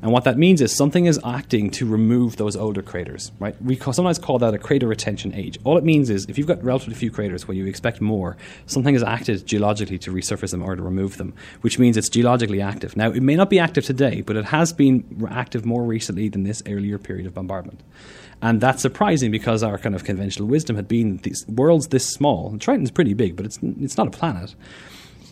And 0.02 0.12
what 0.12 0.24
that 0.24 0.36
means 0.38 0.60
is 0.60 0.74
something 0.74 1.06
is 1.06 1.18
acting 1.24 1.70
to 1.72 1.86
remove 1.86 2.36
those 2.36 2.56
older 2.56 2.82
craters. 2.82 3.32
Right? 3.38 3.60
We 3.62 3.76
call, 3.76 3.92
sometimes 3.92 4.18
call 4.18 4.38
that 4.38 4.54
a 4.54 4.58
crater 4.58 4.86
retention 4.86 5.34
age. 5.34 5.58
All 5.64 5.78
it 5.78 5.84
means 5.84 6.10
is 6.10 6.26
if 6.26 6.38
you've 6.38 6.46
got 6.46 6.62
relatively 6.62 6.94
few 6.94 7.10
craters 7.10 7.48
where 7.48 7.56
you 7.56 7.66
expect 7.66 8.00
more, 8.00 8.36
something 8.66 8.94
has 8.94 9.02
acted 9.02 9.46
geologically 9.46 9.98
to 9.98 10.12
resurface 10.12 10.50
them 10.50 10.62
or 10.62 10.76
to 10.76 10.82
remove 10.82 11.16
them, 11.16 11.34
which 11.62 11.78
means 11.78 11.96
it's 11.96 12.08
geologically 12.08 12.60
active. 12.60 12.96
Now, 12.96 13.10
it 13.10 13.22
may 13.22 13.36
not 13.36 13.50
be 13.50 13.58
active 13.58 13.84
today, 13.84 14.20
but 14.20 14.36
it 14.36 14.46
has 14.46 14.72
been 14.72 15.26
active 15.30 15.64
more 15.64 15.82
recently 15.84 16.28
than 16.28 16.44
this 16.44 16.62
earlier 16.66 16.98
period 16.98 17.26
of 17.26 17.34
bombardment. 17.34 17.82
And 18.42 18.60
that's 18.60 18.80
surprising 18.80 19.30
because 19.30 19.62
our 19.62 19.76
kind 19.76 19.94
of 19.94 20.04
conventional 20.04 20.48
wisdom 20.48 20.76
had 20.76 20.88
been 20.88 21.18
these 21.18 21.44
worlds 21.46 21.88
this 21.88 22.06
small. 22.06 22.56
Triton's 22.58 22.90
pretty 22.90 23.14
big, 23.14 23.36
but 23.36 23.44
it's 23.44 23.58
it's 23.80 23.96
not 23.96 24.06
a 24.06 24.10
planet 24.10 24.54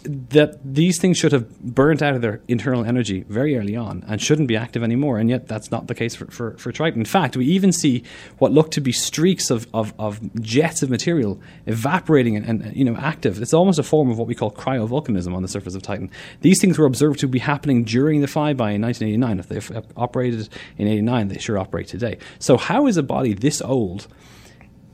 that 0.04 0.58
these 0.64 1.00
things 1.00 1.18
should 1.18 1.32
have 1.32 1.58
burnt 1.60 2.02
out 2.02 2.14
of 2.14 2.22
their 2.22 2.40
internal 2.48 2.84
energy 2.84 3.24
very 3.28 3.56
early 3.56 3.76
on 3.76 4.04
and 4.06 4.20
shouldn't 4.20 4.48
be 4.48 4.56
active 4.56 4.82
anymore. 4.82 5.18
And 5.18 5.28
yet, 5.28 5.48
that's 5.48 5.70
not 5.70 5.86
the 5.86 5.94
case 5.94 6.14
for, 6.14 6.26
for, 6.26 6.56
for 6.58 6.72
Triton. 6.72 7.00
In 7.00 7.06
fact, 7.06 7.36
we 7.36 7.46
even 7.46 7.72
see 7.72 8.04
what 8.38 8.52
look 8.52 8.70
to 8.72 8.80
be 8.80 8.92
streaks 8.92 9.50
of, 9.50 9.66
of, 9.74 9.92
of 9.98 10.20
jets 10.40 10.82
of 10.82 10.90
material 10.90 11.40
evaporating 11.66 12.36
and, 12.36 12.62
and, 12.62 12.76
you 12.76 12.84
know 12.84 12.96
active. 12.96 13.40
It's 13.42 13.54
almost 13.54 13.78
a 13.78 13.82
form 13.82 14.10
of 14.10 14.18
what 14.18 14.28
we 14.28 14.34
call 14.34 14.50
cryovolcanism 14.50 15.34
on 15.34 15.42
the 15.42 15.48
surface 15.48 15.74
of 15.74 15.82
Titan. 15.82 16.10
These 16.40 16.60
things 16.60 16.78
were 16.78 16.86
observed 16.86 17.20
to 17.20 17.28
be 17.28 17.38
happening 17.38 17.84
during 17.84 18.20
the 18.20 18.26
flyby 18.26 18.74
in 18.74 18.82
1989. 18.82 19.38
If 19.38 19.48
they 19.48 19.76
uh, 19.76 19.82
operated 19.96 20.48
in 20.76 20.86
89, 20.86 21.28
they 21.28 21.38
sure 21.38 21.58
operate 21.58 21.88
today. 21.88 22.18
So, 22.38 22.56
how 22.56 22.86
is 22.86 22.96
a 22.96 23.02
body 23.02 23.34
this 23.34 23.60
old? 23.60 24.06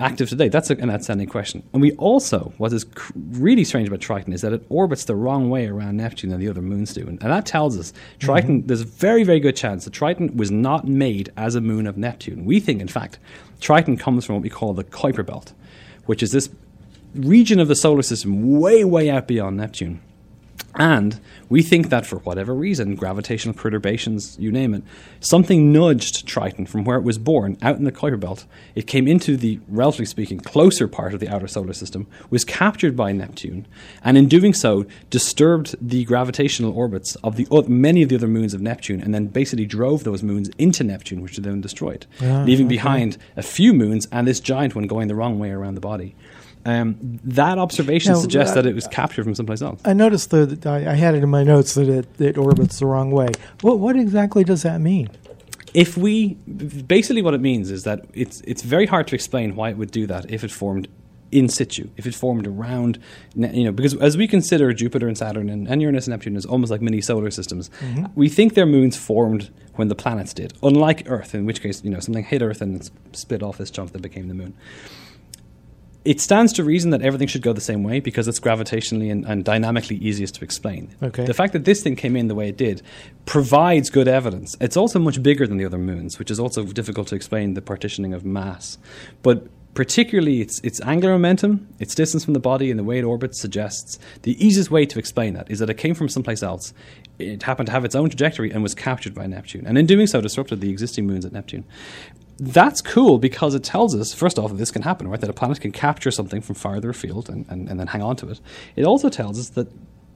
Active 0.01 0.29
today? 0.29 0.49
That's 0.49 0.71
an 0.71 0.91
outstanding 0.91 1.29
question. 1.29 1.63
And 1.73 1.81
we 1.81 1.93
also, 1.93 2.53
what 2.59 2.73
is 2.73 2.85
really 3.15 3.65
strange 3.65 3.89
about 3.89 4.01
Triton 4.01 4.33
is 4.33 4.41
that 4.41 4.53
it 4.53 4.65
orbits 4.69 5.05
the 5.05 5.15
wrong 5.15 5.51
way 5.51 5.67
around 5.67 5.97
Neptune 5.97 6.31
than 6.31 6.41
the 6.41 6.49
other 6.49 6.63
moons 6.63 6.93
do. 6.93 7.03
And, 7.03 7.23
and 7.23 7.31
that 7.31 7.47
tells 7.47 7.79
us 7.79 7.93
Triton, 8.19 8.59
Mm-hmm. 8.59 8.67
there's 8.67 8.81
a 8.81 8.87
very, 8.87 9.25
very 9.25 9.41
good 9.41 9.57
chance 9.57 9.85
that 9.85 9.93
Triton 9.93 10.37
was 10.37 10.51
not 10.51 10.87
made 10.87 11.33
as 11.37 11.55
a 11.55 11.61
moon 11.61 11.87
of 11.87 11.97
Neptune. 11.97 12.45
We 12.45 12.61
think, 12.61 12.81
in 12.81 12.89
fact, 12.89 13.19
Triton 13.61 13.97
comes 13.97 14.25
from 14.25 14.35
what 14.35 14.43
we 14.43 14.51
call 14.51 14.75
the 14.75 14.85
Kuiper 14.85 15.25
Belt, 15.25 15.53
which 16.07 16.23
is 16.23 16.33
this 16.33 16.51
region 17.15 17.61
of 17.61 17.69
the 17.69 17.77
solar 17.77 18.03
system 18.03 18.59
way, 18.59 18.85
way 18.85 19.09
out 19.09 19.29
beyond 19.29 19.57
Neptune. 19.57 20.01
And 20.77 21.21
we 21.49 21.63
think 21.63 21.89
that 21.91 22.05
for 22.05 22.17
whatever 22.21 22.55
reason, 22.55 22.97
gravitational 22.97 23.55
perturbations, 23.55 24.37
you 24.41 24.51
name 24.51 24.75
it, 24.75 24.83
something 25.21 25.73
nudged 25.73 26.27
Triton 26.27 26.67
from 26.67 26.85
where 26.85 26.97
it 26.97 27.05
was 27.05 27.17
born 27.19 27.57
out 27.63 27.77
in 27.77 27.85
the 27.85 27.93
Kuiper 27.93 28.19
Belt. 28.19 28.45
It 28.75 28.87
came 28.87 29.07
into 29.07 29.37
the, 29.37 29.61
relatively 29.69 30.07
speaking, 30.07 30.41
closer 30.41 30.89
part 30.89 31.15
of 31.15 31.21
the 31.21 31.29
outer 31.29 31.47
solar 31.47 31.73
system, 31.73 32.07
was 32.31 32.45
captured 32.45 32.97
by 32.97 33.13
Neptune, 33.13 33.67
and 34.03 34.19
in 34.19 34.27
doing 34.27 34.53
so, 34.53 34.85
disturbed 35.11 35.77
the 35.81 36.05
gravitational 36.05 36.73
orbits 36.77 37.15
of 37.17 37.37
the 37.37 37.47
many 37.69 38.03
of 38.03 38.09
the 38.09 38.17
other 38.17 38.29
moons 38.29 38.53
of 38.55 38.61
Neptune, 38.61 39.01
and 39.01 39.15
then 39.15 39.27
basically 39.27 39.67
drove 39.67 40.03
those 40.05 40.23
moons 40.23 40.51
into 40.59 40.83
Neptune, 40.83 41.21
which 41.21 41.37
were 41.37 41.43
then 41.43 41.61
destroyed, 41.61 42.07
Ah, 42.21 42.43
leaving 42.45 42.67
okay. 42.67 42.77
behind 42.77 43.17
a 43.37 43.43
few 43.43 43.73
moons 43.73 44.09
and 44.11 44.27
this 44.27 44.41
giant 44.41 44.75
one 44.75 44.87
going 44.87 45.09
the 45.09 45.15
wrong 45.15 45.39
way 45.39 45.51
around 45.51 45.75
the 45.75 45.81
body. 45.81 46.15
Um, 46.67 47.21
that 47.25 47.59
observation 47.59 48.13
Now, 48.13 48.19
suggests 48.19 48.55
that 48.55 48.65
it 48.65 48.75
was 48.75 48.87
captured 48.87 49.25
from 49.25 49.35
someplace 49.35 49.61
else. 49.61 49.81
I 49.85 49.93
noticed 49.93 50.31
that 50.31 50.67
I, 50.67 50.93
I 50.93 50.95
had 50.95 51.15
it 51.15 51.23
in 51.23 51.29
my 51.29 51.43
notes 51.43 51.75
that 51.75 51.89
it, 51.89 52.21
it 52.21 52.39
orbits 52.39 52.79
the 52.79 52.87
wrong 52.87 53.11
way. 53.11 53.29
What 53.61 53.79
what 53.79 53.97
exactly 53.97 54.45
does 54.45 54.63
that 54.63 54.81
mean? 54.81 55.11
if 55.75 55.97
we 55.97 56.35
basically 56.87 57.21
what 57.21 57.35
it 57.35 57.41
means 57.41 57.71
is 57.71 57.83
that 57.83 58.07
it's 58.15 58.41
it's 58.43 58.63
very 58.63 58.87
hard 58.87 59.09
to 59.09 59.15
explain 59.17 59.57
why 59.57 59.71
it 59.71 59.77
would 59.77 59.91
do 59.91 60.07
that 60.07 60.31
if 60.31 60.45
it 60.45 60.51
formed 60.53 60.87
in 61.33 61.49
situ, 61.49 61.89
if 61.97 62.07
it 62.07 62.15
formed 62.15 62.47
around, 62.47 62.97
you 63.35 63.65
know, 63.65 63.73
because 63.73 63.95
as 63.97 64.17
we 64.17 64.29
consider 64.29 64.73
Jupiter 64.73 65.09
and 65.09 65.19
Saturn 65.19 65.51
and, 65.51 65.67
and 65.67 65.83
Uranus 65.83 66.07
and 66.07 66.13
Neptune 66.13 66.37
as 66.37 66.47
almost 66.47 66.71
like 66.71 66.81
mini 66.81 67.01
solar 67.01 67.29
systems, 67.33 67.71
we 68.15 68.29
think 68.29 68.55
their 68.55 68.67
moons 68.67 68.97
formed 68.97 69.51
when 69.75 69.89
the 69.89 69.97
planets 69.97 70.33
did, 70.33 70.55
unlike 70.63 71.03
Earth, 71.11 71.35
in 71.35 71.45
which 71.45 71.61
case, 71.61 71.83
you 71.83 71.91
know, 71.91 71.99
something 71.99 72.23
hit 72.23 72.41
Earth 72.41 72.61
and 72.61 72.89
split 73.13 73.43
off 73.43 73.59
this 73.59 73.69
chunk 73.69 73.91
that 73.93 74.03
became 74.03 74.29
the 74.29 74.35
moon. 74.35 74.55
It 76.05 76.21
stands 76.21 76.53
to 76.55 76.65
reason 76.65 76.91
that 76.91 77.03
everything 77.03 77.29
should 77.29 77.43
go 77.43 77.53
the 77.53 77.61
same 77.63 77.83
way 77.83 78.01
because 78.01 78.29
it's 78.29 78.41
gravitationally 78.41 79.11
and, 79.11 79.25
and 79.25 79.45
dynamically 79.45 79.97
easiest 79.97 80.35
to 80.37 80.45
explain. 80.45 80.95
Okay. 81.03 81.25
The 81.25 81.33
fact 81.35 81.55
that 81.55 81.65
this 81.65 81.83
thing 81.83 81.97
came 81.97 82.15
in 82.15 82.29
the 82.29 82.35
way 82.35 82.49
it 82.49 82.59
did 82.59 82.83
provides 83.25 83.89
good 83.89 84.07
evidence. 84.07 84.55
It's 84.61 84.77
also 84.77 84.99
much 84.99 85.23
bigger 85.23 85.47
than 85.47 85.57
the 85.57 85.65
other 85.65 85.79
moons, 85.79 86.19
which 86.19 86.31
is 86.31 86.39
also 86.39 86.65
difficult 86.65 87.09
to 87.09 87.15
explain 87.15 87.55
the 87.55 87.63
partitioning 87.63 88.13
of 88.13 88.25
mass. 88.25 88.77
But 89.23 89.47
particularly 89.75 90.41
its, 90.41 90.61
its 90.61 90.81
angular 90.83 91.15
momentum, 91.15 91.69
its 91.79 91.95
distance 91.95 92.25
from 92.25 92.35
the 92.35 92.41
body, 92.41 92.71
and 92.71 92.79
the 92.79 92.85
way 92.85 92.99
it 92.99 93.05
orbits 93.05 93.41
suggests 93.41 93.99
the 94.23 94.45
easiest 94.45 94.71
way 94.71 94.87
to 94.87 94.99
explain 94.99 95.35
that 95.35 95.51
is 95.51 95.59
that 95.59 95.69
it 95.69 95.75
came 95.75 95.95
from 95.95 96.09
someplace 96.09 96.43
else. 96.43 96.73
It 97.19 97.43
happened 97.43 97.67
to 97.67 97.73
have 97.73 97.85
its 97.85 97.95
own 97.95 98.09
trajectory 98.09 98.51
and 98.51 98.63
was 98.63 98.75
captured 98.75 99.15
by 99.15 99.27
Neptune. 99.27 99.67
And 99.67 99.77
in 99.77 99.87
doing 99.87 100.07
so, 100.07 100.21
disrupted 100.21 100.61
the 100.61 100.71
existing 100.71 101.07
moons 101.07 101.25
at 101.25 101.33
Neptune. 101.33 101.65
That's 102.39 102.81
cool 102.81 103.19
because 103.19 103.55
it 103.55 103.63
tells 103.63 103.95
us, 103.95 104.13
first 104.13 104.39
off, 104.39 104.53
this 104.53 104.71
can 104.71 104.83
happen, 104.83 105.07
right? 105.09 105.21
That 105.21 105.31
a 105.31 105.35
planet 105.35 105.61
can 105.61 105.71
capture 105.71 106.11
something 106.11 106.41
from 106.41 106.57
farther 106.57 106.91
afield 106.91 107.29
and, 107.29 107.47
and, 107.49 107.69
and 107.69 107.79
then 107.79 107.87
hang 107.87 108.03
on 108.03 108.17
to 108.17 108.29
it. 108.29 108.41
It 108.75 108.85
also 108.85 109.09
tells 109.09 109.39
us 109.39 109.51
that 109.51 109.69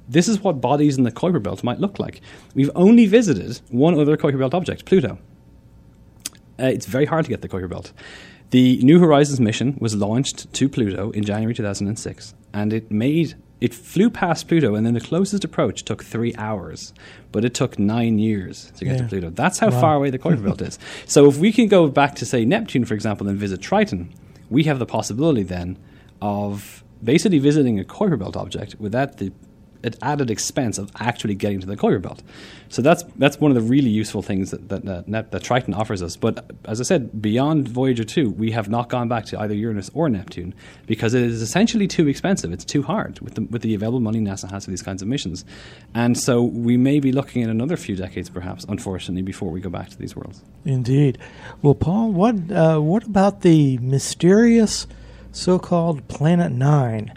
this 0.08 0.26
is 0.26 0.40
what 0.40 0.60
bodies 0.60 0.96
in 0.96 1.04
the 1.04 1.12
Kuiper 1.12 1.42
Belt 1.42 1.62
might 1.62 1.78
look 1.78 1.98
like. 1.98 2.20
We've 2.54 2.70
only 2.74 3.06
visited 3.06 3.60
one 3.68 3.98
other 3.98 4.16
Kuiper 4.16 4.38
Belt 4.38 4.54
object, 4.54 4.84
Pluto. 4.84 5.18
Uh, 6.58 6.64
it's 6.64 6.86
very 6.86 7.04
hard 7.04 7.24
to 7.24 7.30
get 7.30 7.42
the 7.42 7.48
Kuiper 7.48 7.68
Belt. 7.68 7.92
The 8.50 8.78
New 8.82 8.98
Horizons 8.98 9.38
mission 9.38 9.76
was 9.78 9.94
launched 9.94 10.52
to 10.54 10.68
Pluto 10.68 11.10
in 11.10 11.22
January 11.22 11.54
2006, 11.54 12.34
and 12.54 12.72
it 12.72 12.90
made 12.90 13.36
it 13.60 13.74
flew 13.74 14.08
past 14.10 14.46
Pluto, 14.48 14.74
and 14.74 14.86
then 14.86 14.94
the 14.94 15.00
closest 15.00 15.42
approach 15.44 15.82
took 15.84 16.04
three 16.04 16.34
hours, 16.36 16.92
but 17.32 17.44
it 17.44 17.54
took 17.54 17.78
nine 17.78 18.18
years 18.18 18.70
to 18.76 18.84
get 18.84 18.98
to 18.98 19.04
Pluto. 19.04 19.30
That's 19.30 19.58
how 19.58 19.70
Wow. 19.70 19.80
far 19.80 19.94
away 19.96 20.10
the 20.10 20.18
Kuiper 20.18 20.44
Belt 20.44 20.62
is. 20.62 20.78
So 21.06 21.26
if 21.28 21.38
we 21.38 21.52
can 21.52 21.66
go 21.68 21.88
back 21.88 22.14
to 22.16 22.26
say 22.26 22.44
Neptune, 22.44 22.84
for 22.84 22.94
example, 22.94 23.28
and 23.28 23.38
visit 23.38 23.60
Triton, 23.60 24.12
we 24.50 24.64
have 24.64 24.78
the 24.78 24.86
possibility 24.86 25.42
then 25.42 25.76
of 26.22 26.84
basically 27.02 27.38
visiting 27.38 27.78
a 27.80 27.84
Kuiper 27.84 28.18
Belt 28.18 28.36
object 28.36 28.76
without 28.78 29.18
the 29.18 29.32
added 30.02 30.30
expense 30.30 30.78
of 30.78 30.90
actually 30.98 31.34
getting 31.34 31.60
to 31.60 31.66
the 31.66 31.76
Kuiper 31.76 32.02
Belt. 32.02 32.22
So 32.68 32.82
that's 32.82 33.02
that's 33.16 33.40
one 33.40 33.50
of 33.50 33.54
the 33.54 33.62
really 33.62 33.88
useful 33.88 34.22
things 34.22 34.50
that 34.50 34.68
that, 34.68 35.06
that, 35.06 35.30
that 35.30 35.42
Triton 35.42 35.74
offers 35.74 36.02
us. 36.02 36.16
But 36.16 36.50
as 36.64 36.80
I 36.80 36.84
said, 36.84 37.22
beyond 37.22 37.68
Voyager 37.68 38.04
two, 38.04 38.30
we 38.30 38.50
have 38.50 38.68
not 38.68 38.88
gone 38.88 39.08
back 39.08 39.24
to 39.26 39.40
either 39.40 39.54
Uranus 39.54 39.90
or 39.94 40.08
Neptune 40.08 40.54
because 40.86 41.14
it 41.14 41.22
is 41.22 41.40
essentially 41.40 41.86
too 41.86 42.08
expensive. 42.08 42.52
It's 42.52 42.64
too 42.64 42.82
hard 42.82 43.20
with 43.20 43.34
the 43.34 43.42
with 43.42 43.62
the 43.62 43.74
available 43.74 44.00
money 44.00 44.20
NASA 44.20 44.50
has 44.50 44.64
for 44.64 44.70
these 44.70 44.82
kinds 44.82 45.00
of 45.00 45.08
missions, 45.08 45.44
and 45.94 46.18
so 46.18 46.42
we 46.42 46.76
may 46.76 47.00
be 47.00 47.12
looking 47.12 47.42
at 47.42 47.48
another 47.48 47.76
few 47.76 47.96
decades, 47.96 48.28
perhaps, 48.28 48.64
unfortunately, 48.68 49.22
before 49.22 49.50
we 49.50 49.60
go 49.60 49.70
back 49.70 49.88
to 49.90 49.98
these 49.98 50.14
worlds. 50.14 50.42
Indeed. 50.64 51.18
Well, 51.62 51.74
Paul, 51.74 52.12
what 52.12 52.50
uh, 52.50 52.80
what 52.80 53.04
about 53.04 53.40
the 53.40 53.78
mysterious 53.78 54.86
so-called 55.32 56.08
Planet 56.08 56.52
Nine, 56.52 57.12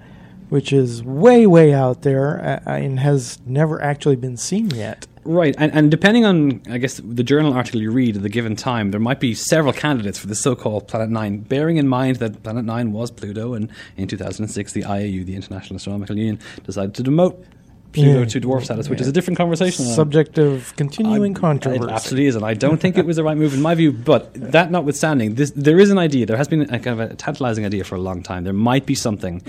which 0.52 0.74
is 0.74 1.02
way 1.02 1.48
way 1.48 1.74
out 1.74 2.02
there 2.02 2.62
uh, 2.68 2.72
and 2.72 3.00
has 3.00 3.40
never 3.46 3.82
actually 3.82 4.18
been 4.18 4.36
seen 4.36 4.70
yet? 4.72 5.08
Right, 5.24 5.56
and, 5.58 5.72
and 5.72 5.90
depending 5.90 6.26
on, 6.26 6.62
I 6.70 6.78
guess, 6.78 7.00
the 7.04 7.24
journal 7.24 7.54
article 7.54 7.80
you 7.80 7.90
read 7.92 8.18
at 8.18 8.22
the 8.24 8.30
given 8.30 8.56
time, 8.58 8.92
there 8.92 9.00
might 9.00 9.20
be 9.22 9.34
several 9.34 9.72
candidates 9.72 10.18
for 10.18 10.28
the 10.28 10.36
so-called 10.36 10.88
Planet 10.90 11.10
Nine. 11.10 11.38
Bearing 11.42 11.78
in 11.78 11.88
mind 11.88 12.18
that 12.18 12.44
Planet 12.44 12.66
Nine 12.66 12.92
was 12.92 13.12
Pluto, 13.12 13.54
and 13.54 13.70
in 13.96 14.08
2006, 14.10 14.74
the 14.74 14.82
IAU, 14.82 15.24
the 15.26 15.36
International 15.36 15.76
Astronomical 15.76 16.18
Union, 16.18 16.40
decided 16.64 16.96
to 16.96 17.04
demote 17.04 17.46
Pluto 17.94 18.20
Yeah. 18.20 18.26
to 18.26 18.42
dwarf 18.42 18.64
status, 18.66 18.90
which 18.90 18.98
Yeah. 19.00 19.04
is 19.04 19.08
a 19.10 19.12
different 19.14 19.38
conversation. 19.38 19.86
Subject 19.86 20.38
of 20.40 20.76
continuing 20.76 21.38
I- 21.38 21.40
controversy. 21.40 21.84
It 21.84 21.90
absolutely 21.92 22.26
is, 22.28 22.36
and 22.36 22.44
I 22.44 22.56
don't 22.56 22.82
think 22.82 22.98
it 22.98 23.06
was 23.06 23.16
the 23.18 23.24
right 23.24 23.38
move 23.38 23.54
in 23.54 23.62
my 23.62 23.76
view. 23.76 23.92
But 23.92 24.34
that 24.34 24.70
notwithstanding, 24.72 25.36
this, 25.36 25.52
there 25.56 25.80
is 25.80 25.92
an 25.92 25.98
idea. 26.00 26.26
There 26.26 26.38
has 26.38 26.48
been 26.50 26.62
a 26.64 26.80
kind 26.80 27.00
of 27.00 27.12
a 27.12 27.14
tantalizing 27.16 27.64
idea 27.66 27.84
for 27.84 27.96
a 27.96 28.02
long 28.02 28.24
time. 28.24 28.44
There 28.44 28.54
might 28.54 28.86
be 28.88 28.96
something 28.96 29.42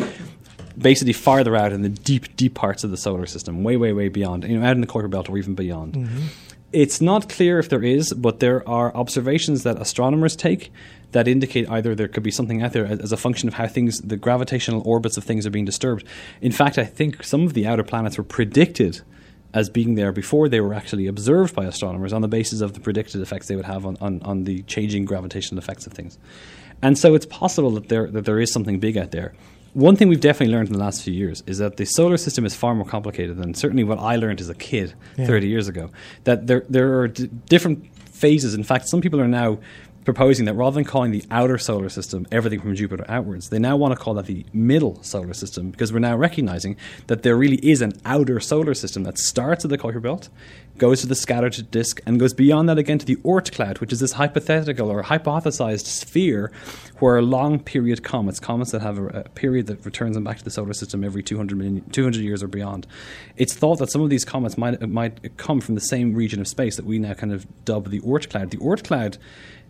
basically 0.82 1.12
farther 1.12 1.56
out 1.56 1.72
in 1.72 1.82
the 1.82 1.88
deep, 1.88 2.36
deep 2.36 2.54
parts 2.54 2.84
of 2.84 2.90
the 2.90 2.96
solar 2.96 3.26
system, 3.26 3.62
way, 3.64 3.76
way, 3.76 3.92
way 3.92 4.08
beyond, 4.08 4.44
you 4.44 4.58
know, 4.58 4.66
out 4.66 4.74
in 4.74 4.80
the 4.80 4.86
Kuiper 4.86 5.10
Belt 5.10 5.28
or 5.28 5.38
even 5.38 5.54
beyond. 5.54 5.94
Mm-hmm. 5.94 6.26
It's 6.72 7.00
not 7.00 7.28
clear 7.28 7.58
if 7.58 7.68
there 7.68 7.82
is, 7.82 8.12
but 8.14 8.40
there 8.40 8.66
are 8.68 8.94
observations 8.94 9.62
that 9.62 9.80
astronomers 9.80 10.34
take 10.36 10.72
that 11.12 11.28
indicate 11.28 11.68
either 11.68 11.94
there 11.94 12.08
could 12.08 12.22
be 12.22 12.30
something 12.30 12.62
out 12.62 12.72
there 12.72 12.86
as, 12.86 12.98
as 13.00 13.12
a 13.12 13.16
function 13.16 13.46
of 13.46 13.54
how 13.54 13.66
things, 13.66 14.00
the 14.00 14.16
gravitational 14.16 14.82
orbits 14.86 15.16
of 15.16 15.24
things 15.24 15.46
are 15.46 15.50
being 15.50 15.66
disturbed. 15.66 16.04
In 16.40 16.52
fact, 16.52 16.78
I 16.78 16.84
think 16.84 17.22
some 17.22 17.42
of 17.44 17.52
the 17.52 17.66
outer 17.66 17.84
planets 17.84 18.18
were 18.18 18.24
predicted 18.24 19.02
as 19.54 19.68
being 19.68 19.94
there 19.94 20.12
before 20.12 20.48
they 20.48 20.60
were 20.60 20.72
actually 20.72 21.06
observed 21.06 21.54
by 21.54 21.66
astronomers 21.66 22.12
on 22.12 22.22
the 22.22 22.28
basis 22.28 22.62
of 22.62 22.72
the 22.72 22.80
predicted 22.80 23.20
effects 23.20 23.48
they 23.48 23.56
would 23.56 23.66
have 23.66 23.84
on, 23.84 23.98
on, 24.00 24.22
on 24.22 24.44
the 24.44 24.62
changing 24.62 25.04
gravitational 25.04 25.58
effects 25.58 25.86
of 25.86 25.92
things. 25.92 26.18
And 26.80 26.98
so 26.98 27.14
it's 27.14 27.26
possible 27.26 27.70
that 27.72 27.88
there, 27.88 28.10
that 28.10 28.24
there 28.24 28.40
is 28.40 28.50
something 28.50 28.80
big 28.80 28.96
out 28.96 29.10
there. 29.10 29.34
One 29.74 29.96
thing 29.96 30.08
we've 30.08 30.20
definitely 30.20 30.54
learned 30.54 30.68
in 30.68 30.74
the 30.74 30.78
last 30.78 31.02
few 31.02 31.14
years 31.14 31.42
is 31.46 31.58
that 31.58 31.78
the 31.78 31.86
solar 31.86 32.18
system 32.18 32.44
is 32.44 32.54
far 32.54 32.74
more 32.74 32.84
complicated 32.84 33.38
than 33.38 33.54
certainly 33.54 33.84
what 33.84 33.98
I 33.98 34.16
learned 34.16 34.40
as 34.40 34.50
a 34.50 34.54
kid 34.54 34.92
Yeah. 35.16 35.26
30 35.26 35.48
years 35.48 35.66
ago. 35.66 35.90
That 36.24 36.46
there, 36.46 36.64
there 36.68 37.00
are 37.00 37.08
d- 37.08 37.30
different 37.48 37.86
phases. 38.06 38.52
In 38.54 38.64
fact, 38.64 38.88
some 38.88 39.00
people 39.00 39.18
are 39.20 39.28
now 39.28 39.58
proposing 40.04 40.44
that 40.46 40.54
rather 40.54 40.74
than 40.74 40.84
calling 40.84 41.12
the 41.12 41.24
outer 41.30 41.56
solar 41.56 41.88
system 41.88 42.26
everything 42.32 42.60
from 42.60 42.74
Jupiter 42.74 43.04
outwards, 43.08 43.48
they 43.48 43.58
now 43.58 43.76
want 43.76 43.96
to 43.96 43.96
call 43.96 44.14
that 44.14 44.26
the 44.26 44.44
middle 44.52 45.02
solar 45.02 45.32
system 45.32 45.70
because 45.70 45.92
we're 45.92 46.00
now 46.00 46.16
recognizing 46.16 46.76
that 47.06 47.22
there 47.22 47.36
really 47.36 47.56
is 47.66 47.80
an 47.80 47.92
outer 48.04 48.40
solar 48.40 48.74
system 48.74 49.04
that 49.04 49.16
starts 49.16 49.64
at 49.64 49.70
the 49.70 49.78
Kuiper 49.78 50.02
Belt, 50.02 50.28
goes 50.78 51.00
to 51.02 51.06
the 51.06 51.14
scattered 51.14 51.70
disk, 51.70 52.00
and 52.06 52.18
goes 52.18 52.34
beyond 52.34 52.68
that 52.68 52.78
again 52.78 52.98
to 52.98 53.06
the 53.06 53.16
Oort 53.16 53.52
cloud, 53.52 53.78
which 53.78 53.92
is 53.92 54.00
this 54.00 54.12
hypothetical 54.12 54.90
or 54.90 55.02
hypothesized 55.02 55.86
sphere 55.86 56.50
where 56.98 57.20
long 57.22 57.58
period 57.58 58.02
comets, 58.02 58.40
comets 58.40 58.72
that 58.72 58.82
have 58.82 58.98
a, 58.98 59.06
a 59.06 59.22
period 59.30 59.66
that 59.66 59.84
returns 59.84 60.14
them 60.14 60.24
back 60.24 60.38
to 60.38 60.44
the 60.44 60.50
solar 60.50 60.72
system 60.72 61.04
every 61.04 61.22
200, 61.22 61.56
million, 61.56 61.88
200 61.90 62.20
years 62.20 62.42
or 62.42 62.48
beyond. 62.48 62.86
It's 63.36 63.54
thought 63.54 63.78
that 63.78 63.90
some 63.90 64.02
of 64.02 64.10
these 64.10 64.24
comets 64.24 64.56
might, 64.56 64.80
might 64.88 65.36
come 65.36 65.60
from 65.60 65.74
the 65.74 65.80
same 65.80 66.14
region 66.14 66.40
of 66.40 66.48
space 66.48 66.76
that 66.76 66.84
we 66.84 66.98
now 66.98 67.14
kind 67.14 67.32
of 67.32 67.46
dub 67.64 67.90
the 67.90 68.00
Oort 68.00 68.30
cloud. 68.30 68.50
The 68.50 68.58
Oort 68.58 68.84
cloud 68.84 69.18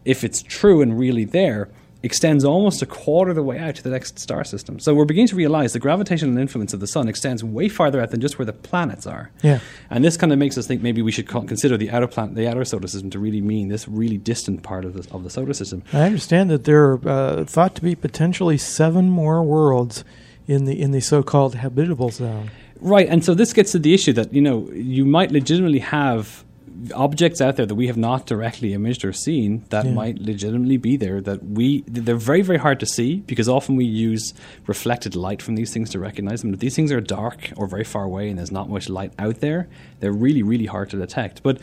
if 0.04 0.24
it's 0.24 0.42
true 0.42 0.82
and 0.82 0.98
really 0.98 1.24
there, 1.24 1.68
extends 2.02 2.44
almost 2.44 2.82
a 2.82 2.86
quarter 2.86 3.30
of 3.30 3.36
the 3.36 3.42
way 3.42 3.58
out 3.58 3.76
to 3.76 3.82
the 3.82 3.90
next 3.90 4.18
star 4.18 4.44
system. 4.44 4.78
So 4.80 4.94
we're 4.94 5.04
beginning 5.04 5.28
to 5.28 5.36
realize 5.36 5.72
the 5.72 5.78
gravitational 5.78 6.36
influence 6.36 6.72
of 6.72 6.80
the 6.80 6.86
sun 6.86 7.08
extends 7.08 7.44
way 7.44 7.68
farther 7.68 8.00
out 8.00 8.10
than 8.10 8.20
just 8.20 8.38
where 8.38 8.46
the 8.46 8.52
planets 8.52 9.06
are. 9.06 9.30
Yeah. 9.42 9.60
And 9.88 10.04
this 10.04 10.16
kind 10.16 10.32
of 10.32 10.38
makes 10.38 10.58
us 10.58 10.66
think 10.66 10.82
maybe 10.82 11.02
we 11.02 11.12
should 11.12 11.28
consider 11.28 11.76
the 11.76 11.90
outer 11.90 12.08
planet, 12.08 12.34
the 12.34 12.48
outer 12.48 12.64
solar 12.64 12.88
system, 12.88 13.10
to 13.10 13.18
really 13.18 13.40
mean 13.40 13.68
this 13.68 13.86
really 13.86 14.18
distant 14.18 14.62
part 14.62 14.84
of 14.84 14.94
the, 14.94 15.14
of 15.14 15.22
the 15.22 15.30
solar 15.30 15.52
system. 15.52 15.82
I 15.92 16.02
understand 16.02 16.50
that 16.50 16.64
there 16.64 16.82
are 16.82 17.08
uh, 17.08 17.44
thought 17.44 17.74
to 17.76 17.82
be 17.82 17.94
potentially 17.94 18.58
seven 18.58 19.08
more 19.08 19.42
worlds 19.42 20.04
in 20.48 20.64
the 20.64 20.80
in 20.80 20.90
the 20.90 21.00
so-called 21.00 21.54
habitable 21.54 22.10
zone. 22.10 22.50
Right, 22.80 23.08
and 23.08 23.24
so 23.24 23.32
this 23.32 23.52
gets 23.52 23.70
to 23.72 23.78
the 23.78 23.94
issue 23.94 24.12
that 24.14 24.32
you 24.32 24.40
know 24.40 24.68
you 24.72 25.04
might 25.04 25.30
legitimately 25.30 25.78
have 25.78 26.44
objects 26.94 27.40
out 27.40 27.56
there 27.56 27.66
that 27.66 27.74
we 27.74 27.86
have 27.86 27.96
not 27.96 28.26
directly 28.26 28.72
imaged 28.74 29.04
or 29.04 29.12
seen 29.12 29.64
that 29.70 29.84
Yeah. 29.86 29.92
might 29.92 30.18
legitimately 30.18 30.76
be 30.76 30.96
there 30.96 31.20
that 31.20 31.44
we 31.44 31.84
they're 31.86 32.16
very 32.16 32.42
very 32.42 32.58
hard 32.58 32.80
to 32.80 32.86
see 32.86 33.16
because 33.26 33.48
often 33.48 33.76
we 33.76 33.84
use 33.84 34.34
reflected 34.66 35.14
light 35.14 35.40
from 35.42 35.54
these 35.54 35.72
things 35.72 35.90
to 35.90 35.98
recognize 35.98 36.42
them. 36.42 36.52
If 36.54 36.60
these 36.60 36.74
things 36.76 36.90
are 36.90 37.00
dark 37.00 37.52
or 37.56 37.66
very 37.66 37.84
far 37.84 38.04
away 38.04 38.28
and 38.28 38.38
there's 38.38 38.52
not 38.52 38.68
much 38.68 38.88
light 38.88 39.12
out 39.18 39.40
there. 39.40 39.68
They're 40.00 40.12
really 40.12 40.42
really 40.42 40.66
hard 40.66 40.90
to 40.90 40.96
detect. 40.96 41.42
But 41.42 41.58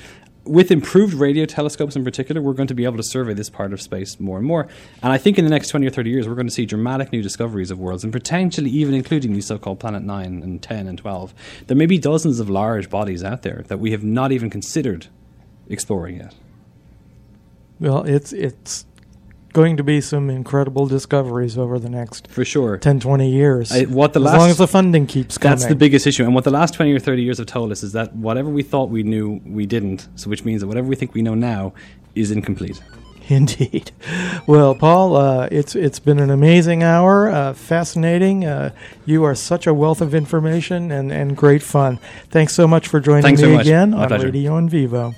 with 0.49 0.71
improved 0.71 1.13
radio 1.13 1.45
telescopes 1.45 1.95
in 1.95 2.03
particular, 2.03 2.41
we're 2.41 2.53
going 2.53 2.67
to 2.67 2.73
be 2.73 2.83
able 2.83 2.97
to 2.97 3.03
survey 3.03 3.33
this 3.33 3.49
part 3.49 3.71
of 3.71 3.81
space 3.81 4.19
more 4.19 4.37
and 4.37 4.45
more. 4.45 4.67
And 5.03 5.13
I 5.13 5.17
think 5.17 5.37
in 5.37 5.45
the 5.45 5.51
next 5.51 5.67
20 5.67 5.85
or 5.85 5.91
30 5.91 6.09
years, 6.09 6.27
we're 6.27 6.35
going 6.35 6.47
to 6.47 6.53
see 6.53 6.65
dramatic 6.65 7.11
new 7.11 7.21
discoveries 7.21 7.69
of 7.69 7.79
worlds, 7.79 8.03
and 8.03 8.11
potentially 8.11 8.71
even 8.71 8.95
including 8.95 9.33
these 9.33 9.45
so 9.45 9.59
called 9.59 9.79
Planet 9.79 10.01
9 10.01 10.25
and 10.41 10.61
10 10.61 10.87
and 10.87 10.97
12. 10.97 11.33
There 11.67 11.77
may 11.77 11.85
be 11.85 11.99
dozens 11.99 12.39
of 12.39 12.49
large 12.49 12.89
bodies 12.89 13.23
out 13.23 13.43
there 13.43 13.63
that 13.67 13.79
we 13.79 13.91
have 13.91 14.03
not 14.03 14.31
even 14.31 14.49
considered 14.49 15.07
exploring 15.69 16.17
yet. 16.17 16.33
Well, 17.79 18.03
it's 18.03 18.33
it's 18.33 18.85
going 19.53 19.77
to 19.77 19.83
be 19.83 20.01
some 20.01 20.29
incredible 20.29 20.85
discoveries 20.87 21.57
over 21.57 21.79
the 21.79 21.89
next 21.89 22.27
For 22.29 22.45
sure. 22.45 22.77
10, 22.77 22.99
20 22.99 23.29
years. 23.29 23.71
I- 23.71 23.83
what 23.85 24.13
the 24.13 24.19
as 24.19 24.25
last- 24.25 24.37
long 24.37 24.49
as 24.49 24.57
the 24.57 24.67
funding 24.67 25.07
keeps 25.07 25.37
coming. 25.37 25.57
That's 25.57 25.67
the 25.69 25.75
biggest 25.75 26.05
issue. 26.07 26.23
And 26.23 26.35
what 26.35 26.43
the 26.43 26.51
last 26.51 26.73
20 26.73 26.91
or 26.93 26.99
30 26.99 27.21
years 27.23 27.37
have 27.39 27.47
told 27.47 27.71
us 27.71 27.83
is 27.83 27.91
that 27.93 28.15
whatever 28.15 28.49
we 28.49 28.63
thought 28.63 28.89
we 28.89 29.03
knew, 29.03 29.41
we 29.45 29.65
didn't. 29.65 30.07
So, 30.15 30.29
which 30.29 30.45
means 30.45 30.61
that 30.61 30.67
whatever 30.67 30.87
we 30.87 30.95
think 30.95 31.13
we 31.13 31.21
know 31.21 31.33
now 31.35 31.73
is 32.15 32.31
incomplete. 32.31 32.81
Indeed. 33.31 33.91
Well, 34.47 34.73
Paul, 34.73 35.15
uh, 35.15 35.47
it's 35.51 35.75
it's 35.75 35.99
been 35.99 36.17
an 36.17 36.31
amazing 36.31 36.81
hour, 36.81 37.29
uh, 37.29 37.53
fascinating. 37.53 38.43
Uh, 38.43 38.71
you 39.05 39.23
are 39.23 39.35
such 39.35 39.67
a 39.67 39.73
wealth 39.73 40.01
of 40.01 40.15
information 40.15 40.91
and, 40.91 41.11
and 41.11 41.37
great 41.37 41.61
fun. 41.61 41.99
Thanks 42.31 42.55
so 42.55 42.67
much 42.67 42.87
for 42.87 42.99
joining 42.99 43.21
Thanks 43.21 43.41
me 43.43 43.53
so 43.53 43.59
again 43.59 43.91
My 43.91 44.03
on 44.03 44.07
pleasure. 44.07 44.25
Radio 44.25 44.57
in 44.57 44.67
Vivo. 44.67 45.13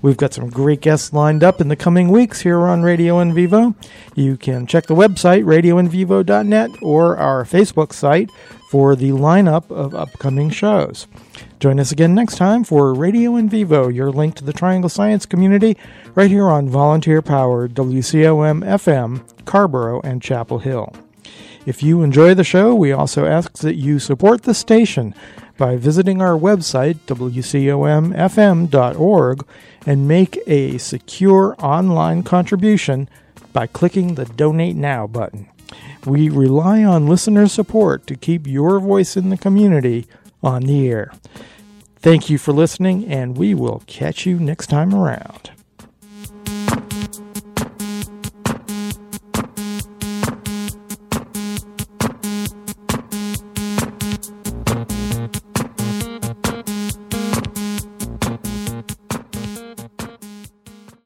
We've 0.00 0.16
got 0.16 0.32
some 0.32 0.48
great 0.48 0.80
guests 0.80 1.12
lined 1.12 1.42
up 1.42 1.60
in 1.60 1.68
the 1.68 1.76
coming 1.76 2.08
weeks 2.08 2.42
here 2.42 2.60
on 2.60 2.82
Radio 2.82 3.18
in 3.18 3.34
Vivo. 3.34 3.74
You 4.14 4.36
can 4.36 4.66
check 4.66 4.86
the 4.86 4.94
website 4.94 5.44
radioinvivo.net 5.44 6.70
or 6.82 7.16
our 7.16 7.44
Facebook 7.44 7.92
site 7.92 8.30
for 8.70 8.94
the 8.94 9.10
lineup 9.10 9.70
of 9.70 9.94
upcoming 9.94 10.50
shows. 10.50 11.08
Join 11.58 11.80
us 11.80 11.90
again 11.90 12.14
next 12.14 12.36
time 12.36 12.62
for 12.62 12.94
Radio 12.94 13.34
in 13.34 13.48
Vivo, 13.48 13.88
your 13.88 14.12
link 14.12 14.36
to 14.36 14.44
the 14.44 14.52
Triangle 14.52 14.88
Science 14.88 15.26
community, 15.26 15.76
right 16.14 16.30
here 16.30 16.48
on 16.48 16.68
volunteer 16.68 17.20
powered 17.20 17.74
WCOM 17.74 18.64
FM, 18.64 19.22
Carrboro 19.46 20.00
and 20.02 20.22
Chapel 20.22 20.60
Hill. 20.60 20.94
If 21.66 21.82
you 21.82 22.02
enjoy 22.02 22.34
the 22.34 22.44
show, 22.44 22.74
we 22.74 22.92
also 22.92 23.26
ask 23.26 23.58
that 23.58 23.74
you 23.74 23.98
support 23.98 24.42
the 24.42 24.54
station 24.54 25.14
by 25.58 25.76
visiting 25.76 26.22
our 26.22 26.38
website, 26.38 26.94
wcomfm.org, 27.06 27.36
and 29.84 30.08
make 30.08 30.38
a 30.46 30.78
secure 30.78 31.54
online 31.58 32.22
contribution 32.22 33.08
by 33.52 33.66
clicking 33.66 34.14
the 34.14 34.24
Donate 34.24 34.76
Now 34.76 35.06
button. 35.06 35.50
We 36.06 36.30
rely 36.30 36.82
on 36.82 37.06
listener 37.06 37.46
support 37.48 38.06
to 38.06 38.16
keep 38.16 38.46
your 38.46 38.80
voice 38.80 39.16
in 39.16 39.28
the 39.28 39.36
community 39.36 40.06
on 40.42 40.62
the 40.62 40.88
air. 40.88 41.12
Thank 41.96 42.30
you 42.30 42.38
for 42.38 42.52
listening, 42.52 43.06
and 43.06 43.36
we 43.36 43.52
will 43.52 43.82
catch 43.86 44.24
you 44.24 44.38
next 44.38 44.68
time 44.68 44.94
around. 44.94 45.50